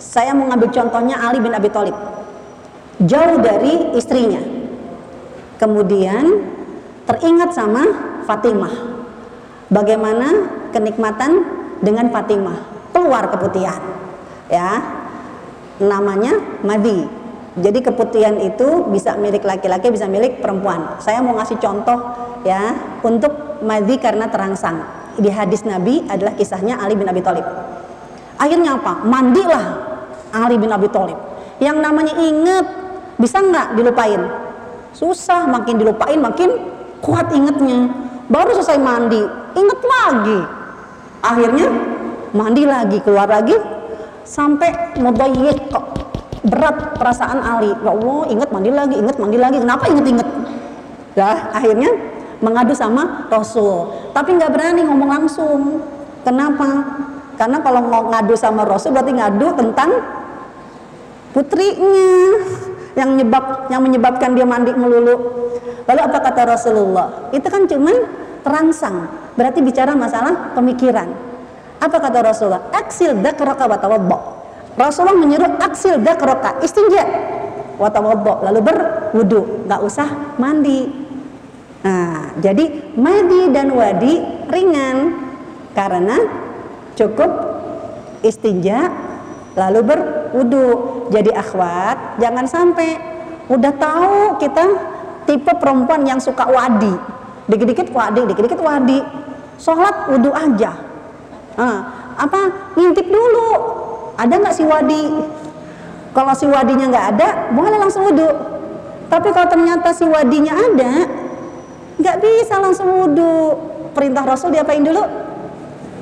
Saya 0.00 0.32
mau 0.32 0.48
ngambil 0.48 0.72
contohnya 0.72 1.20
Ali 1.20 1.36
bin 1.36 1.52
Abi 1.52 1.68
Thalib. 1.68 1.92
Jauh 3.04 3.38
dari 3.44 3.92
istrinya 3.94 4.40
Kemudian 5.58 6.38
teringat 7.02 7.50
sama 7.50 7.82
Fatimah. 8.30 8.70
Bagaimana 9.68 10.46
kenikmatan 10.70 11.42
dengan 11.82 12.14
Fatimah. 12.14 12.58
Keluar 12.94 13.26
keputihan. 13.26 13.82
Ya. 14.46 14.78
Namanya 15.82 16.38
madi. 16.62 17.17
Jadi 17.58 17.78
keputihan 17.82 18.38
itu 18.38 18.86
bisa 18.88 19.18
milik 19.18 19.42
laki-laki, 19.42 19.90
bisa 19.90 20.06
milik 20.06 20.38
perempuan. 20.38 20.98
Saya 21.02 21.18
mau 21.20 21.34
ngasih 21.36 21.58
contoh 21.58 21.98
ya 22.46 22.74
untuk 23.02 23.60
madi 23.62 23.98
karena 23.98 24.30
terangsang. 24.30 24.80
Di 25.18 25.30
hadis 25.34 25.66
Nabi 25.66 26.06
adalah 26.06 26.38
kisahnya 26.38 26.78
Ali 26.78 26.94
bin 26.94 27.10
Abi 27.10 27.18
Thalib. 27.18 27.42
Akhirnya 28.38 28.78
apa? 28.78 29.02
Mandilah 29.02 29.64
Ali 30.30 30.54
bin 30.56 30.70
Abi 30.70 30.86
Thalib. 30.90 31.18
Yang 31.58 31.78
namanya 31.82 32.14
inget 32.22 32.66
bisa 33.18 33.42
nggak 33.42 33.74
dilupain? 33.74 34.48
susah 34.98 35.46
makin 35.46 35.78
dilupain 35.78 36.18
makin 36.18 36.50
kuat 37.04 37.30
ingetnya 37.30 37.86
baru 38.26 38.56
selesai 38.58 38.80
mandi 38.80 39.22
inget 39.54 39.80
lagi 39.84 40.40
akhirnya 41.22 41.66
mandi 42.32 42.62
lagi 42.64 42.98
keluar 43.06 43.28
lagi 43.28 43.54
sampai 44.24 44.98
mudayyik 45.00 45.70
kok 45.72 45.87
berat 46.48 46.96
perasaan 46.96 47.38
Ali 47.44 47.70
ya 47.70 47.92
Allah 47.92 48.20
inget 48.32 48.48
mandi 48.48 48.70
lagi 48.72 48.96
inget 48.96 49.16
mandi 49.20 49.38
lagi 49.38 49.58
kenapa 49.60 49.84
inget-inget 49.88 50.28
ya 51.14 51.52
akhirnya 51.52 51.90
mengadu 52.40 52.72
sama 52.72 53.28
Rasul 53.28 53.92
tapi 54.16 54.34
nggak 54.34 54.50
berani 54.50 54.82
ngomong 54.86 55.10
langsung 55.10 55.82
kenapa 56.24 56.98
karena 57.38 57.62
kalau 57.62 57.80
ngadu 58.10 58.34
sama 58.34 58.66
Rasul 58.66 58.90
berarti 58.90 59.14
ngadu 59.14 59.54
tentang 59.54 59.90
putrinya 61.30 62.34
yang 62.98 63.14
menyebab 63.14 63.70
yang 63.70 63.78
menyebabkan 63.86 64.34
dia 64.34 64.42
mandi 64.42 64.74
melulu. 64.74 65.16
Lalu 65.86 66.00
apa 66.02 66.18
kata 66.18 66.42
Rasulullah? 66.50 67.30
Itu 67.30 67.46
kan 67.46 67.70
cuman 67.70 67.96
terangsang. 68.42 69.06
Berarti 69.38 69.62
bicara 69.62 69.94
masalah 69.94 70.52
pemikiran. 70.58 71.14
Apa 71.78 71.96
kata 72.02 72.26
Rasulullah? 72.26 72.66
Aksil 72.74 73.22
dakraka. 73.22 73.70
Rasulullah 74.78 75.18
menyuruh 75.18 75.58
aksil 75.58 75.98
dakraka, 75.98 76.62
istinja 76.62 77.02
wa 77.74 77.90
tawaddo, 77.90 78.46
lalu 78.46 78.60
berwudu, 78.62 79.66
nggak 79.66 79.80
usah 79.82 80.38
mandi. 80.38 80.86
Nah, 81.82 82.34
jadi 82.38 82.94
mandi 82.94 83.50
dan 83.50 83.74
wadi 83.74 84.22
ringan 84.50 85.18
karena 85.74 86.16
cukup 86.94 87.30
istinja 88.22 88.90
lalu 89.58 89.82
berwudu. 89.82 90.66
Jadi 91.10 91.34
akhwat, 91.34 92.22
jangan 92.22 92.46
sampai 92.46 92.98
udah 93.50 93.72
tahu 93.74 94.38
kita 94.38 94.64
tipe 95.26 95.52
perempuan 95.58 96.06
yang 96.06 96.22
suka 96.22 96.46
wadi. 96.46 96.94
Dikit-dikit 97.50 97.90
wadi, 97.90 98.22
dikit-dikit 98.28 98.60
wadi. 98.60 99.00
Sholat 99.58 100.06
wudu 100.12 100.30
aja. 100.30 100.76
Nah, 101.58 101.78
apa 102.14 102.70
ngintip 102.78 103.10
dulu? 103.10 103.50
Ada 104.18 104.34
nggak 104.34 104.54
si 104.54 104.66
wadi? 104.66 105.02
Kalau 106.10 106.32
si 106.34 106.44
wadinya 106.50 106.90
nggak 106.90 107.06
ada, 107.14 107.28
boleh 107.54 107.78
langsung 107.78 108.02
wudu. 108.10 108.26
Tapi 109.06 109.28
kalau 109.30 109.46
ternyata 109.46 109.94
si 109.94 110.04
wadinya 110.04 110.52
ada, 110.58 111.06
nggak 112.02 112.16
bisa 112.18 112.58
langsung 112.58 112.90
wudu. 112.90 113.54
Perintah 113.94 114.26
Rasul 114.26 114.52
diapain 114.52 114.82
dulu? 114.82 115.00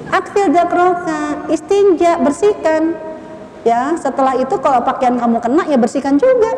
Akfil 0.09 0.49
dakroka, 0.51 1.51
istinja, 1.53 2.17
bersihkan 2.19 3.07
ya 3.67 3.99
setelah 3.99 4.39
itu 4.39 4.55
kalau 4.63 4.79
pakaian 4.87 5.19
kamu 5.19 5.43
kena 5.43 5.67
ya 5.67 5.75
bersihkan 5.75 6.15
juga 6.15 6.55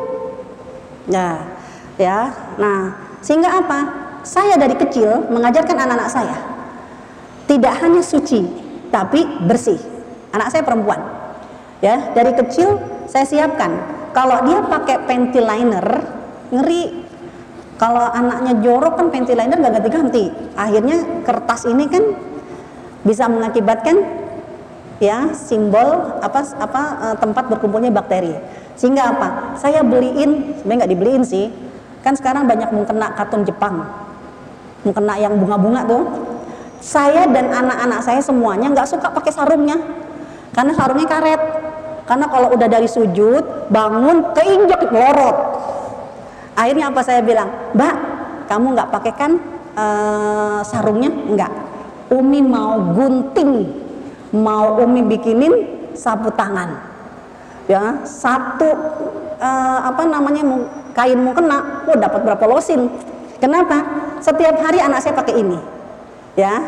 ya 1.09 1.40
ya 1.96 2.28
nah 2.61 2.92
sehingga 3.24 3.48
apa 3.48 3.78
saya 4.28 4.61
dari 4.61 4.76
kecil 4.76 5.24
mengajarkan 5.32 5.72
anak-anak 5.72 6.12
saya 6.12 6.36
tidak 7.48 7.80
hanya 7.80 8.04
suci 8.04 8.44
tapi 8.92 9.24
bersih 9.48 9.80
anak 10.36 10.52
saya 10.52 10.61
perempuan 10.61 11.00
ya 11.79 12.12
dari 12.14 12.33
kecil 12.35 12.79
saya 13.09 13.24
siapkan. 13.24 13.72
Kalau 14.12 14.45
dia 14.45 14.61
pakai 14.64 14.97
panty 15.09 15.41
liner 15.41 15.87
ngeri. 16.53 17.07
Kalau 17.79 18.11
anaknya 18.11 18.59
jorok 18.59 18.99
kan 18.99 19.07
panty 19.14 19.39
liner 19.39 19.55
gak 19.55 19.79
ganti-ganti. 19.79 20.35
Akhirnya 20.59 21.22
kertas 21.22 21.62
ini 21.70 21.87
kan 21.87 22.03
bisa 23.07 23.31
mengakibatkan 23.31 24.03
ya 24.99 25.31
simbol 25.31 26.18
apa 26.18 26.43
apa 26.59 26.83
uh, 26.99 27.16
tempat 27.22 27.47
berkumpulnya 27.47 27.95
bakteri. 27.95 28.35
Sehingga 28.74 29.14
apa? 29.14 29.59
Saya 29.59 29.83
beliin 29.87 30.59
sebenarnya 30.59 30.79
nggak 30.83 30.93
dibeliin 30.95 31.22
sih. 31.22 31.51
Kan 32.03 32.14
sekarang 32.14 32.47
banyak 32.47 32.70
mengkena 32.70 33.14
kartun 33.14 33.47
Jepang. 33.47 33.87
Mengkena 34.83 35.14
yang 35.18 35.35
bunga-bunga 35.39 35.87
tuh. 35.87 36.03
Saya 36.79 37.26
dan 37.26 37.51
anak-anak 37.51 38.07
saya 38.07 38.22
semuanya 38.22 38.70
nggak 38.70 38.87
suka 38.87 39.11
pakai 39.11 39.35
sarungnya. 39.35 39.79
Karena 40.55 40.74
sarungnya 40.74 41.07
karet 41.11 41.68
karena 42.09 42.26
kalau 42.32 42.56
udah 42.56 42.68
dari 42.72 42.88
sujud 42.88 43.68
bangun 43.68 44.32
keinjak 44.32 44.88
lorot 44.88 45.36
akhirnya 46.59 46.90
apa 46.90 47.00
saya 47.06 47.22
bilang? 47.22 47.46
Mbak 47.78 47.94
kamu 48.50 48.66
nggak 48.74 48.90
pakai 48.90 49.12
kan 49.14 49.32
uh, 49.78 50.59
sarungnya? 50.66 51.14
Nggak. 51.14 51.52
Umi 52.11 52.42
mau 52.42 52.82
gunting. 52.98 53.70
Mau 54.34 54.82
Umi 54.82 55.06
bikinin 55.06 55.54
sapu 55.94 56.34
tangan. 56.34 56.74
Ya 57.70 58.02
satu 58.02 58.68
uh, 59.38 59.78
apa 59.86 60.02
namanya 60.09 60.42
kain 60.96 61.20
mau 61.22 61.36
kena 61.36 61.86
oh 61.86 61.94
dapat 61.94 62.26
berapa 62.26 62.44
losin. 62.50 62.90
Kenapa? 63.38 63.86
Setiap 64.18 64.59
hari 64.59 64.82
anak 64.82 64.98
saya 64.98 65.14
pakai 65.14 65.38
ini. 65.38 65.59
Ya. 66.34 66.59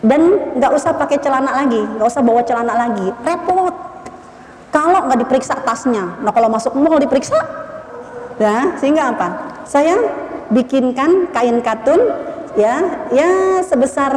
Dan 0.00 0.54
nggak 0.56 0.72
usah 0.72 0.94
pakai 0.94 1.18
celana 1.18 1.50
lagi 1.50 1.82
nggak 1.82 2.08
usah 2.08 2.22
bawa 2.24 2.40
celana 2.46 2.74
lagi. 2.78 3.12
Repot 3.26 3.74
kalau 4.76 5.08
nggak 5.08 5.24
diperiksa 5.24 5.56
tasnya. 5.64 6.20
Nah 6.20 6.28
kalau 6.36 6.52
masuk 6.52 6.76
mall 6.76 7.00
diperiksa 7.00 7.40
ya 8.36 8.76
sehingga 8.76 9.16
apa? 9.16 9.56
Saya 9.64 9.96
bikinkan 10.52 11.32
kain 11.32 11.64
katun 11.64 11.96
ya 12.60 12.84
ya 13.08 13.64
sebesar 13.64 14.12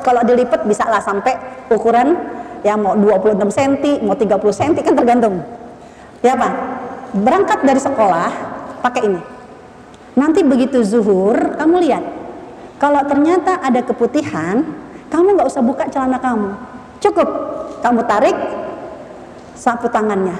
kalau 0.00 0.24
dilipat 0.24 0.64
bisa 0.64 0.88
lah 0.88 1.04
sampai 1.04 1.36
ukuran 1.68 2.16
ya 2.64 2.80
mau 2.80 2.96
26 2.96 3.36
cm 3.52 3.72
mau 4.08 4.16
30 4.16 4.32
cm 4.32 4.72
kan 4.80 4.96
tergantung. 4.96 5.44
Ya 6.24 6.32
Pak 6.32 6.52
berangkat 7.12 7.60
dari 7.68 7.80
sekolah 7.84 8.32
pakai 8.80 9.12
ini. 9.12 9.20
Nanti 10.16 10.40
begitu 10.40 10.80
zuhur 10.88 11.36
kamu 11.60 11.84
lihat. 11.84 12.04
Kalau 12.80 13.04
ternyata 13.04 13.60
ada 13.60 13.84
keputihan 13.84 14.64
kamu 15.12 15.36
nggak 15.36 15.48
usah 15.52 15.60
buka 15.60 15.84
celana 15.92 16.16
kamu. 16.16 16.56
Cukup. 17.04 17.28
Kamu 17.78 18.02
tarik 18.10 18.34
sapu 19.58 19.90
tangannya. 19.90 20.38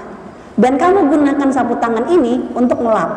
Dan 0.58 0.78
kamu 0.78 1.10
gunakan 1.10 1.48
sapu 1.50 1.74
tangan 1.82 2.06
ini 2.10 2.54
untuk 2.54 2.78
ngelap. 2.78 3.10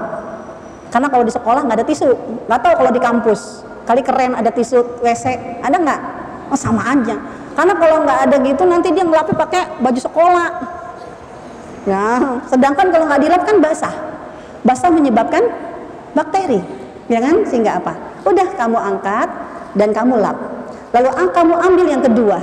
Karena 0.89 1.08
kalau 1.08 1.24
di 1.24 1.34
sekolah 1.34 1.62
nggak 1.66 1.78
ada 1.82 1.88
tisu. 1.88 2.10
Nggak 2.49 2.60
tahu 2.62 2.74
kalau 2.82 2.91
di 2.91 3.02
kampus. 3.02 3.41
Kali 3.86 4.02
keren 4.06 4.38
ada 4.38 4.49
tisu 4.54 5.02
WC 5.02 5.26
ada 5.62 5.78
nggak? 5.78 6.02
Oh 6.54 6.60
sama 6.60 6.86
aja. 6.86 7.18
Karena 7.58 7.74
kalau 7.78 8.04
nggak 8.06 8.20
ada 8.30 8.36
gitu 8.43 8.64
nanti 8.66 8.93
dia 8.93 9.06
ngelapin 9.06 9.38
pakai 9.38 9.82
baju 9.82 9.99
sekolah. 10.02 10.49
Ya 11.89 12.38
sedangkan 12.52 12.93
kalau 12.93 13.06
nggak 13.10 13.22
dilap 13.24 13.41
kan 13.47 13.58
basah. 13.58 13.93
Basah 14.62 14.93
menyebabkan 14.93 15.41
bakteri. 16.14 16.62
Ya 17.10 17.20
kan? 17.24 17.41
Sehingga 17.49 17.82
apa? 17.82 17.97
Udah 18.28 18.54
kamu 18.54 18.78
angkat 18.78 19.30
dan 19.74 19.89
kamu 19.95 20.22
lap. 20.22 20.38
Lalu 20.93 21.10
kamu 21.34 21.54
ambil 21.58 21.86
yang 21.89 22.04
kedua. 22.06 22.38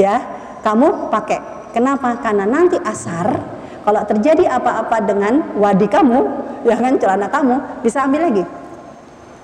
Ya 0.00 0.24
kamu 0.64 1.12
pakai 1.12 1.42
kenapa 1.72 2.20
karena 2.20 2.44
nanti 2.46 2.78
asar 2.80 3.40
kalau 3.82 4.00
terjadi 4.06 4.46
apa-apa 4.46 4.96
dengan 5.02 5.42
wadi 5.58 5.90
kamu 5.90 6.20
ya 6.62 6.78
kan 6.78 6.94
celana 7.00 7.26
kamu 7.26 7.56
bisa 7.82 8.06
ambil 8.06 8.30
lagi 8.30 8.44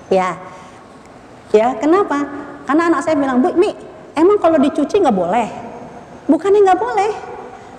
ya 0.07 0.37
Ya, 1.49 1.73
kenapa? 1.81 2.29
Karena 2.69 2.93
anak 2.93 3.01
saya 3.01 3.17
bilang, 3.17 3.41
Bu, 3.41 3.49
Mi, 3.57 3.73
emang 4.13 4.37
kalau 4.37 4.61
dicuci 4.61 5.01
nggak 5.01 5.17
boleh? 5.17 5.47
Bukannya 6.29 6.61
nggak 6.61 6.81
boleh. 6.81 7.11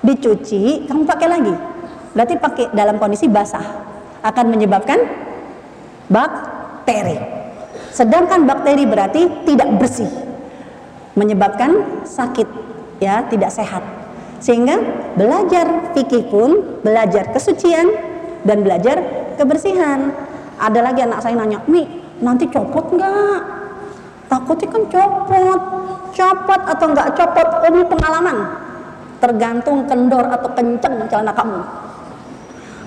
Dicuci, 0.03 0.91
kamu 0.91 1.07
pakai 1.07 1.29
lagi. 1.31 1.55
Berarti 2.11 2.35
pakai 2.35 2.65
dalam 2.75 2.99
kondisi 2.99 3.31
basah. 3.31 3.63
Akan 4.27 4.51
menyebabkan 4.51 4.99
bakteri. 6.11 7.15
Sedangkan 7.95 8.43
bakteri 8.43 8.87
berarti 8.87 9.47
tidak 9.47 9.71
bersih, 9.79 10.11
menyebabkan 11.15 12.03
sakit, 12.07 12.47
ya 13.03 13.27
tidak 13.27 13.51
sehat. 13.51 13.83
Sehingga 14.41 14.81
belajar 15.21 15.93
fikih 15.93 16.33
pun 16.33 16.81
belajar 16.81 17.29
kesucian 17.31 17.93
dan 18.49 18.65
belajar 18.65 18.97
kebersihan. 19.37 20.11
Ada 20.61 20.81
lagi 20.81 21.01
anak 21.05 21.21
saya 21.21 21.37
nanya, 21.37 21.61
Mi, 21.69 21.85
nanti 22.25 22.49
copot 22.49 22.93
nggak? 22.97 23.41
Takutnya 24.29 24.67
kan 24.73 24.83
copot, 24.89 25.61
copot 26.17 26.61
atau 26.69 26.87
nggak 26.93 27.09
copot? 27.17 27.49
Ini 27.69 27.81
pengalaman. 27.85 28.37
Tergantung 29.21 29.85
kendor 29.85 30.25
atau 30.33 30.49
kenceng 30.57 31.05
celana 31.09 31.33
kamu. 31.37 31.61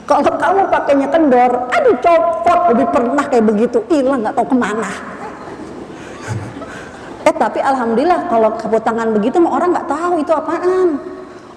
Kalau 0.04 0.36
kamu 0.36 0.62
pakainya 0.68 1.08
kendor, 1.08 1.52
aduh 1.70 1.96
copot, 2.02 2.60
lebih 2.74 2.88
pernah 2.90 3.26
kayak 3.30 3.46
begitu, 3.46 3.78
hilang 3.88 4.26
nggak 4.26 4.36
tahu 4.36 4.48
ke 4.52 4.58
mana. 4.58 4.92
Eh 7.24 7.36
tapi 7.40 7.64
alhamdulillah 7.64 8.28
kalau 8.28 8.52
keput 8.60 8.84
tangan 8.84 9.16
begitu 9.16 9.40
orang 9.48 9.72
nggak 9.72 9.88
tahu 9.88 10.20
itu 10.20 10.32
apaan. 10.36 11.00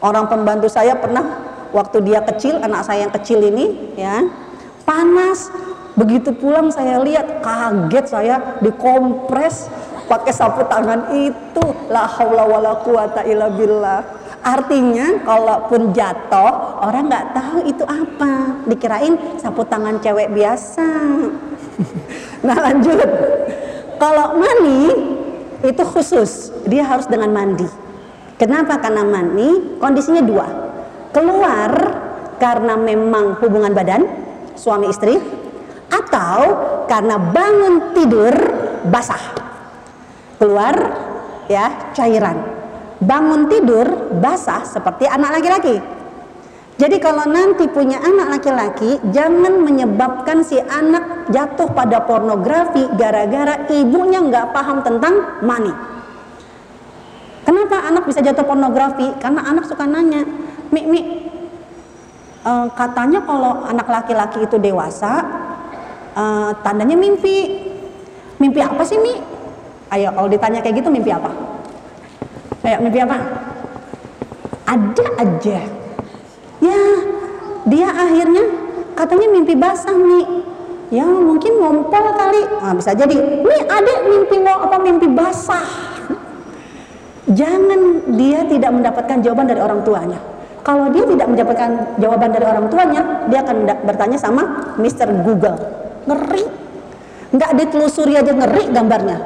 Orang 0.01 0.29
pembantu 0.29 0.69
saya 0.69 0.97
pernah 0.97 1.25
waktu 1.73 2.05
dia 2.05 2.21
kecil, 2.25 2.61
anak 2.61 2.85
saya 2.85 3.09
yang 3.09 3.15
kecil 3.15 3.41
ini 3.41 3.95
ya 3.97 4.25
panas. 4.87 5.51
Begitu 5.97 6.29
pulang 6.37 6.69
saya 6.69 7.01
lihat 7.01 7.41
kaget 7.41 8.05
saya 8.05 8.37
dikompres 8.61 9.73
pakai 10.07 10.29
sapu 10.29 10.61
tangan 10.69 11.17
itu 11.17 11.65
la 11.89 12.05
haula 12.05 12.45
wala 12.45 12.85
quwata 12.85 13.25
illa 13.25 13.49
billah 13.49 14.05
Artinya 14.47 15.27
kalaupun 15.27 15.91
jatuh 15.91 16.79
orang 16.79 17.11
nggak 17.11 17.35
tahu 17.35 17.59
itu 17.67 17.83
apa, 17.83 18.63
dikirain 18.71 19.19
sapu 19.43 19.67
tangan 19.67 19.99
cewek 19.99 20.31
biasa. 20.31 20.87
nah 22.47 22.55
lanjut, 22.55 23.11
kalau 23.99 24.39
mani 24.39 24.95
itu 25.67 25.83
khusus, 25.83 26.55
dia 26.63 26.87
harus 26.87 27.11
dengan 27.11 27.35
mandi. 27.35 27.67
Kenapa? 28.37 28.77
Karena 28.81 29.03
mani 29.03 29.81
kondisinya 29.81 30.21
dua, 30.21 30.47
keluar 31.13 31.73
karena 32.37 32.77
memang 32.77 33.41
hubungan 33.41 33.73
badan 33.73 34.05
suami 34.53 34.93
istri, 34.93 35.17
atau 35.89 36.41
karena 36.85 37.17
bangun 37.17 37.97
tidur 37.97 38.35
basah, 38.93 39.21
keluar 40.37 40.75
ya 41.49 41.93
cairan 41.97 42.57
bangun 43.01 43.49
tidur 43.53 43.87
basah 44.21 44.65
seperti 44.65 45.05
anak 45.05 45.41
laki-laki. 45.41 45.77
Jadi 46.77 47.01
kalau 47.01 47.25
nanti 47.25 47.65
punya 47.73 48.05
anak 48.05 48.37
laki-laki, 48.37 49.01
jangan 49.09 49.65
menyebabkan 49.65 50.45
si 50.45 50.61
anak 50.61 51.33
jatuh 51.33 51.73
pada 51.73 52.05
pornografi 52.05 52.85
gara-gara 53.01 53.65
ibunya 53.73 54.21
nggak 54.21 54.53
paham 54.53 54.85
tentang 54.85 55.41
mani. 55.41 55.73
Kenapa 57.47 57.79
anak 57.87 58.11
bisa 58.11 58.19
jatuh 58.19 58.43
pornografi? 58.43 59.07
Karena 59.23 59.47
anak 59.47 59.71
suka 59.71 59.87
nanya, 59.87 60.27
Mi, 60.75 60.83
Mi, 60.83 61.01
uh, 62.43 62.67
katanya 62.75 63.23
kalau 63.23 63.63
anak 63.63 63.87
laki-laki 63.87 64.43
itu 64.43 64.59
dewasa, 64.59 65.23
uh, 66.19 66.51
tandanya 66.67 66.99
mimpi. 66.99 67.71
Mimpi 68.43 68.59
apa 68.59 68.83
sih 68.83 68.99
Mi? 68.99 69.15
Ayo 69.95 70.11
kalau 70.11 70.27
ditanya 70.27 70.59
kayak 70.59 70.83
gitu 70.83 70.91
mimpi 70.91 71.15
apa? 71.15 71.31
Kayak 72.67 72.83
mimpi 72.83 72.99
apa? 72.99 73.17
Ada 74.67 75.07
aja. 75.23 75.61
Ya, 76.59 76.81
dia 77.71 77.89
akhirnya 77.95 78.45
katanya 78.99 79.27
mimpi 79.31 79.55
basah 79.55 79.95
nih. 79.95 80.27
Ya 80.91 81.07
mungkin 81.07 81.63
ngompol 81.63 82.05
kali. 82.19 82.43
Nah, 82.59 82.75
bisa 82.75 82.91
jadi. 82.91 83.15
Nih 83.47 83.61
adik 83.71 83.99
mimpi 84.11 84.37
mau 84.43 84.67
apa 84.67 84.83
mimpi 84.83 85.07
basah. 85.15 85.95
Jangan 87.27 88.07
dia 88.15 88.47
tidak 88.47 88.71
mendapatkan 88.71 89.19
jawaban 89.19 89.51
dari 89.51 89.59
orang 89.59 89.83
tuanya. 89.83 90.19
Kalau 90.63 90.91
dia 90.91 91.03
tidak 91.07 91.27
mendapatkan 91.31 91.71
jawaban 91.99 92.31
dari 92.31 92.47
orang 92.47 92.67
tuanya, 92.71 93.03
dia 93.31 93.43
akan 93.43 93.57
bertanya 93.87 94.19
sama 94.19 94.75
Mr. 94.79 95.11
Google. 95.27 95.59
Ngeri. 96.07 96.43
Nggak 97.35 97.51
ditelusuri 97.59 98.15
aja 98.15 98.31
ngeri 98.31 98.71
gambarnya. 98.71 99.19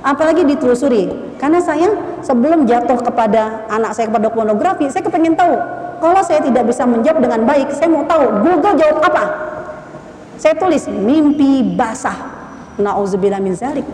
Apalagi 0.00 0.48
ditelusuri 0.48 1.36
karena 1.40 1.60
saya 1.60 1.88
sebelum 2.20 2.68
jatuh 2.68 3.00
kepada 3.00 3.68
anak 3.72 3.96
saya 3.96 4.12
kepada 4.12 4.28
pornografi, 4.28 4.88
saya 4.92 5.04
kepengen 5.04 5.36
tahu. 5.36 5.56
Kalau 6.00 6.20
saya 6.24 6.40
tidak 6.44 6.68
bisa 6.68 6.84
menjawab 6.84 7.20
dengan 7.24 7.44
baik, 7.44 7.72
saya 7.76 7.88
mau 7.88 8.04
tahu 8.04 8.44
Google 8.44 8.76
jawab 8.76 9.00
apa. 9.04 9.24
Saya 10.40 10.56
tulis 10.56 10.88
mimpi 10.88 11.76
basah. 11.76 12.16
Nauzubillah 12.80 13.40
min 13.40 13.52
zalik. 13.52 13.84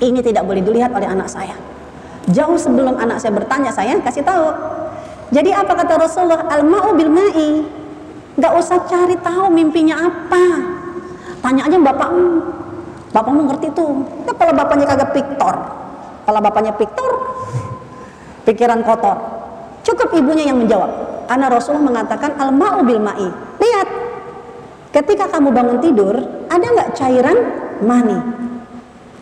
Ini 0.00 0.20
tidak 0.20 0.44
boleh 0.44 0.60
dilihat 0.60 0.92
oleh 0.92 1.08
anak 1.08 1.32
saya. 1.32 1.75
Jauh 2.26 2.58
sebelum 2.58 2.98
anak 2.98 3.22
saya 3.22 3.34
bertanya, 3.38 3.70
saya 3.70 3.94
kasih 4.02 4.26
tahu. 4.26 4.50
Jadi 5.30 5.50
apa 5.54 5.72
kata 5.74 5.94
Rasulullah? 5.98 6.42
Al-ma'u 6.50 6.94
bil 6.98 7.10
ma'i. 7.10 7.62
Gak 8.36 8.52
usah 8.58 8.82
cari 8.86 9.14
tahu 9.22 9.50
mimpinya 9.50 10.10
apa. 10.10 10.44
Tanya 11.40 11.70
aja 11.70 11.78
bapakmu. 11.78 12.26
Bapakmu 13.14 13.40
ngerti 13.48 13.70
tuh. 13.72 14.02
Nah, 14.26 14.34
kalau 14.34 14.52
bapaknya 14.52 14.86
kagak 14.90 15.10
piktor, 15.14 15.54
kalau 16.26 16.40
bapaknya 16.42 16.72
piktor, 16.74 17.10
pikiran 18.42 18.82
kotor. 18.82 19.16
Cukup 19.86 20.10
ibunya 20.18 20.50
yang 20.50 20.58
menjawab. 20.58 20.90
Karena 21.30 21.46
Rasulullah 21.46 21.94
mengatakan 21.94 22.34
al-ma'u 22.38 22.82
bil 22.82 23.02
ma'i. 23.02 23.28
Lihat, 23.62 23.88
ketika 24.90 25.30
kamu 25.30 25.54
bangun 25.54 25.78
tidur, 25.78 26.14
ada 26.50 26.66
nggak 26.66 26.90
cairan 26.98 27.38
mani? 27.86 28.18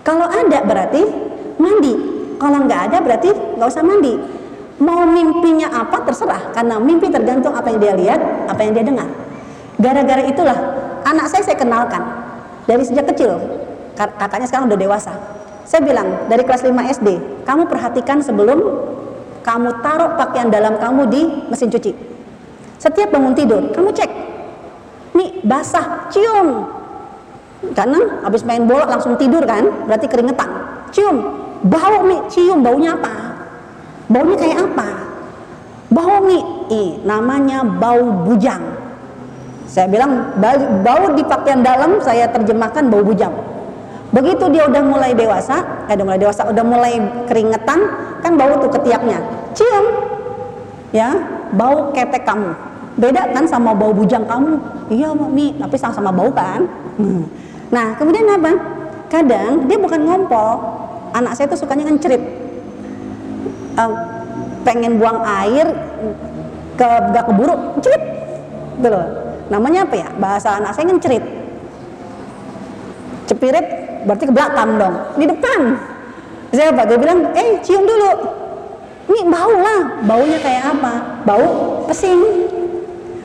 Kalau 0.04 0.24
ada 0.28 0.58
berarti 0.64 1.02
mandi. 1.60 2.13
Kalau 2.38 2.58
nggak 2.66 2.80
ada 2.90 2.98
berarti 3.00 3.30
nggak 3.32 3.68
usah 3.68 3.84
mandi. 3.84 4.14
Mau 4.82 5.06
mimpinya 5.06 5.70
apa 5.70 6.02
terserah, 6.02 6.50
karena 6.50 6.82
mimpi 6.82 7.06
tergantung 7.06 7.54
apa 7.54 7.70
yang 7.70 7.78
dia 7.78 7.94
lihat, 7.94 8.20
apa 8.50 8.60
yang 8.66 8.74
dia 8.74 8.82
dengar. 8.82 9.06
Gara-gara 9.78 10.22
itulah 10.26 10.58
anak 11.06 11.30
saya 11.30 11.46
saya 11.46 11.54
kenalkan 11.54 12.02
dari 12.66 12.82
sejak 12.82 13.06
kecil. 13.14 13.38
Kakaknya 13.94 14.50
sekarang 14.50 14.66
udah 14.66 14.78
dewasa 14.78 15.14
saya 15.64 15.80
bilang 15.80 16.28
dari 16.28 16.44
kelas 16.44 16.60
5 16.60 16.76
SD, 17.00 17.08
kamu 17.48 17.64
perhatikan 17.72 18.20
sebelum 18.20 18.60
kamu 19.40 19.80
taruh 19.80 20.12
pakaian 20.20 20.52
dalam 20.52 20.76
kamu 20.76 21.02
di 21.08 21.22
mesin 21.48 21.72
cuci. 21.72 21.92
Setiap 22.76 23.08
bangun 23.08 23.32
tidur, 23.32 23.72
kamu 23.72 23.88
cek. 23.96 24.10
Nih, 25.16 25.40
basah, 25.40 26.12
cium. 26.12 26.68
Karena 27.72 28.20
habis 28.28 28.44
main 28.44 28.68
bola 28.68 28.84
langsung 28.84 29.16
tidur 29.16 29.40
kan, 29.48 29.64
berarti 29.88 30.04
keringetan. 30.04 30.52
Cium. 30.92 31.43
Bau 31.64 32.04
nih, 32.04 32.20
cium 32.28 32.60
baunya 32.60 32.92
apa? 32.92 33.40
Baunya 34.12 34.36
kayak 34.36 34.58
apa? 34.68 34.88
Bau 35.88 36.20
nih, 36.28 36.42
ih, 36.68 36.90
namanya 37.08 37.64
bau 37.64 38.04
bujang. 38.28 38.60
Saya 39.64 39.88
bilang 39.88 40.36
bau 40.84 41.04
di 41.16 41.24
pakaian 41.24 41.64
dalam 41.64 41.98
saya 41.98 42.30
terjemahkan 42.30 42.86
bau 42.86 43.02
bujang 43.02 43.34
Begitu 44.14 44.46
dia 44.54 44.70
udah 44.70 44.82
mulai 44.86 45.10
dewasa, 45.10 45.58
eh 45.90 45.98
udah 45.98 46.06
mulai 46.06 46.20
dewasa, 46.22 46.46
udah 46.46 46.62
mulai 46.62 47.02
keringetan, 47.26 47.80
kan 48.22 48.32
bau 48.38 48.54
tuh 48.62 48.70
ketiaknya. 48.78 49.18
Cium. 49.58 49.84
Ya, 50.94 51.10
bau 51.50 51.90
ketek 51.90 52.22
kamu. 52.22 52.54
Beda 52.94 53.26
kan 53.34 53.42
sama 53.50 53.74
bau 53.74 53.90
bujang 53.90 54.22
kamu. 54.22 54.54
Iya, 54.86 55.10
Mami, 55.10 55.58
tapi 55.58 55.74
sama-sama 55.74 56.14
bau 56.14 56.30
kan? 56.30 56.62
Hmm. 56.94 57.26
Nah, 57.74 57.98
kemudian 57.98 58.30
apa? 58.30 58.54
Kadang 59.10 59.66
dia 59.66 59.78
bukan 59.82 60.00
ngompol. 60.06 60.62
Anak 61.14 61.38
saya 61.38 61.46
tuh 61.46 61.62
sukanya 61.62 61.86
ngencerit. 61.86 62.22
Uh, 63.78 63.94
pengen 64.66 64.98
buang 64.98 65.22
air 65.22 65.66
ke 66.74 66.88
gak 67.14 67.24
keburu, 67.30 67.54
cerit. 67.78 68.02
Gitu 68.82 68.90
Namanya 69.52 69.86
apa 69.86 69.94
ya? 69.94 70.08
Bahasa 70.18 70.58
anak 70.58 70.74
saya 70.74 70.90
ngencerit. 70.90 71.22
Cepirit 73.30 73.66
berarti 74.08 74.24
ke 74.26 74.32
belakang 74.34 74.70
dong. 74.80 74.94
Di 75.14 75.24
depan. 75.28 75.60
Siapa? 76.54 76.82
Dia 76.86 76.98
bilang 76.98 77.30
eh 77.34 77.60
cium 77.62 77.84
dulu. 77.84 78.10
Ini 79.04 79.20
bau 79.28 79.54
lah. 79.60 79.80
Baunya 80.02 80.38
kayak 80.40 80.64
apa? 80.74 80.92
Bau 81.28 81.46
pesing. 81.86 82.20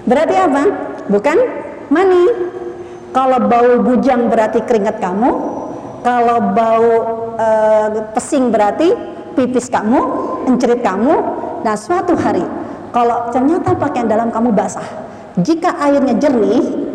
Berarti 0.05 0.35
apa? 0.35 0.63
Bukan 1.07 1.37
mani. 1.87 2.23
Kalau 3.15 3.39
bau 3.47 3.71
bujang 3.81 4.27
berarti 4.27 4.59
keringat 4.67 5.01
kamu. 5.01 5.31
Kalau 6.03 6.37
bau 6.53 6.93
e, 7.39 7.47
pesing 8.11 8.51
berarti 8.51 8.91
pipis 9.39 9.71
kamu 9.71 9.99
encerit 10.51 10.83
kamu 10.83 11.15
nah 11.63 11.79
suatu 11.79 12.19
hari 12.19 12.43
kalau 12.91 13.31
ternyata 13.31 13.71
pakaian 13.79 14.11
dalam 14.11 14.27
kamu 14.27 14.51
basah 14.51 14.85
jika 15.39 15.79
airnya 15.79 16.19
jernih 16.19 16.89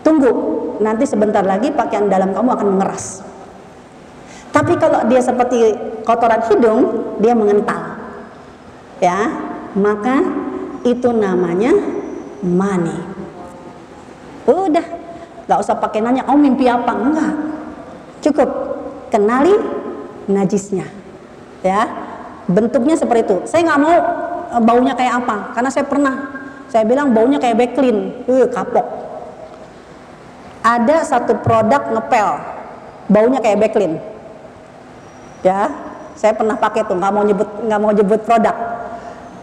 tunggu 0.00 0.52
nanti 0.82 1.06
sebentar 1.06 1.46
lagi 1.46 1.70
pakaian 1.70 2.10
dalam 2.10 2.34
kamu 2.34 2.48
akan 2.58 2.68
mengeras. 2.76 3.22
Tapi 4.52 4.76
kalau 4.76 5.06
dia 5.08 5.22
seperti 5.22 5.72
kotoran 6.04 6.44
hidung, 6.50 6.80
dia 7.22 7.32
mengental. 7.32 7.96
Ya, 9.00 9.32
maka 9.72 10.20
itu 10.84 11.08
namanya 11.14 11.72
mani. 12.44 12.98
Udah, 14.44 14.84
Gak 15.42 15.58
usah 15.58 15.74
pakai 15.74 15.98
nanya, 16.04 16.22
oh 16.30 16.38
mimpi 16.38 16.70
apa? 16.70 16.94
Enggak. 16.94 17.34
Cukup 18.22 18.50
kenali 19.12 19.52
najisnya. 20.26 20.88
Ya, 21.60 21.86
bentuknya 22.48 22.96
seperti 22.96 23.28
itu. 23.28 23.36
Saya 23.46 23.68
nggak 23.68 23.80
mau 23.84 23.92
eh, 24.56 24.62
baunya 24.64 24.96
kayak 24.96 25.22
apa, 25.22 25.36
karena 25.52 25.70
saya 25.70 25.84
pernah. 25.84 26.14
Saya 26.72 26.88
bilang 26.88 27.12
baunya 27.12 27.36
kayak 27.36 27.60
backlin, 27.60 28.24
uh, 28.24 28.48
kapok. 28.48 28.86
Ada 30.64 31.04
satu 31.04 31.36
produk 31.44 31.92
ngepel, 31.92 32.28
baunya 33.12 33.44
kayak 33.44 33.60
backlin. 33.60 34.00
Ya, 35.44 35.68
saya 36.16 36.32
pernah 36.32 36.56
pakai 36.56 36.88
tuh, 36.88 36.96
nggak 36.96 37.12
mau 37.12 37.20
nyebut 37.28 37.48
nggak 37.68 37.80
mau 37.82 37.92
nyebut 37.92 38.24
produk. 38.24 38.56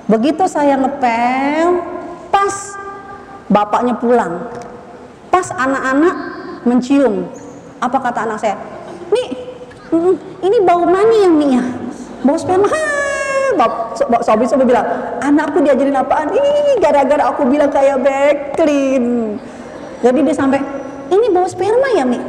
Begitu 0.09 0.49
saya 0.49 0.73
ngepel, 0.81 1.85
pas 2.33 2.73
bapaknya 3.45 3.93
pulang, 3.93 4.49
pas 5.29 5.53
anak-anak 5.53 6.15
mencium, 6.65 7.29
apa 7.77 7.97
kata 8.09 8.25
anak 8.25 8.41
saya? 8.41 8.57
Nih, 9.89 10.15
ini 10.45 10.57
bau 10.61 10.85
mani 10.85 11.17
yang 11.25 11.35
nih 11.41 11.49
ya, 11.57 11.63
bau 12.21 12.37
sperma. 12.37 12.69
Sobi 14.23 14.47
sobi 14.47 14.63
bilang, 14.69 14.85
anakku 15.19 15.59
diajarin 15.59 15.97
apaan? 15.97 16.31
Ini 16.31 16.79
gara-gara 16.79 17.27
aku 17.27 17.43
bilang 17.49 17.67
kayak 17.73 17.99
backlin. 17.99 19.35
Jadi 19.99 20.19
dia 20.23 20.35
sampai, 20.37 20.61
ini 21.11 21.27
bau 21.33 21.43
sperma 21.49 21.91
ya 21.91 22.07
Mi? 22.07 22.21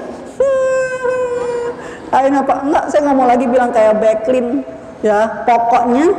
Akhirnya 2.16 2.42
apa? 2.42 2.54
Enggak, 2.66 2.84
saya 2.90 3.00
nggak 3.06 3.16
mau 3.16 3.28
lagi 3.28 3.46
bilang 3.46 3.70
kayak 3.70 3.94
backlin. 4.02 4.66
Ya, 5.06 5.46
pokoknya 5.46 6.12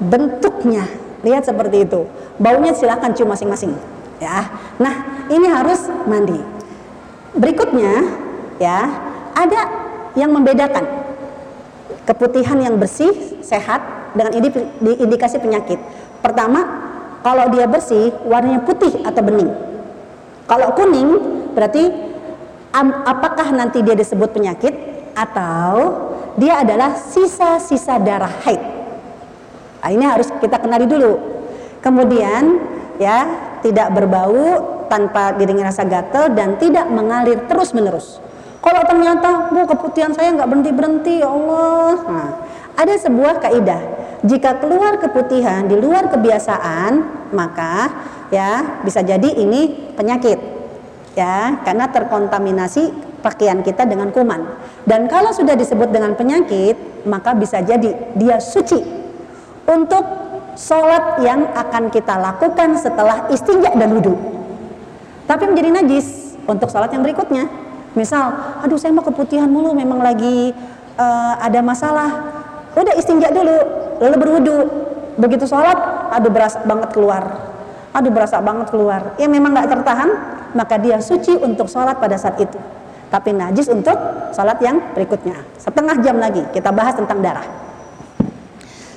bentuknya 0.00 0.88
lihat 1.26 1.44
seperti 1.44 1.84
itu. 1.84 2.08
Baunya 2.40 2.72
silakan 2.72 3.12
cium 3.12 3.28
masing-masing. 3.28 3.74
Ya, 4.18 4.48
nah 4.80 5.26
ini 5.28 5.46
harus 5.46 5.86
mandi. 6.08 6.38
Berikutnya, 7.36 8.08
ya 8.58 8.88
ada 9.36 9.77
yang 10.18 10.34
membedakan 10.34 10.82
keputihan 12.02 12.58
yang 12.58 12.74
bersih, 12.74 13.38
sehat 13.44 14.12
dengan 14.18 14.34
indikasi 14.82 15.38
penyakit. 15.38 15.78
Pertama, 16.18 16.66
kalau 17.22 17.46
dia 17.54 17.70
bersih, 17.70 18.10
warnanya 18.26 18.66
putih 18.66 19.04
atau 19.06 19.22
bening. 19.22 19.52
Kalau 20.48 20.74
kuning, 20.74 21.10
berarti 21.54 21.92
apakah 23.04 23.52
nanti 23.52 23.84
dia 23.84 23.94
disebut 23.94 24.32
penyakit 24.32 24.74
atau 25.14 25.72
dia 26.40 26.64
adalah 26.64 26.96
sisa-sisa 26.96 28.00
darah 28.00 28.32
haid. 28.46 28.62
Nah, 29.78 29.90
ini 29.94 30.04
harus 30.08 30.30
kita 30.42 30.58
kenali 30.58 30.88
dulu. 30.88 31.18
Kemudian 31.78 32.58
ya 32.98 33.26
tidak 33.62 33.94
berbau 33.94 34.58
tanpa 34.90 35.36
diringi 35.36 35.62
rasa 35.62 35.86
gatel 35.86 36.34
dan 36.34 36.56
tidak 36.58 36.88
mengalir 36.90 37.44
terus 37.46 37.70
menerus. 37.76 38.18
Kalau 38.58 38.82
ternyata 38.84 39.54
bu 39.54 39.62
keputihan 39.70 40.10
saya 40.10 40.34
nggak 40.34 40.48
berhenti 40.50 40.72
berhenti 40.74 41.14
ya 41.22 41.30
Allah. 41.30 41.94
Nah, 42.10 42.30
ada 42.74 42.94
sebuah 42.98 43.38
kaidah. 43.42 43.82
Jika 44.26 44.58
keluar 44.58 44.98
keputihan 44.98 45.70
di 45.70 45.78
luar 45.78 46.10
kebiasaan 46.10 47.22
maka 47.30 47.86
ya 48.34 48.82
bisa 48.82 48.98
jadi 48.98 49.30
ini 49.30 49.94
penyakit 49.94 50.42
ya 51.14 51.62
karena 51.62 51.86
terkontaminasi 51.86 52.90
pakaian 53.22 53.62
kita 53.62 53.86
dengan 53.86 54.10
kuman. 54.10 54.58
Dan 54.82 55.06
kalau 55.06 55.30
sudah 55.30 55.54
disebut 55.54 55.94
dengan 55.94 56.18
penyakit 56.18 57.06
maka 57.06 57.34
bisa 57.38 57.62
jadi 57.62 57.94
dia 58.18 58.42
suci 58.42 58.82
untuk 59.70 60.02
sholat 60.58 61.22
yang 61.22 61.54
akan 61.54 61.86
kita 61.94 62.18
lakukan 62.18 62.74
setelah 62.74 63.30
istinja 63.30 63.70
dan 63.78 63.94
wudhu. 63.94 64.18
Tapi 65.30 65.46
menjadi 65.46 65.70
najis 65.78 66.34
untuk 66.50 66.66
sholat 66.66 66.90
yang 66.90 67.06
berikutnya 67.06 67.67
misal 67.98 68.30
aduh 68.62 68.78
saya 68.78 68.94
mau 68.94 69.02
keputihan 69.02 69.50
mulu 69.50 69.74
memang 69.74 69.98
lagi 69.98 70.54
uh, 70.94 71.34
ada 71.42 71.58
masalah. 71.58 72.10
Udah 72.78 72.94
istinja 72.94 73.34
dulu 73.34 73.58
lalu 73.98 74.16
berwudu. 74.22 74.58
Begitu 75.18 75.50
sholat 75.50 75.74
aduh 76.14 76.30
berasa 76.30 76.62
banget 76.62 76.94
keluar. 76.94 77.22
Aduh 77.90 78.14
berasa 78.14 78.38
banget 78.38 78.70
keluar. 78.70 79.18
Ya 79.18 79.26
memang 79.26 79.50
nggak 79.50 79.66
tertahan 79.74 80.10
maka 80.54 80.78
dia 80.78 81.02
suci 81.02 81.34
untuk 81.34 81.66
sholat 81.66 81.98
pada 81.98 82.14
saat 82.14 82.38
itu. 82.38 82.58
Tapi 83.10 83.34
najis 83.34 83.66
untuk 83.66 83.98
sholat 84.30 84.62
yang 84.62 84.78
berikutnya. 84.94 85.42
Setengah 85.58 85.98
jam 85.98 86.22
lagi 86.22 86.46
kita 86.54 86.70
bahas 86.70 86.94
tentang 86.94 87.18
darah. 87.18 87.46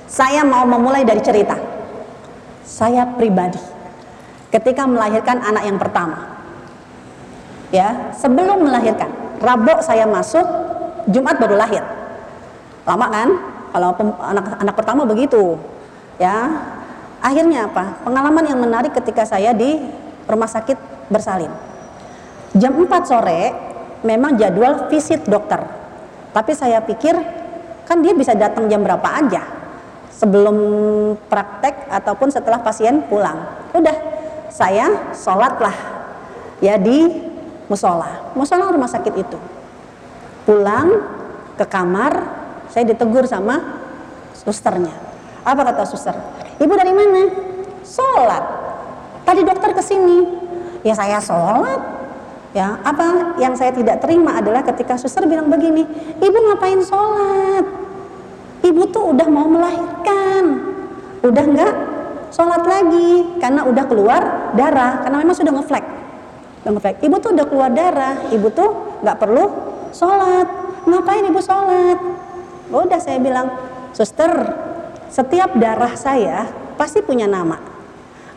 Saya 0.06 0.46
mau 0.46 0.62
memulai 0.62 1.02
dari 1.02 1.18
cerita. 1.24 1.58
Saya 2.62 3.08
pribadi 3.18 3.58
ketika 4.52 4.84
melahirkan 4.84 5.40
anak 5.40 5.64
yang 5.64 5.80
pertama 5.80 6.41
ya 7.74 8.14
sebelum 8.14 8.68
melahirkan 8.68 9.08
Rabu 9.42 9.80
saya 9.82 10.06
masuk 10.06 10.44
Jumat 11.10 11.40
baru 11.40 11.58
lahir 11.58 11.82
lama 12.86 13.06
kan 13.10 13.28
kalau 13.72 13.96
anak 14.20 14.46
anak 14.60 14.74
pertama 14.76 15.02
begitu. 15.08 15.56
Ya. 16.20 16.52
Akhirnya 17.22 17.70
apa? 17.70 18.02
Pengalaman 18.04 18.44
yang 18.44 18.60
menarik 18.60 18.92
ketika 18.92 19.24
saya 19.24 19.56
di 19.56 19.80
rumah 20.28 20.50
sakit 20.50 20.76
bersalin. 21.08 21.48
Jam 22.52 22.76
4 22.76 23.08
sore 23.08 23.40
memang 24.04 24.36
jadwal 24.36 24.90
visit 24.92 25.24
dokter. 25.24 25.62
Tapi 26.34 26.52
saya 26.52 26.84
pikir 26.84 27.14
kan 27.88 28.02
dia 28.04 28.12
bisa 28.12 28.36
datang 28.36 28.68
jam 28.68 28.84
berapa 28.84 29.08
aja. 29.08 29.42
Sebelum 30.12 30.56
praktek 31.30 31.88
ataupun 31.88 32.28
setelah 32.28 32.60
pasien 32.60 33.06
pulang. 33.06 33.38
Udah, 33.72 33.96
saya 34.52 35.14
sholatlah 35.16 35.74
ya 36.60 36.76
di 36.76 37.31
musola. 37.66 38.32
Musola 38.34 38.70
rumah 38.70 38.90
sakit 38.90 39.14
itu. 39.14 39.38
Pulang 40.42 40.88
ke 41.54 41.64
kamar, 41.66 42.12
saya 42.72 42.88
ditegur 42.88 43.28
sama 43.28 43.82
susternya. 44.34 44.94
Apa 45.42 45.62
kata 45.70 45.82
suster? 45.86 46.14
Ibu 46.58 46.72
dari 46.74 46.92
mana? 46.94 47.22
Sholat. 47.82 48.44
Tadi 49.22 49.40
dokter 49.42 49.70
ke 49.74 49.82
sini. 49.82 50.18
Ya 50.82 50.94
saya 50.94 51.22
sholat. 51.22 52.02
Ya, 52.52 52.76
apa 52.84 53.32
yang 53.40 53.56
saya 53.56 53.72
tidak 53.72 54.04
terima 54.04 54.36
adalah 54.36 54.60
ketika 54.60 55.00
suster 55.00 55.24
bilang 55.24 55.48
begini, 55.48 55.88
ibu 56.20 56.36
ngapain 56.36 56.84
sholat? 56.84 57.64
Ibu 58.60 58.92
tuh 58.92 59.16
udah 59.16 59.24
mau 59.32 59.48
melahirkan, 59.48 60.60
udah 61.24 61.44
enggak 61.48 61.74
sholat 62.28 62.60
lagi 62.68 63.40
karena 63.40 63.64
udah 63.64 63.84
keluar 63.88 64.52
darah, 64.52 65.00
karena 65.00 65.16
memang 65.24 65.32
sudah 65.32 65.48
ngeflek. 65.48 65.84
Ngeflek. 66.70 67.02
Ibu 67.02 67.16
tuh 67.18 67.30
udah 67.34 67.46
keluar 67.50 67.70
darah, 67.74 68.30
ibu 68.30 68.46
tuh 68.54 69.00
nggak 69.02 69.16
perlu 69.18 69.44
sholat. 69.90 70.46
Ngapain 70.86 71.24
ibu 71.26 71.40
sholat? 71.42 71.98
Udah 72.70 73.00
saya 73.02 73.18
bilang, 73.18 73.50
suster, 73.92 74.30
setiap 75.10 75.58
darah 75.58 75.92
saya 75.98 76.48
pasti 76.78 77.02
punya 77.02 77.26
nama. 77.26 77.58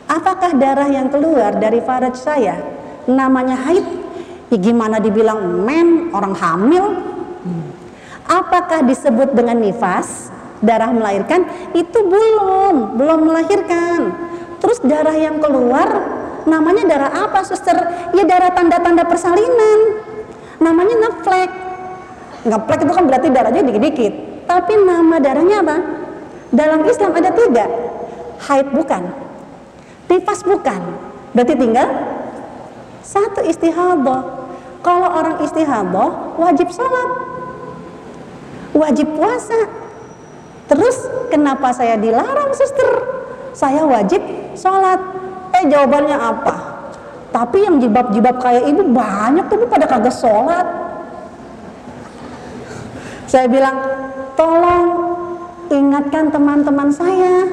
Apakah 0.06 0.54
darah 0.54 0.86
yang 0.86 1.10
keluar 1.10 1.56
dari 1.58 1.82
faraj 1.82 2.14
saya 2.14 2.62
namanya 3.10 3.58
haid? 3.66 3.86
Ya 4.46 4.58
gimana 4.62 5.02
dibilang 5.02 5.66
men, 5.66 6.14
orang 6.14 6.34
hamil? 6.38 6.84
Apakah 8.26 8.86
disebut 8.86 9.34
dengan 9.34 9.58
nifas, 9.58 10.30
darah 10.62 10.90
melahirkan? 10.94 11.46
Itu 11.74 12.06
belum, 12.06 12.98
belum 12.98 13.18
melahirkan. 13.26 14.14
Terus 14.62 14.78
darah 14.86 15.14
yang 15.14 15.42
keluar 15.42 15.88
namanya 16.46 16.82
darah 16.86 17.12
apa 17.26 17.42
suster? 17.42 17.76
Ya 18.14 18.24
darah 18.24 18.54
tanda-tanda 18.54 19.04
persalinan. 19.04 20.00
Namanya 20.62 20.94
ngeflek. 20.96 21.50
Ngeflek 22.46 22.80
itu 22.86 22.92
kan 22.94 23.04
berarti 23.04 23.28
darahnya 23.28 23.62
dikit-dikit. 23.66 24.12
Tapi 24.46 24.72
nama 24.80 25.18
darahnya 25.18 25.60
apa? 25.60 25.76
Dalam 26.54 26.86
Islam 26.86 27.12
ada 27.18 27.30
tiga. 27.34 27.66
Haid 28.46 28.70
bukan. 28.72 29.02
Tifas 30.06 30.40
bukan. 30.46 30.80
Berarti 31.34 31.54
tinggal 31.58 31.88
satu 33.02 33.42
istihadah. 33.42 34.22
Kalau 34.80 35.08
orang 35.10 35.42
istihadah 35.42 36.38
wajib 36.38 36.70
sholat. 36.70 37.10
Wajib 38.70 39.10
puasa. 39.18 39.66
Terus 40.70 40.96
kenapa 41.30 41.74
saya 41.74 41.98
dilarang 41.98 42.54
suster? 42.54 43.02
Saya 43.50 43.82
wajib 43.82 44.22
sholat. 44.54 44.98
Eh 45.56 45.62
jawabannya 45.72 46.16
apa? 46.16 46.54
Tapi 47.32 47.64
yang 47.64 47.80
jibab-jibab 47.80 48.36
kayak 48.40 48.64
ibu 48.68 48.82
banyak 48.92 49.44
tuh 49.48 49.68
pada 49.68 49.88
kagak 49.88 50.12
sholat. 50.12 50.66
Saya 53.26 53.48
bilang 53.48 53.76
tolong 54.36 54.86
ingatkan 55.72 56.30
teman-teman 56.30 56.94
saya 56.94 57.48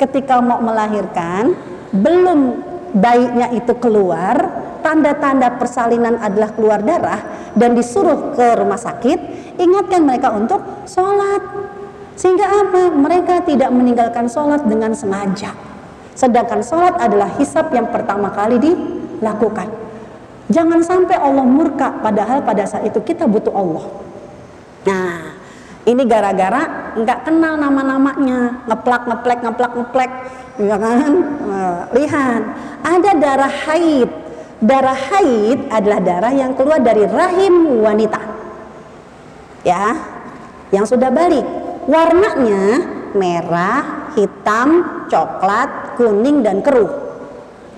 ketika 0.00 0.42
mau 0.42 0.58
melahirkan 0.58 1.54
belum 1.94 2.58
bayinya 2.98 3.54
itu 3.54 3.78
keluar 3.78 4.34
tanda-tanda 4.82 5.54
persalinan 5.54 6.18
adalah 6.18 6.50
keluar 6.50 6.82
darah 6.82 7.22
dan 7.54 7.78
disuruh 7.78 8.34
ke 8.34 8.58
rumah 8.58 8.76
sakit 8.78 9.18
ingatkan 9.62 10.02
mereka 10.02 10.34
untuk 10.34 10.60
sholat 10.90 11.42
sehingga 12.18 12.46
apa 12.46 12.90
mereka 12.90 13.42
tidak 13.46 13.70
meninggalkan 13.70 14.26
sholat 14.26 14.66
dengan 14.66 14.90
sengaja 14.94 15.54
sedangkan 16.14 16.62
sholat 16.62 16.94
adalah 16.98 17.30
hisap 17.38 17.74
yang 17.74 17.90
pertama 17.90 18.30
kali 18.30 18.58
dilakukan 18.62 19.84
Jangan 20.52 20.84
sampai 20.84 21.16
Allah 21.16 21.46
murka 21.46 21.88
padahal 22.04 22.44
pada 22.44 22.68
saat 22.68 22.84
itu 22.84 23.00
kita 23.00 23.24
butuh 23.24 23.54
Allah. 23.56 23.84
Nah, 24.84 25.32
ini 25.88 26.04
gara-gara 26.04 26.92
nggak 27.00 27.18
kenal 27.24 27.56
nama-namanya, 27.56 28.68
ngeplak 28.68 29.08
ngeplek 29.08 29.40
ngeplak 29.40 29.72
ngeplek, 29.72 30.12
ya 30.60 30.76
kan? 30.76 31.12
Eh, 31.44 31.80
lihat, 31.96 32.42
ada 32.84 33.10
darah 33.16 33.54
haid. 33.68 34.10
Darah 34.60 34.96
haid 34.96 35.68
adalah 35.72 36.00
darah 36.00 36.32
yang 36.36 36.52
keluar 36.52 36.80
dari 36.80 37.08
rahim 37.08 37.80
wanita. 37.80 38.20
Ya, 39.64 39.96
yang 40.76 40.84
sudah 40.84 41.08
balik. 41.08 41.44
Warnanya 41.88 42.84
merah, 43.16 44.12
hitam, 44.12 44.84
coklat, 45.08 45.72
kuning 45.94 46.42
dan 46.44 46.60
keruh. 46.60 46.90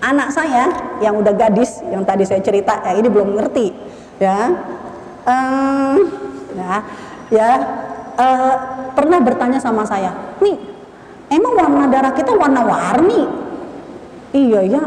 Anak 0.00 0.28
saya 0.28 0.68
yang 1.00 1.16
udah 1.16 1.32
gadis, 1.32 1.80
yang 1.88 2.04
tadi 2.04 2.28
saya 2.28 2.44
cerita, 2.44 2.84
ya 2.84 2.92
ini 3.00 3.08
belum 3.08 3.32
ngerti, 3.40 3.72
ya. 4.20 4.52
Um, 5.26 6.06
ya, 6.54 6.74
ya 7.32 7.50
uh, 8.14 8.54
pernah 8.92 9.18
bertanya 9.24 9.58
sama 9.58 9.82
saya, 9.88 10.12
nih, 10.38 10.54
emang 11.32 11.56
warna 11.56 11.88
darah 11.90 12.12
kita 12.12 12.30
warna-warni? 12.36 13.24
Iya 14.36 14.60
ya, 14.68 14.82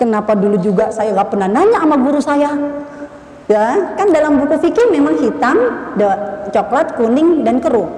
kenapa 0.00 0.32
dulu 0.32 0.56
juga 0.58 0.88
saya 0.90 1.12
nggak 1.12 1.28
pernah 1.28 1.46
nanya 1.46 1.84
sama 1.84 1.96
guru 2.00 2.18
saya? 2.18 2.50
Ya, 3.48 3.96
kan 3.96 4.12
dalam 4.12 4.40
buku 4.40 4.60
fikih 4.60 4.92
memang 4.92 5.16
hitam, 5.24 5.56
coklat, 6.52 6.96
kuning 6.96 7.44
dan 7.44 7.60
keruh. 7.60 7.88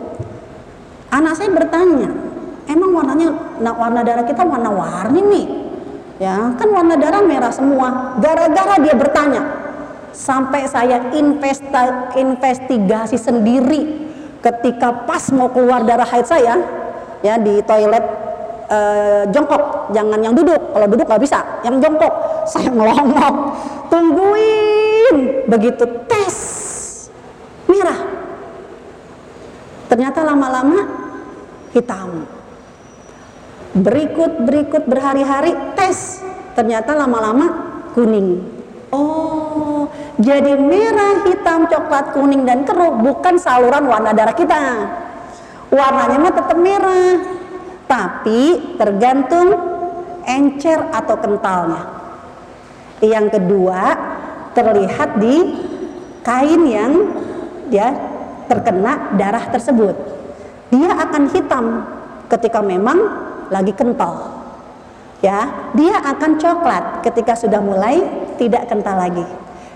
Anak 1.10 1.38
saya 1.38 1.50
bertanya, 1.50 2.10
emang 2.70 2.94
warnanya 2.94 3.58
nah, 3.58 3.74
warna 3.74 4.06
darah 4.06 4.22
kita 4.22 4.46
warna-warni 4.46 5.20
nih? 5.20 5.46
Ya, 6.20 6.52
kan 6.52 6.68
warna 6.68 7.00
darah 7.00 7.24
merah 7.24 7.48
semua. 7.48 8.12
Gara-gara 8.20 8.76
dia 8.76 8.92
bertanya, 8.92 9.40
sampai 10.12 10.68
saya 10.68 11.16
investa, 11.16 12.12
investigasi 12.12 13.16
sendiri 13.16 14.12
ketika 14.44 15.08
pas 15.08 15.32
mau 15.32 15.48
keluar 15.48 15.80
darah 15.88 16.04
haid 16.04 16.28
saya, 16.28 16.60
ya 17.24 17.40
di 17.40 17.64
toilet 17.64 18.04
eh, 18.68 19.22
jongkok, 19.32 19.96
jangan 19.96 20.20
yang 20.20 20.36
duduk. 20.36 20.60
Kalau 20.60 20.86
duduk 20.92 21.08
nggak 21.08 21.22
bisa, 21.24 21.40
yang 21.64 21.80
jongkok. 21.80 22.12
Saya 22.44 22.68
ngelongok, 22.68 23.34
tungguin. 23.88 25.16
Begitu 25.48 25.84
tes 26.04 26.36
merah, 27.64 27.96
ternyata 29.88 30.20
lama-lama 30.20 30.84
hitam. 31.72 32.39
Berikut 33.70 34.42
berikut 34.42 34.82
berhari-hari 34.90 35.54
tes, 35.78 36.18
ternyata 36.58 36.94
lama-lama 36.94 37.46
kuning. 37.94 38.42
Oh, 38.90 39.86
jadi 40.18 40.58
merah, 40.58 41.22
hitam, 41.22 41.70
coklat, 41.70 42.10
kuning 42.10 42.42
dan 42.42 42.66
keruh 42.66 42.98
bukan 42.98 43.38
saluran 43.38 43.86
warna 43.86 44.10
darah 44.10 44.34
kita. 44.34 44.58
Warnanya 45.70 46.18
mah 46.18 46.34
tetap 46.34 46.58
merah, 46.58 47.14
tapi 47.86 48.74
tergantung 48.74 49.54
encer 50.26 50.90
atau 50.90 51.14
kentalnya. 51.22 51.82
Yang 52.98 53.38
kedua, 53.38 53.82
terlihat 54.50 55.22
di 55.22 55.36
kain 56.26 56.62
yang 56.66 56.92
ya 57.70 57.94
terkena 58.50 59.14
darah 59.14 59.46
tersebut 59.46 59.94
dia 60.70 60.90
akan 60.94 61.22
hitam 61.30 61.64
ketika 62.30 62.62
memang 62.62 62.98
lagi 63.50 63.74
kental. 63.74 64.40
Ya, 65.20 65.68
dia 65.76 66.00
akan 66.00 66.40
coklat 66.40 67.04
ketika 67.04 67.36
sudah 67.36 67.60
mulai 67.60 68.00
tidak 68.40 68.72
kental 68.72 68.96
lagi. 68.96 69.26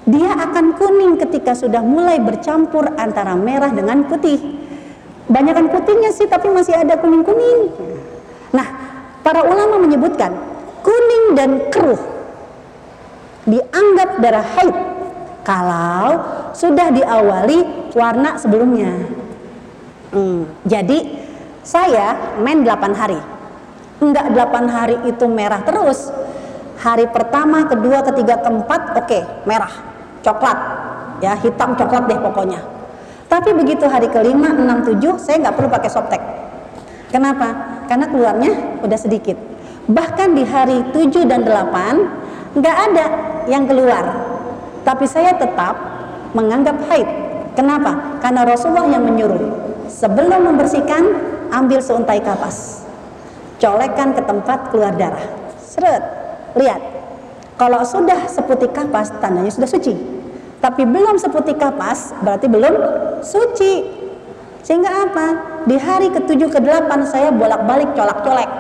Dia 0.09 0.33
akan 0.33 0.77
kuning 0.81 1.21
ketika 1.21 1.53
sudah 1.53 1.85
mulai 1.85 2.17
bercampur 2.17 2.89
antara 2.97 3.37
merah 3.37 3.69
dengan 3.69 4.09
putih. 4.09 4.41
Banyakan 5.29 5.69
putihnya 5.69 6.13
sih 6.13 6.29
tapi 6.29 6.49
masih 6.49 6.77
ada 6.77 6.97
kuning-kuning. 6.97 7.73
Nah, 8.53 8.67
para 9.21 9.45
ulama 9.45 9.81
menyebutkan 9.81 10.33
kuning 10.85 11.25
dan 11.37 11.51
keruh 11.73 12.01
dianggap 13.45 14.21
darah 14.21 14.47
haid 14.57 14.77
kalau 15.45 16.09
sudah 16.57 16.89
diawali 16.89 17.91
warna 17.93 18.41
sebelumnya. 18.41 18.93
Hmm, 20.13 20.49
jadi 20.65 21.05
saya 21.65 22.37
main 22.41 22.65
8 22.65 22.93
hari. 22.97 23.34
Enggak 24.05 24.29
8 24.37 24.69
hari 24.69 24.97
itu 25.09 25.25
merah 25.25 25.65
terus. 25.65 26.13
Hari 26.85 27.09
pertama, 27.09 27.65
kedua, 27.65 28.05
ketiga, 28.05 28.45
keempat, 28.45 28.93
oke, 28.93 29.09
okay, 29.09 29.23
merah, 29.49 29.73
coklat, 30.21 30.59
ya 31.25 31.33
hitam 31.41 31.73
coklat 31.73 32.05
deh 32.05 32.21
pokoknya. 32.21 32.61
Tapi 33.31 33.57
begitu 33.57 33.89
hari 33.89 34.13
kelima, 34.13 34.53
enam, 34.53 34.85
tujuh, 34.85 35.17
saya 35.17 35.41
nggak 35.41 35.57
perlu 35.57 35.73
pakai 35.73 35.89
softtek. 35.89 36.23
Kenapa? 37.09 37.81
Karena 37.89 38.11
keluarnya 38.11 38.85
udah 38.85 38.99
sedikit. 39.01 39.39
Bahkan 39.89 40.37
di 40.37 40.45
hari 40.45 40.85
7 40.93 41.25
dan 41.25 41.47
8 41.47 42.61
nggak 42.61 42.77
ada 42.93 43.07
yang 43.49 43.65
keluar. 43.65 44.05
Tapi 44.85 45.09
saya 45.09 45.33
tetap 45.41 45.79
menganggap 46.37 46.77
haid. 46.93 47.09
Kenapa? 47.57 48.21
Karena 48.21 48.45
Rasulullah 48.45 48.91
yang 48.91 49.07
menyuruh 49.07 49.65
Sebelum 49.95 50.53
membersihkan, 50.53 51.05
ambil 51.49 51.81
seuntai 51.81 52.21
kapas. 52.21 52.84
Colekkan 53.65 54.13
ke 54.13 54.21
tempat 54.21 54.69
keluar 54.69 54.93
darah. 54.93 55.25
Seret. 55.57 56.05
Lihat. 56.53 56.85
Kalau 57.57 57.81
sudah 57.81 58.29
seputih 58.29 58.69
kapas, 58.69 59.09
tandanya 59.25 59.49
sudah 59.49 59.65
suci. 59.65 59.97
Tapi 60.61 60.85
belum 60.85 61.17
seputih 61.17 61.57
kapas, 61.57 62.13
berarti 62.21 62.45
belum 62.45 62.75
suci. 63.25 64.05
Sehingga 64.61 65.09
apa? 65.09 65.27
Di 65.65 65.81
hari 65.81 66.13
ke-7 66.13 66.45
ke-8 66.45 66.91
saya 67.09 67.33
bolak-balik 67.33 67.97
colak-colek. 67.97 68.51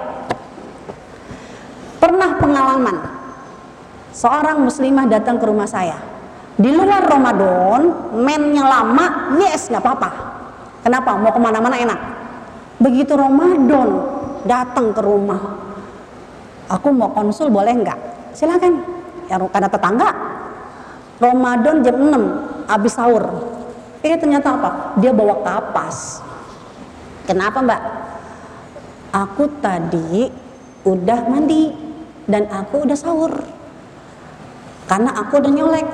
Pernah 2.00 2.40
pengalaman 2.40 2.96
seorang 4.16 4.64
muslimah 4.64 5.04
datang 5.04 5.36
ke 5.36 5.44
rumah 5.44 5.68
saya. 5.68 6.00
Di 6.56 6.72
luar 6.72 7.04
Ramadan, 7.04 8.14
mennya 8.24 8.64
lama, 8.64 9.36
yes 9.42 9.68
nggak 9.68 9.82
apa-apa 9.82 10.10
Kenapa? 10.84 11.16
Mau 11.16 11.32
ke 11.32 11.40
mana-mana 11.40 11.80
enak. 11.80 12.00
Begitu 12.76 13.16
Ramadan 13.16 13.90
datang 14.44 14.92
ke 14.92 15.00
rumah, 15.00 15.40
aku 16.68 16.88
mau 16.92 17.10
konsul 17.12 17.48
boleh 17.48 17.74
nggak? 17.74 18.00
Silakan. 18.36 18.74
Ya 19.28 19.40
karena 19.40 19.68
tetangga. 19.68 20.10
Ramadan 21.16 21.80
jam 21.80 21.96
6 21.96 22.68
habis 22.68 22.92
sahur. 22.92 23.24
Eh 24.04 24.16
ternyata 24.20 24.52
apa? 24.52 24.70
Dia 25.00 25.16
bawa 25.16 25.40
kapas. 25.40 26.20
Kenapa 27.24 27.64
mbak? 27.64 27.82
Aku 29.14 29.48
tadi 29.62 30.28
udah 30.84 31.20
mandi 31.24 31.72
dan 32.28 32.44
aku 32.52 32.84
udah 32.84 32.98
sahur. 32.98 33.32
Karena 34.84 35.16
aku 35.16 35.40
udah 35.40 35.52
nyolek 35.54 35.88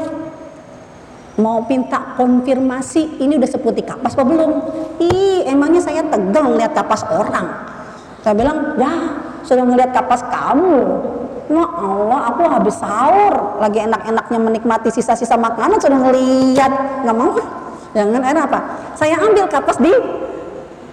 mau 1.38 1.64
minta 1.64 2.18
konfirmasi 2.20 3.22
ini 3.22 3.40
udah 3.40 3.48
seputih 3.48 3.80
kapas 3.80 4.12
apa 4.12 4.28
belum 4.28 4.50
ih 5.00 5.48
emangnya 5.48 5.80
saya 5.80 6.04
tegang 6.04 6.52
lihat 6.60 6.76
kapas 6.76 7.00
orang 7.08 7.48
saya 8.20 8.34
bilang 8.36 8.76
ya 8.76 8.92
sudah 9.44 9.64
melihat 9.64 9.90
kapas 9.96 10.20
kamu 10.28 10.78
Ya 11.50 11.66
Allah, 11.66 12.30
aku 12.30 12.46
habis 12.46 12.78
sahur, 12.78 13.58
lagi 13.58 13.82
enak-enaknya 13.82 14.38
menikmati 14.38 14.86
sisa-sisa 14.86 15.34
makanan 15.34 15.82
sudah 15.82 15.98
ngeliat, 15.98 17.02
nggak 17.02 17.16
mau 17.18 17.34
Jangan 17.90 18.22
enak 18.22 18.46
apa? 18.46 18.60
Saya 18.94 19.18
ambil 19.18 19.50
kapas 19.50 19.82
di 19.82 19.90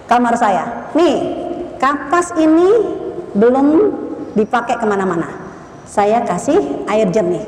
kamar 0.09 0.33
saya. 0.33 0.89
Nih, 0.97 1.21
kapas 1.77 2.33
ini 2.41 2.73
belum 3.37 3.93
dipakai 4.33 4.81
ke 4.81 4.85
mana-mana. 4.89 5.29
Saya 5.85 6.25
kasih 6.25 6.57
air 6.89 7.05
jernih. 7.13 7.45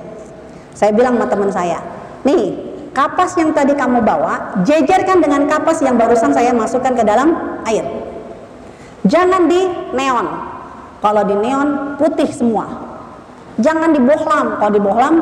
Saya 0.77 0.93
bilang 0.93 1.17
sama 1.17 1.27
teman 1.33 1.49
saya, 1.49 1.81
nih 2.23 2.55
kapas 2.93 3.35
yang 3.35 3.51
tadi 3.51 3.75
kamu 3.75 3.99
bawa 3.99 4.63
jejerkan 4.63 5.19
dengan 5.19 5.43
kapas 5.49 5.83
yang 5.83 5.99
barusan 5.99 6.31
saya 6.31 6.55
masukkan 6.55 6.95
ke 6.95 7.03
dalam 7.03 7.35
air 7.67 7.98
jangan 9.05 9.47
di 9.47 9.61
neon. 9.95 10.27
Kalau 10.99 11.23
di 11.23 11.35
neon 11.39 11.95
putih 11.95 12.27
semua. 12.31 12.67
Jangan 13.59 13.95
di 13.95 13.99
bohlam. 14.03 14.59
Kalau 14.59 14.71
di 14.71 14.81
bohlam 14.81 15.15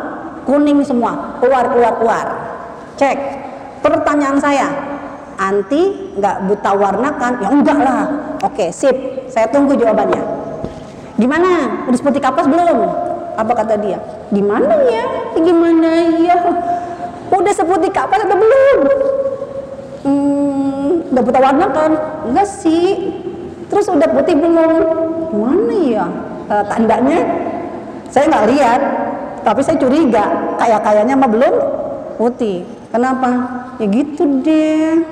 kuning 0.46 0.82
semua. 0.82 1.38
Keluar 1.42 1.70
keluar 1.70 1.94
keluar. 2.02 2.26
Cek. 2.98 3.18
Pertanyaan 3.86 4.42
saya 4.42 4.68
anti 5.38 6.14
nggak 6.18 6.50
buta 6.50 6.72
warna 6.74 7.10
kan? 7.22 7.38
Ya 7.38 7.50
enggak 7.54 7.78
lah. 7.78 8.04
Oke 8.42 8.74
sip. 8.74 9.30
Saya 9.30 9.46
tunggu 9.54 9.78
jawabannya. 9.78 10.22
Gimana? 11.18 11.86
Udah 11.90 11.98
seperti 11.98 12.22
kapas 12.22 12.46
belum? 12.46 12.78
Apa 13.38 13.54
kata 13.54 13.78
dia? 13.78 14.02
Gimana 14.34 14.82
ya? 14.86 15.06
Gimana 15.38 15.90
ya? 16.18 16.38
Udah 17.30 17.54
seputih 17.54 17.94
kapas 17.94 18.26
atau 18.26 18.38
belum? 18.38 18.78
Hmm, 20.06 20.90
udah 21.14 21.22
buta 21.26 21.40
warna 21.42 21.66
kan? 21.70 21.92
Enggak 22.26 22.48
sih. 22.50 23.14
Terus 23.68 23.86
udah 23.92 24.10
putih 24.12 24.36
belum? 24.40 24.84
Mana 25.36 25.76
ya? 25.84 26.06
E, 26.48 26.56
tandanya 26.72 27.20
saya 28.08 28.32
nggak 28.32 28.48
lihat, 28.56 28.82
tapi 29.44 29.62
saya 29.64 29.78
curiga. 29.80 30.56
kayak 30.58 30.82
kayaknya 30.82 31.16
mah 31.20 31.30
belum 31.30 31.54
putih. 32.16 32.64
Kenapa? 32.90 33.30
Ya 33.78 33.86
gitu 33.92 34.24
deh. 34.42 35.04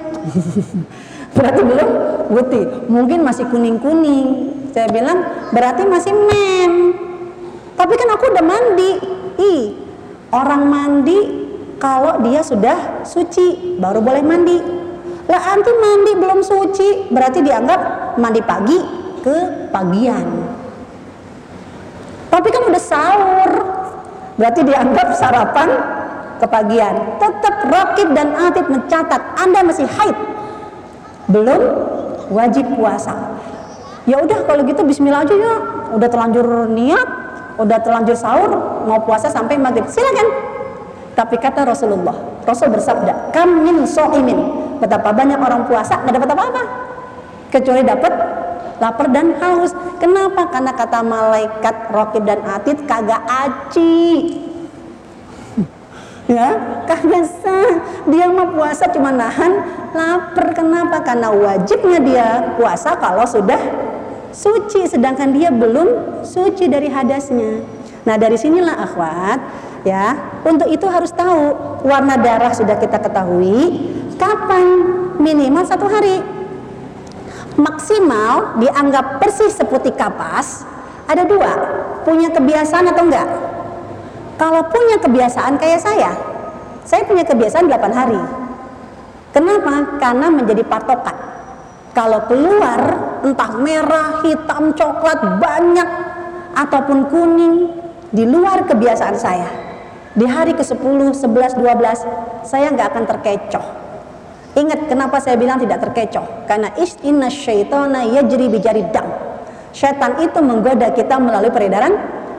Berarti 1.36 1.62
belum 1.62 1.90
putih. 2.32 2.64
Mungkin 2.88 3.20
masih 3.22 3.46
kuning 3.52 3.78
kuning 3.84 4.56
saya 4.76 4.92
bilang 4.92 5.24
berarti 5.56 5.88
masih 5.88 6.12
mem. 6.12 6.74
Tapi 7.80 7.94
kan 7.96 8.12
aku 8.12 8.28
udah 8.28 8.44
mandi. 8.44 8.92
Ih 9.40 9.72
orang 10.36 10.68
mandi 10.68 11.20
kalau 11.80 12.20
dia 12.20 12.44
sudah 12.44 13.08
suci 13.08 13.80
baru 13.80 14.04
boleh 14.04 14.20
mandi. 14.20 14.60
Lah 15.32 15.42
anti 15.56 15.72
mandi 15.72 16.12
belum 16.20 16.44
suci 16.44 17.08
berarti 17.08 17.40
dianggap 17.40 17.80
mandi 18.20 18.42
pagi 18.44 18.78
ke 19.26 19.70
pagian. 19.74 20.28
Tapi 22.30 22.48
kan 22.52 22.62
udah 22.68 22.82
sahur. 22.84 23.52
Berarti 24.36 24.68
dianggap 24.68 25.16
sarapan 25.16 25.70
kepagian 26.44 27.16
tetap 27.16 27.56
rakib 27.72 28.12
dan 28.12 28.36
atid 28.36 28.68
mencatat 28.68 29.22
anda 29.40 29.64
masih 29.64 29.88
haid. 29.88 30.18
Belum 31.32 31.62
wajib 32.30 32.68
puasa. 32.76 33.16
Ya 34.06 34.20
udah 34.20 34.44
kalau 34.44 34.62
gitu 34.68 34.84
bismillah 34.84 35.24
aja 35.24 35.34
ya. 35.34 35.56
Udah 35.96 36.08
terlanjur 36.12 36.68
niat 36.70 37.08
udah 37.56 37.80
terlanjur 37.80 38.20
sahur 38.20 38.52
mau 38.84 39.00
puasa 39.08 39.32
sampai 39.32 39.56
maghrib. 39.56 39.88
Silakan. 39.88 40.28
Tapi 41.16 41.40
kata 41.40 41.64
Rasulullah 41.64 42.44
Rasul 42.44 42.68
bersabda 42.76 43.32
kam 43.32 43.64
min 43.64 43.88
so'imin. 43.88 44.68
Betapa 44.84 45.16
banyak 45.16 45.40
orang 45.40 45.64
puasa 45.72 46.04
nggak 46.04 46.20
dapat 46.20 46.30
apa-apa 46.36 46.85
kecuali 47.50 47.82
dapat 47.86 48.14
lapar 48.80 49.08
dan 49.12 49.36
haus. 49.40 49.72
Kenapa? 50.00 50.52
Karena 50.52 50.72
kata 50.76 51.00
malaikat 51.04 51.76
rokib 51.92 52.24
dan 52.28 52.44
atid 52.44 52.84
kagak 52.88 53.24
aci. 53.26 53.96
Ya 56.26 56.58
kagak 56.90 57.30
sah. 57.38 57.86
Dia 58.10 58.26
mau 58.26 58.50
puasa 58.50 58.90
cuma 58.90 59.14
nahan 59.14 59.62
lapar. 59.94 60.58
Kenapa? 60.58 61.06
Karena 61.06 61.30
wajibnya 61.30 62.00
dia 62.02 62.28
puasa 62.58 62.98
kalau 62.98 63.30
sudah 63.30 63.62
suci. 64.34 64.90
Sedangkan 64.90 65.38
dia 65.38 65.54
belum 65.54 66.22
suci 66.26 66.66
dari 66.66 66.90
hadasnya. 66.90 67.62
Nah 68.10 68.18
dari 68.18 68.42
sinilah 68.42 68.74
akhwat 68.74 69.40
ya. 69.86 70.18
Untuk 70.42 70.66
itu 70.74 70.90
harus 70.90 71.14
tahu 71.14 71.54
warna 71.86 72.18
darah 72.18 72.58
sudah 72.58 72.74
kita 72.82 72.98
ketahui 72.98 73.86
kapan? 74.18 74.98
Minimal 75.16 75.64
satu 75.64 75.86
hari 75.88 76.20
maksimal 77.56 78.60
dianggap 78.60 79.20
persis 79.24 79.56
seputih 79.56 79.96
kapas 79.96 80.68
ada 81.08 81.24
dua 81.24 81.52
punya 82.04 82.30
kebiasaan 82.32 82.86
atau 82.92 83.04
enggak? 83.08 83.28
Kalau 84.36 84.68
punya 84.68 85.00
kebiasaan 85.00 85.56
kayak 85.56 85.80
saya 85.80 86.12
saya 86.86 87.02
punya 87.10 87.26
kebiasaan 87.26 87.66
8 87.66 87.92
hari. 87.92 88.22
Kenapa? 89.34 90.00
karena 90.00 90.32
menjadi 90.32 90.64
patokan. 90.64 91.18
Kalau 91.92 92.24
keluar 92.30 92.80
entah 93.26 93.52
merah, 93.60 94.22
hitam, 94.24 94.72
coklat 94.72 95.42
banyak 95.42 95.90
ataupun 96.56 97.10
kuning 97.12 97.68
di 98.14 98.24
luar 98.24 98.64
kebiasaan 98.64 99.18
saya. 99.18 99.50
Di 100.16 100.24
hari 100.24 100.56
ke-10, 100.56 100.80
11, 100.80 101.60
12 101.60 102.48
saya 102.48 102.72
nggak 102.72 102.88
akan 102.96 103.04
terkecoh 103.04 103.85
Ingat 104.56 104.88
kenapa 104.88 105.20
saya 105.20 105.36
bilang 105.36 105.60
tidak 105.60 105.84
terkecoh? 105.84 106.48
Karena 106.48 106.72
inna 107.04 107.28
syaitana 107.28 108.08
yajri 108.08 108.48
bijari 108.48 108.88
dam. 108.88 109.04
Syaitan 109.76 110.16
itu 110.24 110.40
menggoda 110.40 110.96
kita 110.96 111.20
melalui 111.20 111.52
peredaran 111.52 111.92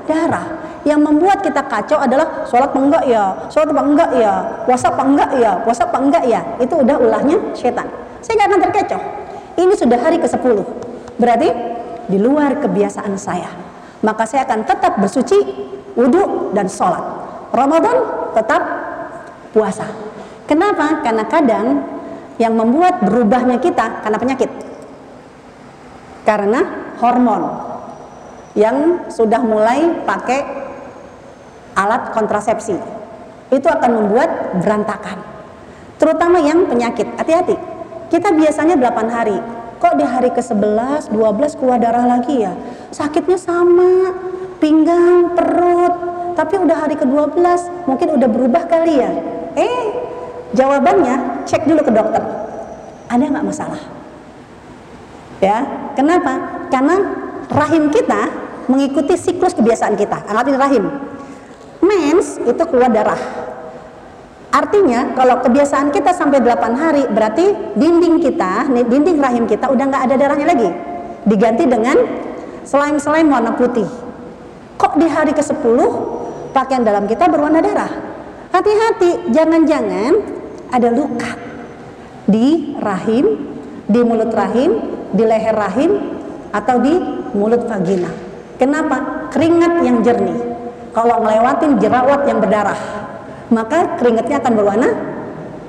darah. 0.08 0.64
Yang 0.86 1.00
membuat 1.02 1.44
kita 1.44 1.66
kacau 1.66 1.98
adalah 1.98 2.46
sholat 2.46 2.70
apa 2.72 2.78
enggak 2.78 3.04
ya, 3.10 3.24
sholat 3.52 3.68
apa 3.74 3.82
enggak 3.84 4.10
ya, 4.16 4.32
puasa 4.64 4.86
apa 4.88 5.02
enggak 5.02 5.30
ya, 5.34 5.52
puasa 5.60 5.82
apa 5.84 5.98
enggak 5.98 6.24
ya. 6.24 6.40
Itu 6.62 6.74
udah 6.80 6.96
ulahnya 6.96 7.36
syaitan. 7.52 7.84
Saya 8.24 8.32
nggak 8.40 8.48
akan 8.48 8.60
terkecoh. 8.70 9.02
Ini 9.60 9.74
sudah 9.76 9.98
hari 10.00 10.16
ke-10. 10.22 10.56
Berarti 11.20 11.48
di 12.08 12.18
luar 12.22 12.62
kebiasaan 12.64 13.12
saya. 13.20 13.50
Maka 14.00 14.24
saya 14.24 14.46
akan 14.46 14.62
tetap 14.62 14.96
bersuci, 14.96 15.36
wudhu, 15.98 16.54
dan 16.54 16.70
sholat. 16.70 17.02
Ramadan 17.50 17.96
tetap 18.32 18.62
puasa. 19.50 19.84
Kenapa? 20.46 21.02
Karena 21.02 21.26
kadang 21.26 21.66
yang 22.36 22.56
membuat 22.56 23.00
berubahnya 23.04 23.60
kita 23.60 24.04
karena 24.04 24.18
penyakit. 24.20 24.50
Karena 26.26 26.60
hormon 26.98 27.42
yang 28.56 29.08
sudah 29.12 29.40
mulai 29.44 30.04
pakai 30.04 30.40
alat 31.76 32.12
kontrasepsi. 32.16 32.76
Itu 33.52 33.68
akan 33.68 33.90
membuat 34.02 34.58
berantakan. 34.58 35.22
Terutama 36.00 36.40
yang 36.42 36.66
penyakit. 36.66 37.06
Hati-hati. 37.14 37.56
Kita 38.10 38.32
biasanya 38.32 38.74
8 38.74 39.06
hari. 39.12 39.38
Kok 39.76 39.94
di 40.00 40.04
hari 40.08 40.32
ke-11, 40.32 41.12
12 41.12 41.58
keluar 41.60 41.76
darah 41.76 42.08
lagi 42.08 42.42
ya? 42.42 42.56
Sakitnya 42.90 43.36
sama, 43.36 44.12
pinggang, 44.56 45.36
perut. 45.36 45.94
Tapi 46.36 46.54
udah 46.60 46.76
hari 46.84 46.96
ke-12, 46.96 47.88
mungkin 47.88 48.08
udah 48.16 48.28
berubah 48.28 48.64
kali 48.68 49.04
ya. 49.04 49.10
Eh, 49.56 50.05
Jawabannya 50.54 51.46
cek 51.48 51.66
dulu 51.66 51.82
ke 51.82 51.90
dokter. 51.90 52.22
Ada 53.10 53.24
nggak 53.26 53.46
masalah? 53.46 53.82
Ya, 55.42 55.62
kenapa? 55.98 56.66
Karena 56.70 56.96
rahim 57.50 57.90
kita 57.90 58.30
mengikuti 58.66 59.14
siklus 59.18 59.54
kebiasaan 59.54 59.94
kita. 59.94 60.26
Anggap 60.26 60.46
ini 60.50 60.58
rahim. 60.58 60.84
Mens 61.82 62.38
itu 62.42 62.62
keluar 62.66 62.90
darah. 62.90 63.18
Artinya 64.50 65.12
kalau 65.12 65.44
kebiasaan 65.44 65.92
kita 65.92 66.16
sampai 66.16 66.40
8 66.40 66.72
hari 66.72 67.04
berarti 67.12 67.76
dinding 67.76 68.24
kita, 68.24 68.70
dinding 68.72 69.20
rahim 69.20 69.44
kita 69.44 69.68
udah 69.68 69.84
nggak 69.84 70.02
ada 70.08 70.14
darahnya 70.16 70.46
lagi. 70.48 70.70
Diganti 71.26 71.68
dengan 71.68 71.98
selain-selain 72.64 73.28
warna 73.28 73.52
putih. 73.52 73.86
Kok 74.80 74.96
di 74.96 75.06
hari 75.10 75.36
ke-10 75.36 75.78
pakaian 76.56 76.80
dalam 76.80 77.04
kita 77.04 77.28
berwarna 77.28 77.60
darah? 77.60 78.05
Hati-hati, 78.56 79.36
jangan-jangan 79.36 80.16
ada 80.72 80.88
luka 80.88 81.36
di 82.24 82.72
rahim, 82.80 83.52
di 83.84 84.00
mulut 84.00 84.32
rahim, 84.32 84.80
di 85.12 85.28
leher 85.28 85.52
rahim, 85.52 86.00
atau 86.56 86.80
di 86.80 86.96
mulut 87.36 87.68
vagina. 87.68 88.08
Kenapa? 88.56 89.28
Keringat 89.28 89.84
yang 89.84 90.00
jernih. 90.00 90.40
Kalau 90.96 91.20
ngelewatin 91.20 91.76
jerawat 91.76 92.24
yang 92.24 92.40
berdarah, 92.40 92.80
maka 93.52 94.00
keringatnya 94.00 94.40
akan 94.40 94.52
berwarna 94.56 94.88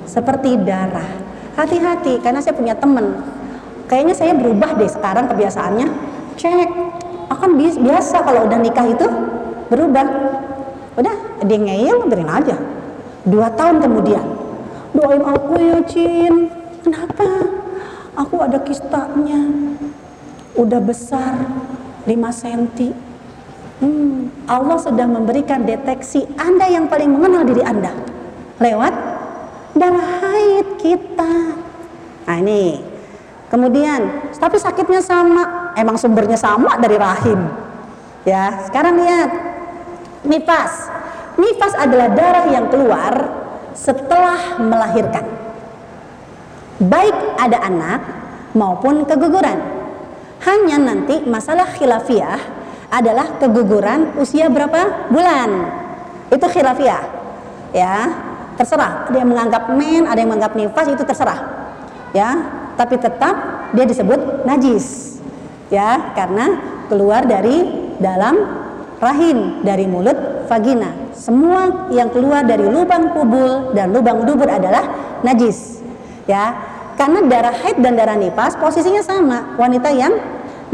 seperti 0.08 0.56
darah. 0.56 1.12
Hati-hati, 1.60 2.24
karena 2.24 2.40
saya 2.40 2.56
punya 2.56 2.72
teman. 2.72 3.20
Kayaknya 3.84 4.16
saya 4.16 4.32
berubah 4.32 4.80
deh 4.80 4.88
sekarang 4.88 5.28
kebiasaannya. 5.28 5.86
Cek, 6.40 6.70
akan 7.36 7.50
biasa 7.60 8.24
kalau 8.24 8.48
udah 8.48 8.56
nikah 8.56 8.88
itu 8.88 9.04
berubah. 9.68 10.08
Udah, 10.96 11.44
dia 11.44 11.58
ngeyel, 11.60 12.08
biarin 12.08 12.32
aja. 12.32 12.77
Dua 13.28 13.52
tahun 13.52 13.84
kemudian, 13.84 14.24
doain 14.96 15.20
aku 15.20 15.54
ya 15.60 15.78
Cin. 15.84 16.48
Kenapa? 16.80 17.28
Aku 18.16 18.40
ada 18.40 18.56
kistanya. 18.64 19.44
Udah 20.56 20.80
besar 20.80 21.38
5 22.08 22.10
cm 22.10 22.90
hmm, 23.84 24.48
Allah 24.50 24.78
sudah 24.80 25.06
memberikan 25.06 25.62
deteksi 25.62 26.26
Anda 26.40 26.66
yang 26.72 26.88
paling 26.88 27.12
mengenal 27.12 27.44
diri 27.44 27.62
Anda. 27.62 27.92
Lewat 28.58 28.94
darah 29.76 30.08
haid 30.24 30.66
kita. 30.80 31.34
Nah 32.26 32.36
ini. 32.42 32.80
Kemudian 33.48 34.28
tapi 34.36 34.56
sakitnya 34.56 35.04
sama. 35.04 35.72
Emang 35.76 35.94
sumbernya 36.00 36.36
sama 36.36 36.74
dari 36.80 36.96
rahim. 36.96 37.44
Ya 38.24 38.66
sekarang 38.66 38.98
lihat. 38.98 39.30
Nifas 40.26 40.97
nifas 41.38 41.72
adalah 41.78 42.10
darah 42.12 42.46
yang 42.50 42.66
keluar 42.68 43.14
setelah 43.72 44.58
melahirkan. 44.58 45.24
Baik 46.82 47.14
ada 47.38 47.58
anak 47.62 48.00
maupun 48.54 49.06
keguguran. 49.06 49.58
Hanya 50.42 50.78
nanti 50.78 51.22
masalah 51.26 51.66
khilafiyah 51.74 52.38
adalah 52.90 53.38
keguguran 53.38 54.18
usia 54.18 54.46
berapa 54.50 55.10
bulan. 55.10 55.50
Itu 56.30 56.46
khilafiyah. 56.46 57.02
Ya, 57.74 58.10
terserah. 58.54 59.10
Ada 59.10 59.16
yang 59.22 59.30
menganggap 59.30 59.62
men, 59.74 60.06
ada 60.06 60.18
yang 60.18 60.30
menganggap 60.30 60.54
nifas 60.58 60.86
itu 60.90 61.02
terserah. 61.02 61.40
Ya, 62.16 62.34
tapi 62.78 62.96
tetap 62.96 63.34
dia 63.74 63.84
disebut 63.84 64.46
najis. 64.46 65.18
Ya, 65.68 66.14
karena 66.16 66.58
keluar 66.88 67.28
dari 67.28 67.66
dalam 68.00 68.38
rahim 68.98 69.62
dari 69.62 69.86
mulut 69.86 70.46
vagina. 70.50 70.90
Semua 71.14 71.90
yang 71.90 72.10
keluar 72.10 72.46
dari 72.46 72.66
lubang 72.66 73.14
kubul 73.14 73.74
dan 73.74 73.94
lubang 73.94 74.26
dubur 74.26 74.46
adalah 74.46 74.84
najis. 75.22 75.82
Ya 76.26 76.54
karena 76.98 77.24
darah 77.26 77.54
haid 77.54 77.78
dan 77.78 77.94
darah 77.94 78.18
nifas 78.18 78.58
posisinya 78.58 79.02
sama. 79.02 79.54
Wanita 79.54 79.88
yang 79.94 80.14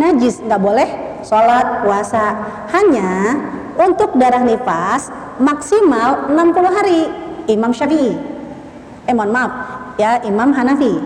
najis 0.01 0.41
nggak 0.41 0.61
boleh 0.61 0.89
sholat 1.25 1.85
puasa. 1.85 2.25
Hanya 2.73 3.39
untuk 3.77 4.17
darah 4.17 4.43
nifas 4.43 5.13
maksimal 5.41 6.33
60 6.33 6.77
hari. 6.77 7.01
Imam 7.45 7.77
Syafi'i. 7.77 8.17
Eh 9.05 9.13
mohon 9.13 9.29
maaf. 9.29 9.53
Ya 10.01 10.17
Imam 10.25 10.49
Hanafi. 10.57 10.97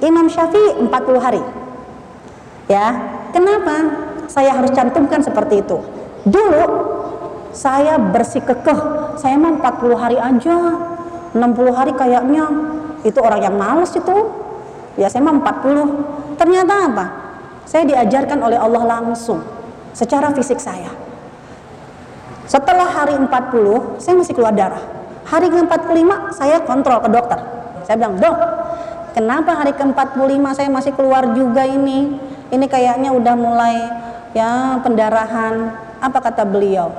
Imam 0.00 0.32
Syafi'i 0.32 0.80
40 0.80 1.20
hari. 1.20 1.44
Ya 2.72 2.96
kenapa 3.36 4.00
saya 4.32 4.56
harus 4.56 4.72
cantumkan 4.72 5.20
seperti 5.20 5.60
itu 5.60 5.76
dulu 6.24 6.64
saya 7.54 7.96
bersikekeh 8.00 8.80
saya 9.20 9.38
mau 9.38 9.54
40 9.56 9.94
hari 9.94 10.18
aja 10.18 10.56
60 11.34 11.74
hari 11.74 11.92
kayaknya. 11.98 12.46
Itu 13.04 13.20
orang 13.20 13.42
yang 13.42 13.58
males 13.58 13.92
itu. 13.92 14.16
Ya 14.94 15.10
saya 15.10 15.26
mau 15.26 15.34
40 15.42 16.38
ternyata 16.38 16.74
apa? 16.88 17.06
Saya 17.66 17.82
diajarkan 17.84 18.38
oleh 18.38 18.56
Allah 18.56 18.82
langsung 18.86 19.42
secara 19.90 20.30
fisik 20.30 20.62
saya. 20.62 20.94
Setelah 22.46 22.86
hari 22.86 23.18
40 23.18 23.98
saya 23.98 24.14
masih 24.14 24.34
keluar 24.38 24.54
darah. 24.54 24.80
Hari 25.26 25.50
ke-45 25.50 26.36
saya 26.38 26.62
kontrol 26.62 27.02
ke 27.02 27.10
dokter. 27.10 27.40
Saya 27.82 27.98
bilang 27.98 28.16
dok 28.22 28.36
kenapa 29.18 29.58
hari 29.58 29.74
ke-45 29.74 30.44
saya 30.54 30.70
masih 30.70 30.94
keluar 30.94 31.34
juga 31.34 31.66
ini? 31.66 32.16
Ini 32.54 32.66
kayaknya 32.70 33.10
udah 33.10 33.34
mulai 33.34 33.76
ya 34.30 34.78
pendarahan 34.78 35.83
apa 36.04 36.18
kata 36.20 36.44
beliau? 36.44 36.92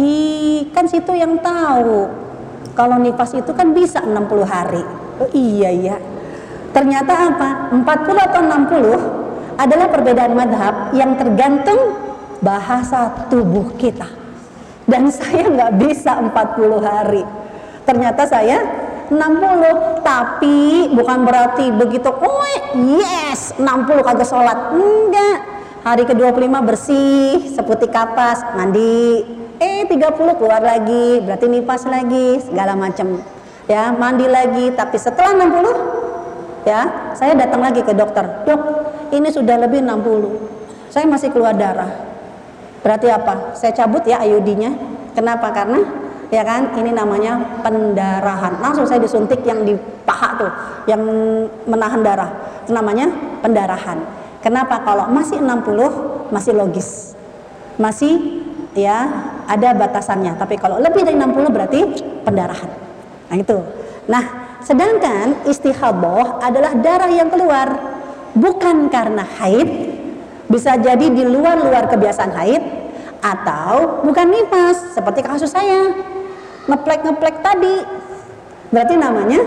Hi, 0.00 0.64
kan 0.72 0.88
situ 0.88 1.12
yang 1.12 1.36
tahu. 1.44 2.08
Kalau 2.72 2.96
nifas 2.96 3.36
itu 3.36 3.52
kan 3.52 3.76
bisa 3.76 4.00
60 4.00 4.48
hari. 4.48 4.80
Oh, 5.20 5.28
iya 5.36 5.68
iya. 5.68 5.96
Ternyata 6.72 7.12
apa? 7.28 7.48
40 7.76 8.28
atau 8.32 8.40
60 8.40 9.60
adalah 9.60 9.86
perbedaan 9.92 10.32
madhab 10.32 10.96
yang 10.96 11.20
tergantung 11.20 11.92
bahasa 12.40 13.28
tubuh 13.28 13.76
kita. 13.76 14.08
Dan 14.88 15.12
saya 15.16 15.52
nggak 15.52 15.72
bisa 15.76 16.16
40 16.16 16.32
hari. 16.80 17.22
Ternyata 17.84 18.24
saya 18.24 18.64
60 19.12 20.00
tapi 20.00 20.88
bukan 20.96 21.18
berarti 21.28 21.68
begitu. 21.68 22.08
Oh 22.08 22.48
yes 22.96 23.52
60 23.60 24.00
kagak 24.00 24.24
sholat. 24.24 24.72
Enggak 24.72 25.51
hari 25.82 26.06
ke-25 26.06 26.54
bersih 26.62 27.50
seputi 27.50 27.90
kapas 27.90 28.54
mandi. 28.54 29.26
Eh 29.62 29.86
30 29.86 30.38
keluar 30.38 30.62
lagi 30.62 31.22
berarti 31.22 31.46
nifas 31.46 31.86
lagi 31.86 32.42
segala 32.42 32.74
macam. 32.78 33.22
Ya 33.70 33.94
mandi 33.94 34.26
lagi 34.26 34.74
tapi 34.74 34.98
setelah 34.98 35.38
60 35.38 36.66
ya 36.66 36.80
saya 37.14 37.34
datang 37.34 37.62
lagi 37.62 37.82
ke 37.82 37.94
dokter. 37.94 38.46
Dok 38.46 38.62
ini 39.14 39.28
sudah 39.30 39.58
lebih 39.58 39.82
60 39.82 40.90
saya 40.90 41.06
masih 41.06 41.30
keluar 41.34 41.54
darah. 41.54 41.90
Berarti 42.82 43.06
apa? 43.10 43.54
Saya 43.54 43.70
cabut 43.74 44.02
ya 44.02 44.22
ayudinya 44.22 44.74
kenapa? 45.14 45.54
Karena 45.54 45.78
ya 46.30 46.42
kan 46.42 46.74
ini 46.78 46.90
namanya 46.90 47.62
pendarahan. 47.62 48.58
Langsung 48.58 48.86
saya 48.86 48.98
disuntik 48.98 49.46
yang 49.46 49.62
di 49.62 49.78
paha 50.02 50.28
tuh 50.38 50.50
yang 50.90 51.02
menahan 51.66 52.02
darah. 52.02 52.30
Itu 52.66 52.74
namanya 52.74 53.10
pendarahan 53.42 54.21
kenapa? 54.42 54.82
Kalau 54.82 55.08
masih 55.08 55.38
60 55.38 56.34
masih 56.34 56.52
logis. 56.52 57.14
Masih 57.78 58.42
ya 58.74 59.08
ada 59.48 59.72
batasannya. 59.72 60.36
Tapi 60.36 60.58
kalau 60.58 60.82
lebih 60.82 61.06
dari 61.06 61.16
60 61.16 61.54
berarti 61.54 61.80
pendarahan. 62.26 62.70
Nah 63.30 63.36
itu. 63.38 63.58
Nah 64.10 64.24
sedangkan 64.60 65.46
istihaboh 65.48 66.42
adalah 66.42 66.74
darah 66.76 67.08
yang 67.08 67.30
keluar. 67.30 67.68
Bukan 68.34 68.90
karena 68.90 69.24
haid. 69.40 69.94
Bisa 70.50 70.76
jadi 70.76 71.08
di 71.08 71.24
luar-luar 71.24 71.88
kebiasaan 71.88 72.32
haid 72.36 72.62
atau 73.22 74.04
bukan 74.04 74.26
nifas 74.28 74.92
seperti 74.92 75.24
kasus 75.24 75.48
saya. 75.48 75.94
Ngeplek-ngeplek 76.68 77.40
tadi. 77.40 77.76
Berarti 78.68 78.94
namanya 79.00 79.40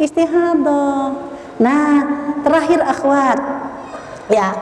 istihadah. 0.00 1.28
Nah, 1.58 1.92
terakhir 2.46 2.80
akhwat. 2.86 3.38
Ya, 4.28 4.52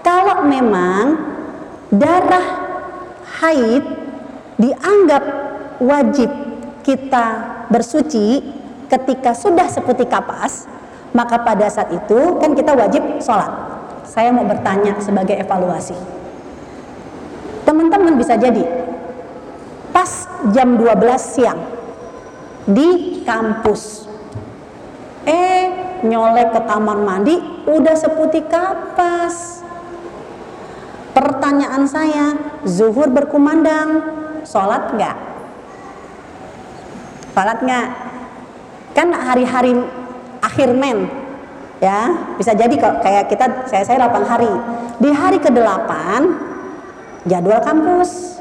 kalau 0.00 0.48
memang 0.48 1.20
darah 1.92 2.46
haid 3.40 3.84
dianggap 4.56 5.24
wajib 5.80 6.28
kita 6.80 7.26
bersuci 7.68 8.42
ketika 8.88 9.36
sudah 9.36 9.68
seperti 9.70 10.08
kapas, 10.08 10.66
maka 11.14 11.40
pada 11.40 11.68
saat 11.70 11.94
itu 11.94 12.40
kan 12.42 12.52
kita 12.52 12.74
wajib 12.74 13.22
sholat. 13.22 13.50
Saya 14.08 14.34
mau 14.34 14.42
bertanya 14.42 14.98
sebagai 14.98 15.38
evaluasi. 15.38 15.94
Teman-teman 17.62 18.18
bisa 18.18 18.34
jadi 18.34 18.66
pas 19.94 20.26
jam 20.50 20.74
12 20.74 20.90
siang 21.20 21.60
di 22.66 23.20
kampus. 23.22 24.09
Eh, 25.28 25.64
nyolek 26.06 26.56
ke 26.56 26.60
kamar 26.64 26.98
mandi 27.00 27.36
udah 27.68 27.96
seputih 27.96 28.44
kapas. 28.48 29.60
Pertanyaan 31.12 31.84
saya, 31.84 32.38
zuhur 32.64 33.10
berkumandang, 33.12 34.00
sholat 34.46 34.94
nggak? 34.96 35.16
Sholat 37.36 37.58
nggak? 37.60 37.88
Kan 38.96 39.12
hari-hari 39.12 39.76
akhir 40.40 40.72
men, 40.72 41.10
ya 41.80 42.12
bisa 42.36 42.52
jadi 42.52 42.72
kok 42.76 43.00
kayak 43.00 43.32
kita 43.32 43.64
saya 43.64 43.84
saya 43.84 44.04
8 44.08 44.24
hari 44.28 44.52
di 45.00 45.10
hari 45.12 45.40
ke-8 45.40 45.90
jadwal 47.24 47.60
kampus 47.64 48.40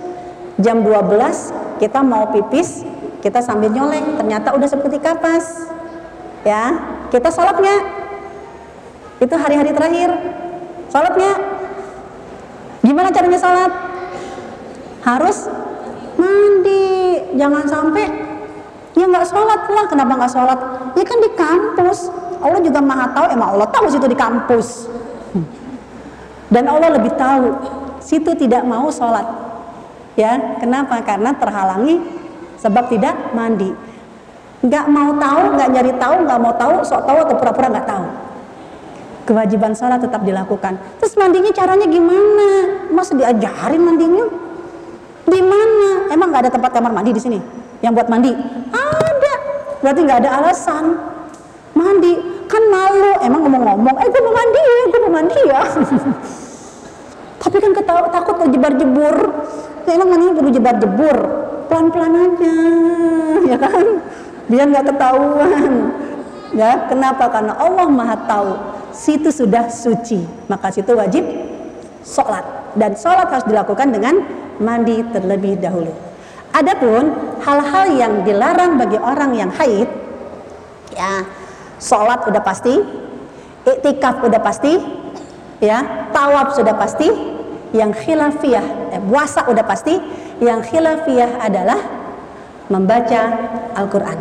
jam 0.60 0.84
12 0.84 1.80
kita 1.80 2.00
mau 2.04 2.28
pipis 2.36 2.84
kita 3.24 3.40
sambil 3.40 3.72
nyolek 3.72 4.20
ternyata 4.20 4.52
udah 4.52 4.68
seperti 4.68 5.00
kapas 5.00 5.72
ya 6.46 6.64
kita 7.10 7.30
sholatnya. 7.34 7.76
Itu 9.20 9.36
hari-hari 9.36 9.76
terakhir. 9.76 10.10
Sholatnya. 10.88 11.34
Gimana 12.80 13.12
caranya 13.12 13.40
sholat? 13.40 13.72
Harus 15.04 15.52
mandi. 16.16 17.20
Jangan 17.36 17.64
sampai 17.68 18.06
ya 18.96 19.06
nggak 19.06 19.28
sholat 19.28 19.62
lah. 19.68 19.86
Kenapa 19.92 20.12
nggak 20.16 20.34
sholat? 20.34 20.60
Ya 20.96 21.04
kan 21.04 21.20
di 21.20 21.32
kampus. 21.36 22.00
Allah 22.40 22.62
juga 22.64 22.80
maha 22.80 23.12
tahu. 23.12 23.26
Emang 23.36 23.50
Allah 23.58 23.68
tahu 23.68 23.86
situ 23.92 24.08
di 24.08 24.16
kampus. 24.16 24.88
Dan 26.50 26.66
Allah 26.66 26.98
lebih 26.98 27.14
tahu 27.14 27.54
situ 28.00 28.32
tidak 28.40 28.64
mau 28.64 28.88
sholat. 28.90 29.28
Ya 30.16 30.58
kenapa? 30.58 31.04
Karena 31.04 31.36
terhalangi 31.36 32.00
sebab 32.60 32.92
tidak 32.92 33.36
mandi 33.36 33.72
nggak 34.60 34.86
mau 34.92 35.16
tahu 35.16 35.42
nggak 35.56 35.70
nyari 35.72 35.94
tahu 35.96 36.16
nggak 36.28 36.40
mau 36.40 36.54
tahu 36.60 36.74
sok 36.84 37.08
tahu 37.08 37.18
atau 37.24 37.36
pura-pura 37.40 37.68
nggak 37.72 37.88
tahu. 37.88 38.06
Kewajiban 39.30 39.78
sholat 39.78 40.02
tetap 40.02 40.26
dilakukan. 40.26 40.82
Terus 40.98 41.14
mandinya 41.14 41.54
caranya 41.54 41.86
gimana? 41.86 42.48
Masa 42.90 43.14
diajarin 43.14 43.82
mandinya. 43.82 44.26
Di 45.30 45.42
mana? 45.46 46.10
Emang 46.10 46.34
nggak 46.34 46.50
ada 46.50 46.52
tempat 46.52 46.74
kamar 46.74 46.90
mandi 46.90 47.14
di 47.14 47.22
sini 47.22 47.38
yang 47.86 47.94
buat 47.94 48.10
mandi? 48.10 48.34
Ada. 48.74 49.34
Berarti 49.86 50.00
nggak 50.02 50.20
ada 50.26 50.30
alasan. 50.42 50.98
Mandi. 51.78 52.42
Kan 52.50 52.64
malu. 52.74 53.22
Emang 53.22 53.46
ngomong-ngomong 53.46 53.96
eh 54.02 54.08
gue 54.10 54.22
mau 54.26 54.34
mandi 54.34 54.60
ya 54.66 54.84
gue 54.90 55.00
mau 55.06 55.14
mandi 55.14 55.40
ya. 55.46 55.62
Tapi 57.40 57.56
kan 57.64 57.72
ketawa, 57.72 58.12
takut 58.12 58.36
terjebar 58.36 58.76
jebur 58.76 59.16
memang 59.90 60.08
mandinya 60.16 60.34
perlu 60.38 60.52
jebar 60.54 60.76
jebur 60.78 61.18
pelan-pelan 61.70 62.14
aja 62.14 62.56
ya 63.54 63.58
kan 63.58 63.86
biar 64.50 64.66
nggak 64.68 64.86
ketahuan. 64.94 65.94
Ya 66.50 66.90
kenapa? 66.90 67.30
Karena 67.30 67.54
Allah 67.62 67.86
maha 67.86 68.18
tahu. 68.26 68.52
Situ 68.90 69.30
sudah 69.30 69.70
suci. 69.70 70.26
Maka 70.50 70.74
situ 70.74 70.98
wajib 70.98 71.22
sholat. 72.02 72.74
Dan 72.74 72.98
sholat 72.98 73.30
harus 73.30 73.46
dilakukan 73.46 73.94
dengan 73.94 74.18
mandi 74.58 75.06
terlebih 75.14 75.62
dahulu. 75.62 75.94
Adapun 76.50 77.14
hal-hal 77.46 77.88
yang 77.94 78.14
dilarang 78.26 78.82
bagi 78.82 78.98
orang 78.98 79.38
yang 79.38 79.54
haid 79.54 79.88
ya 80.94 81.24
sholat 81.80 82.26
udah 82.28 82.42
pasti 82.44 82.76
iktikaf 83.64 84.26
udah 84.26 84.42
pasti 84.42 84.82
ya 85.64 86.10
tawaf 86.12 86.58
sudah 86.58 86.76
pasti 86.76 87.08
yang 87.72 87.94
khilafiyah 87.94 88.98
eh, 88.98 89.02
puasa 89.06 89.46
udah 89.46 89.64
pasti 89.64 89.96
yang 90.42 90.66
khilafiyah 90.66 91.38
adalah 91.40 91.78
membaca 92.70 93.22
Al-Quran. 93.74 94.18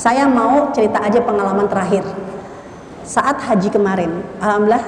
Saya 0.00 0.24
mau 0.24 0.72
cerita 0.72 1.02
aja 1.02 1.20
pengalaman 1.20 1.68
terakhir. 1.68 2.06
Saat 3.04 3.42
haji 3.42 3.68
kemarin 3.74 4.22
Alhamdulillah 4.38 4.84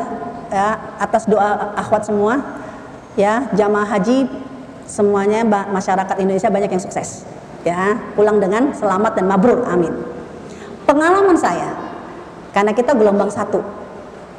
ya, 0.49 0.79
atas 1.03 1.27
doa 1.27 1.75
akhwat 1.75 2.07
semua 2.07 2.39
ya 3.19 3.51
jamaah 3.53 3.99
haji 3.99 4.31
semuanya 4.87 5.43
masyarakat 5.69 6.17
Indonesia 6.23 6.49
banyak 6.49 6.71
yang 6.71 6.81
sukses 6.83 7.27
ya. 7.67 7.99
Pulang 8.15 8.39
dengan 8.39 8.71
selamat 8.73 9.19
dan 9.19 9.27
mabrur 9.27 9.67
amin. 9.67 9.93
Pengalaman 10.87 11.35
saya 11.37 11.75
karena 12.55 12.71
kita 12.73 12.95
gelombang 12.95 13.29
satu 13.29 13.61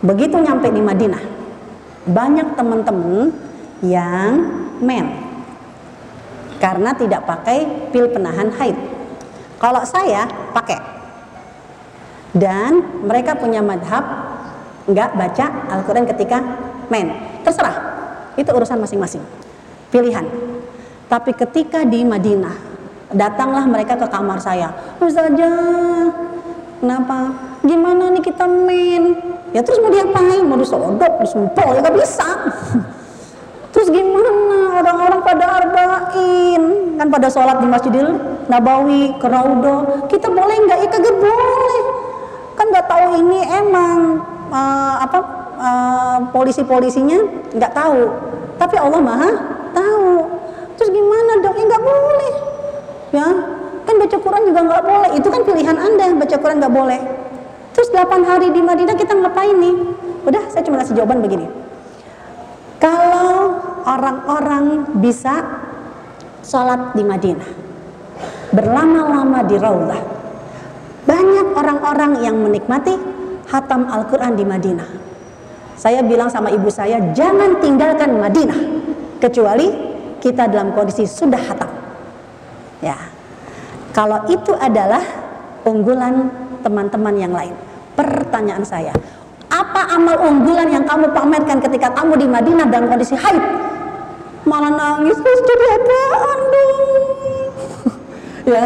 begitu 0.02 0.40
nyampe 0.40 0.72
di 0.72 0.80
Madinah 0.80 1.24
banyak 2.08 2.56
teman-teman 2.60 3.32
yang 3.84 4.32
men 4.84 5.33
karena 6.64 6.96
tidak 6.96 7.28
pakai 7.28 7.92
pil 7.92 8.08
penahan 8.08 8.48
haid. 8.56 8.80
Kalau 9.60 9.84
saya 9.84 10.24
pakai. 10.56 10.80
Dan 12.32 13.04
mereka 13.04 13.36
punya 13.36 13.60
madhab 13.60 14.32
nggak 14.88 15.12
baca 15.12 15.46
Al-Quran 15.76 16.08
ketika 16.08 16.40
main. 16.88 17.12
Terserah, 17.44 17.76
itu 18.40 18.48
urusan 18.48 18.80
masing-masing. 18.80 19.20
Pilihan. 19.92 20.24
Tapi 21.12 21.36
ketika 21.36 21.84
di 21.84 22.08
Madinah, 22.08 22.56
datanglah 23.12 23.68
mereka 23.68 24.00
ke 24.00 24.08
kamar 24.08 24.40
saya. 24.40 24.72
Ustazah, 25.04 25.36
kenapa? 26.80 27.18
Gimana 27.68 28.08
nih 28.16 28.24
kita 28.24 28.48
main? 28.48 29.20
Ya 29.52 29.62
terus 29.62 29.84
mau 29.84 29.92
diapain? 29.92 30.42
Mau 30.48 30.58
disodok, 30.58 31.22
disumpel, 31.22 31.76
ya 31.76 31.80
gak 31.84 31.96
bisa. 32.00 32.28
Terus 33.74 33.90
gimana 33.90 34.70
orang-orang 34.78 35.22
pada 35.26 35.46
arba'in 35.66 36.64
kan 36.94 37.08
pada 37.10 37.26
sholat 37.26 37.58
di 37.58 37.66
Masjidil 37.66 38.06
Nabawi 38.46 39.18
ke 39.18 39.26
Raudo 39.26 40.06
kita 40.14 40.30
boleh 40.30 40.56
nggak? 40.70 40.78
Ya 40.86 40.88
kagak 40.94 41.18
boleh. 41.18 41.82
Kan 42.54 42.70
nggak 42.70 42.86
tahu 42.86 43.06
ini 43.18 43.40
emang 43.50 44.22
uh, 44.54 44.96
apa 45.02 45.20
uh, 45.58 46.18
polisi-polisinya 46.30 47.50
nggak 47.58 47.74
tahu. 47.74 48.14
Tapi 48.62 48.78
Allah 48.78 49.02
Maha 49.02 49.32
tahu. 49.74 50.22
Terus 50.78 50.90
gimana 50.94 51.42
dong? 51.42 51.56
Ya 51.58 51.66
nggak 51.66 51.84
boleh. 51.84 52.34
Ya 53.10 53.28
kan 53.90 53.96
baca 53.98 54.18
Quran 54.22 54.44
juga 54.54 54.60
nggak 54.70 54.84
boleh. 54.86 55.10
Itu 55.18 55.28
kan 55.34 55.42
pilihan 55.50 55.78
anda 55.82 56.14
baca 56.14 56.36
Quran 56.38 56.62
nggak 56.62 56.76
boleh. 56.78 57.02
Terus 57.74 57.90
8 57.90 58.22
hari 58.22 58.54
di 58.54 58.62
Madinah 58.62 58.94
kita 58.94 59.18
ngapain 59.18 59.58
nih? 59.58 59.74
Udah, 60.30 60.46
saya 60.54 60.62
cuma 60.62 60.78
kasih 60.78 60.94
jawaban 60.94 61.26
begini 61.26 61.63
orang-orang 64.04 65.00
bisa 65.00 65.40
sholat 66.44 66.92
di 66.92 67.08
Madinah, 67.08 67.50
berlama-lama 68.52 69.40
di 69.48 69.56
Raudhah, 69.56 70.02
banyak 71.08 71.48
orang-orang 71.56 72.20
yang 72.20 72.36
menikmati 72.36 73.00
hatam 73.48 73.88
Al-Quran 73.88 74.36
di 74.36 74.44
Madinah. 74.44 74.90
Saya 75.80 76.04
bilang 76.04 76.28
sama 76.28 76.52
ibu 76.52 76.68
saya, 76.68 77.00
jangan 77.16 77.64
tinggalkan 77.64 78.20
Madinah, 78.20 78.60
kecuali 79.24 79.72
kita 80.20 80.52
dalam 80.52 80.76
kondisi 80.76 81.08
sudah 81.08 81.40
hatam. 81.40 81.72
Ya, 82.84 83.00
kalau 83.96 84.28
itu 84.28 84.52
adalah 84.60 85.00
unggulan 85.64 86.28
teman-teman 86.60 87.16
yang 87.16 87.32
lain. 87.32 87.56
Pertanyaan 87.96 88.68
saya, 88.68 88.92
apa 89.48 89.96
amal 89.96 90.20
unggulan 90.28 90.68
yang 90.68 90.84
kamu 90.84 91.16
pamerkan 91.16 91.64
ketika 91.64 91.96
kamu 91.96 92.20
di 92.20 92.28
Madinah 92.28 92.68
dalam 92.68 92.92
kondisi 92.92 93.16
haid? 93.16 93.72
Malah 94.44 94.72
nangis, 94.76 95.16
terus 95.16 95.42
jadi 95.48 95.66
apaan 95.80 96.40
dong? 96.52 96.80
ya, 98.54 98.66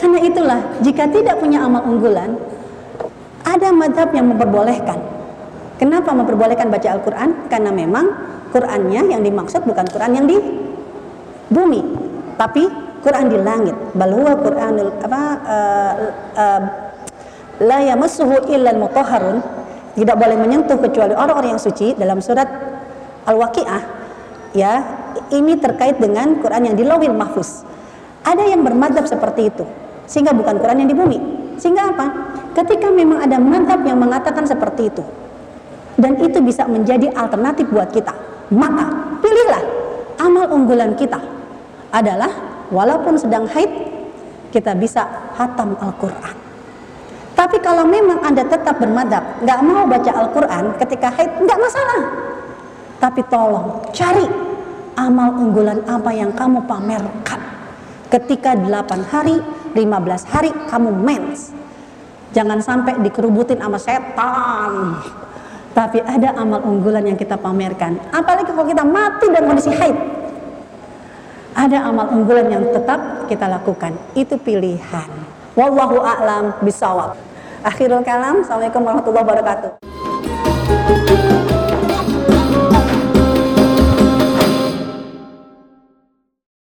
karena 0.00 0.18
itulah 0.24 0.60
jika 0.80 1.04
tidak 1.12 1.36
punya 1.36 1.60
amal 1.60 1.84
unggulan, 1.84 2.40
ada 3.44 3.68
madhab 3.76 4.08
yang 4.16 4.32
memperbolehkan. 4.32 4.98
Kenapa 5.76 6.14
memperbolehkan 6.14 6.72
baca 6.72 6.88
Al-Quran? 6.94 7.50
Karena 7.50 7.74
memang 7.74 8.06
Qurannya 8.54 9.08
yang 9.08 9.20
dimaksud 9.24 9.64
bukan 9.64 9.84
Quran 9.88 10.12
yang 10.16 10.26
di 10.28 10.36
bumi, 11.52 11.80
tapi 12.40 12.68
Quran 13.02 13.26
di 13.28 13.38
langit. 13.40 13.76
Balhuwa 13.92 14.38
Quranul 14.40 14.90
apa 15.02 15.22
uh, 15.42 15.92
uh, 16.38 16.62
la 17.66 17.78
yamassuhu 17.82 18.48
illa 18.48 18.72
al-mutahharun 18.72 19.42
tidak 19.92 20.16
boleh 20.16 20.36
menyentuh 20.40 20.78
kecuali 20.80 21.12
orang-orang 21.12 21.58
yang 21.58 21.62
suci 21.62 21.92
dalam 21.98 22.22
surat 22.24 22.48
Al-Waqiah 23.28 24.01
ya 24.52 24.84
ini 25.32 25.56
terkait 25.60 26.00
dengan 26.00 26.40
Quran 26.40 26.72
yang 26.72 26.76
di 26.76 26.84
Lawil 26.84 27.12
Mahfuz. 27.16 27.64
Ada 28.22 28.54
yang 28.54 28.62
bermadhab 28.62 29.04
seperti 29.04 29.50
itu 29.50 29.64
sehingga 30.06 30.30
bukan 30.30 30.62
Quran 30.62 30.86
yang 30.86 30.90
di 30.90 30.96
bumi. 30.96 31.18
Sehingga 31.58 31.92
apa? 31.92 32.06
Ketika 32.56 32.88
memang 32.88 33.20
ada 33.20 33.36
madhab 33.40 33.84
yang 33.84 33.98
mengatakan 34.00 34.44
seperti 34.44 34.88
itu 34.92 35.04
dan 36.00 36.16
itu 36.20 36.40
bisa 36.40 36.64
menjadi 36.64 37.12
alternatif 37.12 37.68
buat 37.68 37.92
kita 37.92 38.12
maka 38.52 39.16
pilihlah 39.24 39.64
amal 40.20 40.44
unggulan 40.52 40.92
kita 40.92 41.16
adalah 41.92 42.28
walaupun 42.68 43.16
sedang 43.16 43.48
haid 43.48 43.68
kita 44.52 44.76
bisa 44.76 45.08
hatam 45.36 45.72
Al-Quran. 45.80 46.36
Tapi 47.32 47.56
kalau 47.64 47.88
memang 47.88 48.20
Anda 48.20 48.44
tetap 48.44 48.76
bermadhab, 48.76 49.40
nggak 49.40 49.60
mau 49.64 49.88
baca 49.88 50.12
Al-Quran 50.12 50.76
ketika 50.76 51.08
haid, 51.16 51.40
nggak 51.40 51.58
masalah. 51.58 52.00
Tapi 53.02 53.18
tolong 53.26 53.82
cari 53.90 54.22
amal 54.94 55.34
unggulan 55.34 55.82
apa 55.90 56.14
yang 56.14 56.30
kamu 56.30 56.62
pamerkan. 56.70 57.42
Ketika 58.06 58.54
8 58.54 59.02
hari, 59.10 59.42
15 59.74 60.22
hari 60.30 60.54
kamu 60.70 61.02
mens. 61.02 61.50
Jangan 62.30 62.62
sampai 62.62 63.02
dikerubutin 63.02 63.58
sama 63.58 63.82
setan. 63.82 65.02
Tapi 65.74 65.98
ada 65.98 66.30
amal 66.38 66.62
unggulan 66.62 67.02
yang 67.02 67.18
kita 67.18 67.34
pamerkan. 67.34 67.98
Apalagi 68.14 68.54
kalau 68.54 68.70
kita 68.70 68.86
mati 68.86 69.26
dan 69.34 69.50
kondisi 69.50 69.74
haid. 69.74 69.98
Ada 71.58 71.90
amal 71.90 72.06
unggulan 72.14 72.54
yang 72.54 72.64
tetap 72.70 73.26
kita 73.26 73.50
lakukan. 73.50 73.98
Itu 74.14 74.38
pilihan. 74.38 75.10
Wallahu 75.58 75.98
a'lam 76.00 76.54
bisawab. 76.62 77.18
Akhirul 77.66 78.06
kalam. 78.06 78.46
Assalamualaikum 78.46 78.80
warahmatullahi 78.86 79.26
wabarakatuh. 79.26 81.31